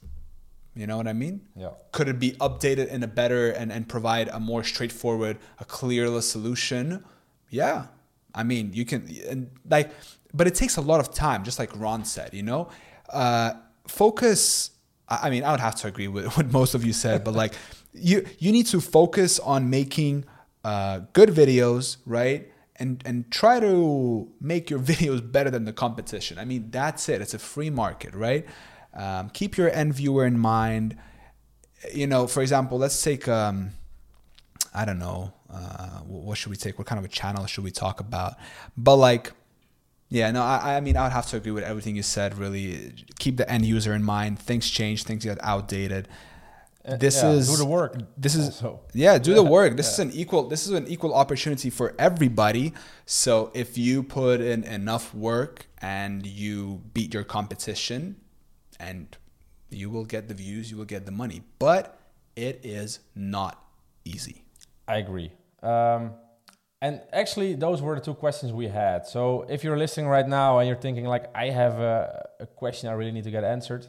You 0.76 0.88
know 0.88 0.98
what 0.98 1.08
I 1.08 1.14
mean? 1.14 1.42
Yeah. 1.56 1.72
Could 1.92 2.08
it 2.08 2.20
be 2.20 2.32
updated 2.34 2.88
in 2.90 3.04
a 3.04 3.08
better 3.08 3.50
and, 3.50 3.72
and 3.72 3.88
provide 3.90 4.30
a 4.30 4.40
more 4.40 4.64
straightforward, 4.64 5.38
a 5.60 5.66
clearer 5.66 6.22
solution? 6.22 7.04
Yeah. 7.50 7.88
I 8.34 8.44
mean, 8.44 8.72
you 8.74 8.86
can, 8.86 9.08
and 9.28 9.50
like, 9.70 9.92
but 10.34 10.48
it 10.48 10.56
takes 10.56 10.78
a 10.78 10.82
lot 10.82 11.00
of 11.00 11.14
time, 11.14 11.44
just 11.44 11.60
like 11.60 11.78
Ron 11.78 12.06
said, 12.06 12.34
you 12.34 12.44
know? 12.44 12.70
Uh, 13.10 13.54
focus, 13.88 14.72
I 15.10 15.30
mean, 15.30 15.44
I 15.44 15.52
would 15.52 15.60
have 15.60 15.76
to 15.76 15.88
agree 15.88 16.08
with 16.08 16.26
what 16.38 16.52
most 16.52 16.74
of 16.74 16.86
you 16.86 16.94
said, 16.94 17.24
but 17.24 17.34
like, 17.34 17.54
you, 17.94 18.26
you 18.40 18.52
need 18.52 18.68
to 18.68 18.80
focus 18.80 19.40
on 19.40 19.70
making 19.70 20.26
uh, 20.64 21.02
good 21.14 21.30
videos, 21.30 21.98
right? 22.06 22.52
And, 22.78 23.02
and 23.06 23.30
try 23.30 23.60
to 23.60 24.32
make 24.40 24.70
your 24.70 24.80
videos 24.92 25.30
better 25.30 25.50
than 25.50 25.66
the 25.66 25.74
competition. 25.74 26.40
I 26.40 26.46
mean, 26.46 26.72
that's 26.72 27.10
it. 27.10 27.22
It's 27.22 27.34
a 27.34 27.40
free 27.40 27.70
market, 27.70 28.14
right? 28.14 28.46
Um, 28.94 29.30
keep 29.30 29.58
your 29.58 29.70
end 29.70 29.94
viewer 29.94 30.26
in 30.26 30.38
mind. 30.40 30.98
You 31.94 32.08
know, 32.08 32.28
for 32.28 32.42
example, 32.42 32.78
let's 32.78 33.02
take 33.02 33.28
um, 33.28 33.72
I 34.74 34.86
don't 34.86 35.00
know, 35.00 35.34
uh, 35.50 36.00
what 36.00 36.38
should 36.38 36.50
we 36.50 36.56
take? 36.56 36.78
What 36.78 36.88
kind 36.88 37.00
of 37.00 37.06
a 37.06 37.10
channel 37.10 37.46
should 37.46 37.64
we 37.64 37.72
talk 37.72 38.00
about? 38.00 38.36
But 38.78 38.96
like, 38.98 39.34
yeah, 40.10 40.32
no, 40.32 40.42
I, 40.44 40.76
I 40.78 40.80
mean, 40.82 40.96
I 40.98 41.04
would 41.04 41.12
have 41.12 41.28
to 41.28 41.38
agree 41.38 41.52
with 41.52 41.64
everything 41.64 41.96
you 41.96 42.04
said. 42.04 42.38
Really, 42.38 42.94
keep 43.20 43.38
the 43.38 43.50
end 43.50 43.66
user 43.66 43.94
in 43.94 44.04
mind. 44.04 44.40
Things 44.40 44.70
change, 44.70 45.04
things 45.04 45.24
get 45.24 45.38
outdated. 45.42 46.08
Uh, 46.84 46.96
This 46.98 47.22
yeah, 47.22 47.32
is- 47.32 47.50
do 47.50 47.58
the 47.58 47.66
work. 47.66 47.96
This 48.18 48.36
is 48.36 48.48
also. 48.48 48.82
yeah, 48.94 49.18
do 49.18 49.34
the 49.34 49.44
work. 49.58 49.78
This 49.78 49.88
yeah. 49.88 49.94
is 49.94 50.00
an 50.00 50.12
equal. 50.14 50.48
This 50.48 50.66
is 50.66 50.72
an 50.74 50.88
equal 50.88 51.14
opportunity 51.14 51.70
for 51.70 51.94
everybody. 52.00 52.74
So 53.06 53.52
if 53.54 53.78
you 53.78 54.04
put 54.04 54.42
in 54.42 54.64
enough 54.64 55.14
work 55.14 55.68
and 55.82 56.26
you 56.26 56.82
beat 56.94 57.14
your 57.14 57.24
competition, 57.24 58.16
and 58.80 59.16
you 59.70 59.90
will 59.90 60.06
get 60.06 60.28
the 60.28 60.34
views, 60.34 60.72
you 60.72 60.78
will 60.78 60.86
get 60.96 61.06
the 61.06 61.12
money. 61.12 61.42
But 61.60 61.98
it 62.36 62.62
is 62.64 63.00
not 63.16 63.64
easy. 64.04 64.44
I 64.88 64.98
agree. 64.98 65.32
Um, 65.62 66.14
and 66.82 67.02
actually, 67.14 67.54
those 67.54 67.82
were 67.82 67.96
the 67.96 68.02
two 68.02 68.16
questions 68.16 68.52
we 68.52 68.68
had. 68.68 69.06
So 69.06 69.46
if 69.48 69.64
you're 69.64 69.78
listening 69.78 70.08
right 70.08 70.28
now 70.28 70.60
and 70.60 70.68
you're 70.68 70.78
thinking 70.78 71.06
like, 71.06 71.26
I 71.36 71.50
have 71.50 71.80
a, 71.80 72.28
a 72.40 72.48
question 72.48 72.90
I 72.90 72.94
really 72.94 73.12
need 73.12 73.24
to 73.26 73.32
get 73.32 73.44
answered, 73.44 73.86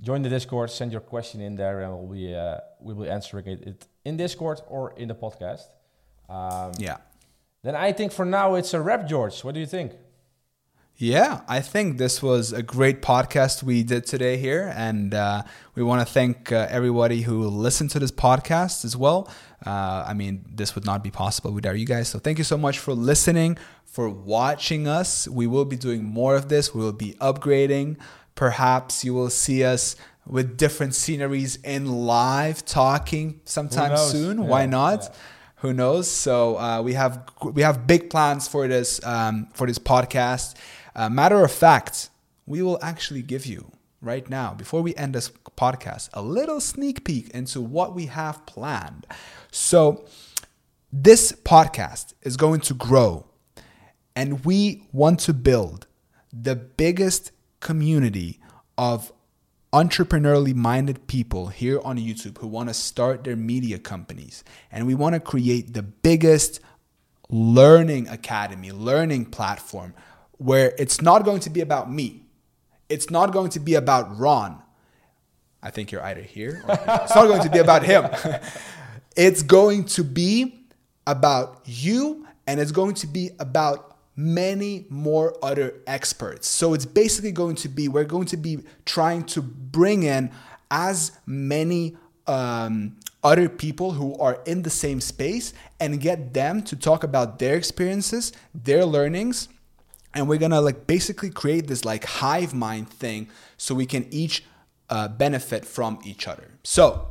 join 0.00 0.22
the 0.22 0.30
Discord, 0.30 0.70
send 0.70 0.90
your 0.92 1.02
question 1.02 1.40
in 1.40 1.56
there, 1.56 1.80
and 1.80 1.92
we'll 1.92 2.08
be 2.08 2.34
uh, 2.34 2.58
we 2.80 2.94
will 2.94 3.04
be 3.04 3.10
answering 3.10 3.46
it, 3.46 3.60
it 3.62 3.86
in 4.04 4.16
Discord 4.16 4.62
or 4.68 4.94
in 4.96 5.08
the 5.08 5.14
podcast. 5.14 5.66
Um, 6.28 6.72
Yeah. 6.78 6.96
Then 7.62 7.74
I 7.74 7.92
think 7.92 8.12
for 8.12 8.24
now 8.24 8.54
it's 8.54 8.72
a 8.72 8.80
wrap, 8.80 9.06
George. 9.06 9.42
What 9.44 9.52
do 9.54 9.60
you 9.60 9.66
think? 9.66 9.92
Yeah, 11.00 11.42
I 11.46 11.60
think 11.60 11.96
this 11.98 12.20
was 12.20 12.52
a 12.52 12.60
great 12.60 13.02
podcast 13.02 13.62
we 13.62 13.84
did 13.84 14.04
today 14.04 14.36
here. 14.36 14.72
And 14.74 15.14
uh, 15.14 15.44
we 15.76 15.82
want 15.84 16.04
to 16.04 16.12
thank 16.12 16.50
uh, 16.50 16.66
everybody 16.68 17.22
who 17.22 17.46
listened 17.46 17.90
to 17.90 18.00
this 18.00 18.10
podcast 18.10 18.84
as 18.84 18.96
well. 18.96 19.30
Uh, 19.64 20.04
I 20.08 20.12
mean, 20.14 20.44
this 20.52 20.74
would 20.74 20.84
not 20.84 21.04
be 21.04 21.12
possible 21.12 21.52
without 21.52 21.78
you 21.78 21.86
guys. 21.86 22.08
So 22.08 22.18
thank 22.18 22.38
you 22.38 22.42
so 22.42 22.58
much 22.58 22.80
for 22.80 22.94
listening, 22.94 23.58
for 23.84 24.08
watching 24.08 24.88
us. 24.88 25.28
We 25.28 25.46
will 25.46 25.64
be 25.64 25.76
doing 25.76 26.02
more 26.02 26.34
of 26.34 26.48
this, 26.48 26.74
we 26.74 26.80
will 26.82 26.92
be 26.92 27.12
upgrading. 27.20 27.96
Perhaps 28.34 29.04
you 29.04 29.14
will 29.14 29.30
see 29.30 29.62
us 29.62 29.94
with 30.26 30.56
different 30.56 30.96
sceneries 30.96 31.56
in 31.62 31.86
live 31.86 32.64
talking 32.64 33.40
sometime 33.44 33.96
soon. 33.96 34.38
Yeah, 34.38 34.44
Why 34.48 34.66
not? 34.66 35.02
yeah. 35.04 35.08
who 35.56 35.72
knows 35.72 36.08
so 36.08 36.56
uh, 36.56 36.80
we 36.82 36.92
have 36.92 37.24
we 37.42 37.62
have 37.62 37.84
big 37.84 38.10
plans 38.10 38.46
for 38.46 38.68
this 38.68 39.04
um, 39.04 39.48
for 39.54 39.66
this 39.66 39.78
podcast 39.78 40.54
uh, 40.98 41.08
matter 41.08 41.42
of 41.42 41.50
fact 41.50 42.10
we 42.46 42.60
will 42.60 42.78
actually 42.82 43.22
give 43.22 43.46
you 43.46 43.70
right 44.02 44.28
now 44.28 44.52
before 44.52 44.82
we 44.82 44.94
end 44.96 45.14
this 45.14 45.30
podcast 45.56 46.08
a 46.12 46.20
little 46.22 46.60
sneak 46.60 47.04
peek 47.04 47.30
into 47.30 47.60
what 47.60 47.94
we 47.94 48.06
have 48.06 48.44
planned 48.46 49.06
so 49.50 50.04
this 50.92 51.32
podcast 51.32 52.12
is 52.22 52.36
going 52.36 52.60
to 52.60 52.74
grow 52.74 53.24
and 54.14 54.44
we 54.44 54.82
want 54.92 55.20
to 55.20 55.32
build 55.32 55.86
the 56.32 56.54
biggest 56.54 57.30
community 57.60 58.40
of 58.76 59.12
entrepreneurially 59.72 60.54
minded 60.54 61.06
people 61.06 61.48
here 61.48 61.80
on 61.84 61.98
YouTube 61.98 62.38
who 62.38 62.46
want 62.46 62.68
to 62.68 62.74
start 62.74 63.24
their 63.24 63.36
media 63.36 63.78
companies. 63.78 64.42
And 64.72 64.86
we 64.86 64.94
want 64.94 65.14
to 65.14 65.20
create 65.20 65.74
the 65.74 65.82
biggest 65.82 66.60
learning 67.28 68.08
academy, 68.08 68.72
learning 68.72 69.26
platform 69.26 69.94
where 70.38 70.72
it's 70.78 71.02
not 71.02 71.24
going 71.24 71.40
to 71.40 71.50
be 71.50 71.60
about 71.60 71.90
me. 71.90 72.22
It's 72.88 73.10
not 73.10 73.32
going 73.32 73.50
to 73.50 73.60
be 73.60 73.74
about 73.74 74.18
Ron. 74.18 74.62
I 75.62 75.70
think 75.70 75.92
you're 75.92 76.02
either 76.02 76.22
here 76.22 76.62
or 76.66 76.74
it's 77.02 77.14
not 77.14 77.26
going 77.26 77.42
to 77.42 77.50
be 77.50 77.58
about 77.58 77.82
him. 77.82 78.08
it's 79.16 79.42
going 79.42 79.84
to 79.84 80.04
be 80.04 80.66
about 81.06 81.62
you 81.64 82.26
and 82.46 82.60
it's 82.60 82.72
going 82.72 82.94
to 82.94 83.06
be 83.06 83.30
about 83.38 83.96
many 84.16 84.86
more 84.88 85.36
other 85.42 85.74
experts. 85.86 86.48
So 86.48 86.74
it's 86.74 86.86
basically 86.86 87.32
going 87.32 87.56
to 87.56 87.68
be, 87.68 87.88
we're 87.88 88.04
going 88.04 88.26
to 88.26 88.36
be 88.36 88.60
trying 88.84 89.24
to 89.24 89.42
bring 89.42 90.02
in 90.02 90.30
as 90.70 91.12
many 91.26 91.96
um, 92.26 92.96
other 93.22 93.48
people 93.48 93.92
who 93.92 94.16
are 94.18 94.40
in 94.46 94.62
the 94.62 94.70
same 94.70 95.00
space 95.00 95.52
and 95.80 96.00
get 96.00 96.34
them 96.34 96.62
to 96.62 96.76
talk 96.76 97.04
about 97.04 97.38
their 97.38 97.56
experiences, 97.56 98.32
their 98.54 98.84
learnings, 98.84 99.48
and 100.14 100.28
we're 100.28 100.38
gonna 100.38 100.60
like 100.60 100.86
basically 100.86 101.30
create 101.30 101.66
this 101.66 101.84
like 101.84 102.04
hive 102.04 102.54
mind 102.54 102.88
thing 102.88 103.28
so 103.56 103.74
we 103.74 103.86
can 103.86 104.06
each 104.10 104.44
uh, 104.90 105.08
benefit 105.08 105.64
from 105.64 105.98
each 106.04 106.26
other. 106.26 106.50
So 106.62 107.08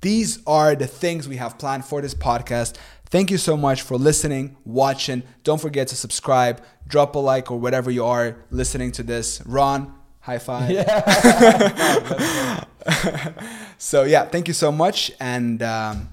these 0.00 0.40
are 0.46 0.74
the 0.74 0.86
things 0.86 1.28
we 1.28 1.36
have 1.36 1.58
planned 1.58 1.84
for 1.84 2.00
this 2.00 2.14
podcast. 2.14 2.76
Thank 3.08 3.30
you 3.30 3.38
so 3.38 3.56
much 3.56 3.82
for 3.82 3.96
listening, 3.96 4.56
watching. 4.64 5.22
Don't 5.44 5.60
forget 5.60 5.88
to 5.88 5.96
subscribe, 5.96 6.62
drop 6.88 7.14
a 7.14 7.18
like, 7.18 7.50
or 7.50 7.58
whatever 7.58 7.90
you 7.90 8.04
are 8.04 8.36
listening 8.50 8.92
to 8.92 9.02
this. 9.02 9.40
Ron, 9.46 9.94
high 10.20 10.38
five. 10.38 10.70
Yeah. 10.70 12.64
so, 13.78 14.02
yeah, 14.02 14.24
thank 14.26 14.48
you 14.48 14.54
so 14.54 14.72
much. 14.72 15.12
And 15.20 15.62
um, 15.62 16.08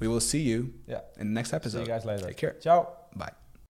we 0.00 0.08
will 0.08 0.20
see 0.20 0.40
you 0.40 0.74
yeah. 0.86 1.00
in 1.18 1.28
the 1.28 1.34
next 1.34 1.50
See 1.50 1.56
episode. 1.56 1.80
you 1.80 1.86
guys 1.86 2.04
later. 2.04 2.26
Take 2.26 2.36
care. 2.36 2.56
Ciao. 2.60 2.88
Bye. 3.14 3.43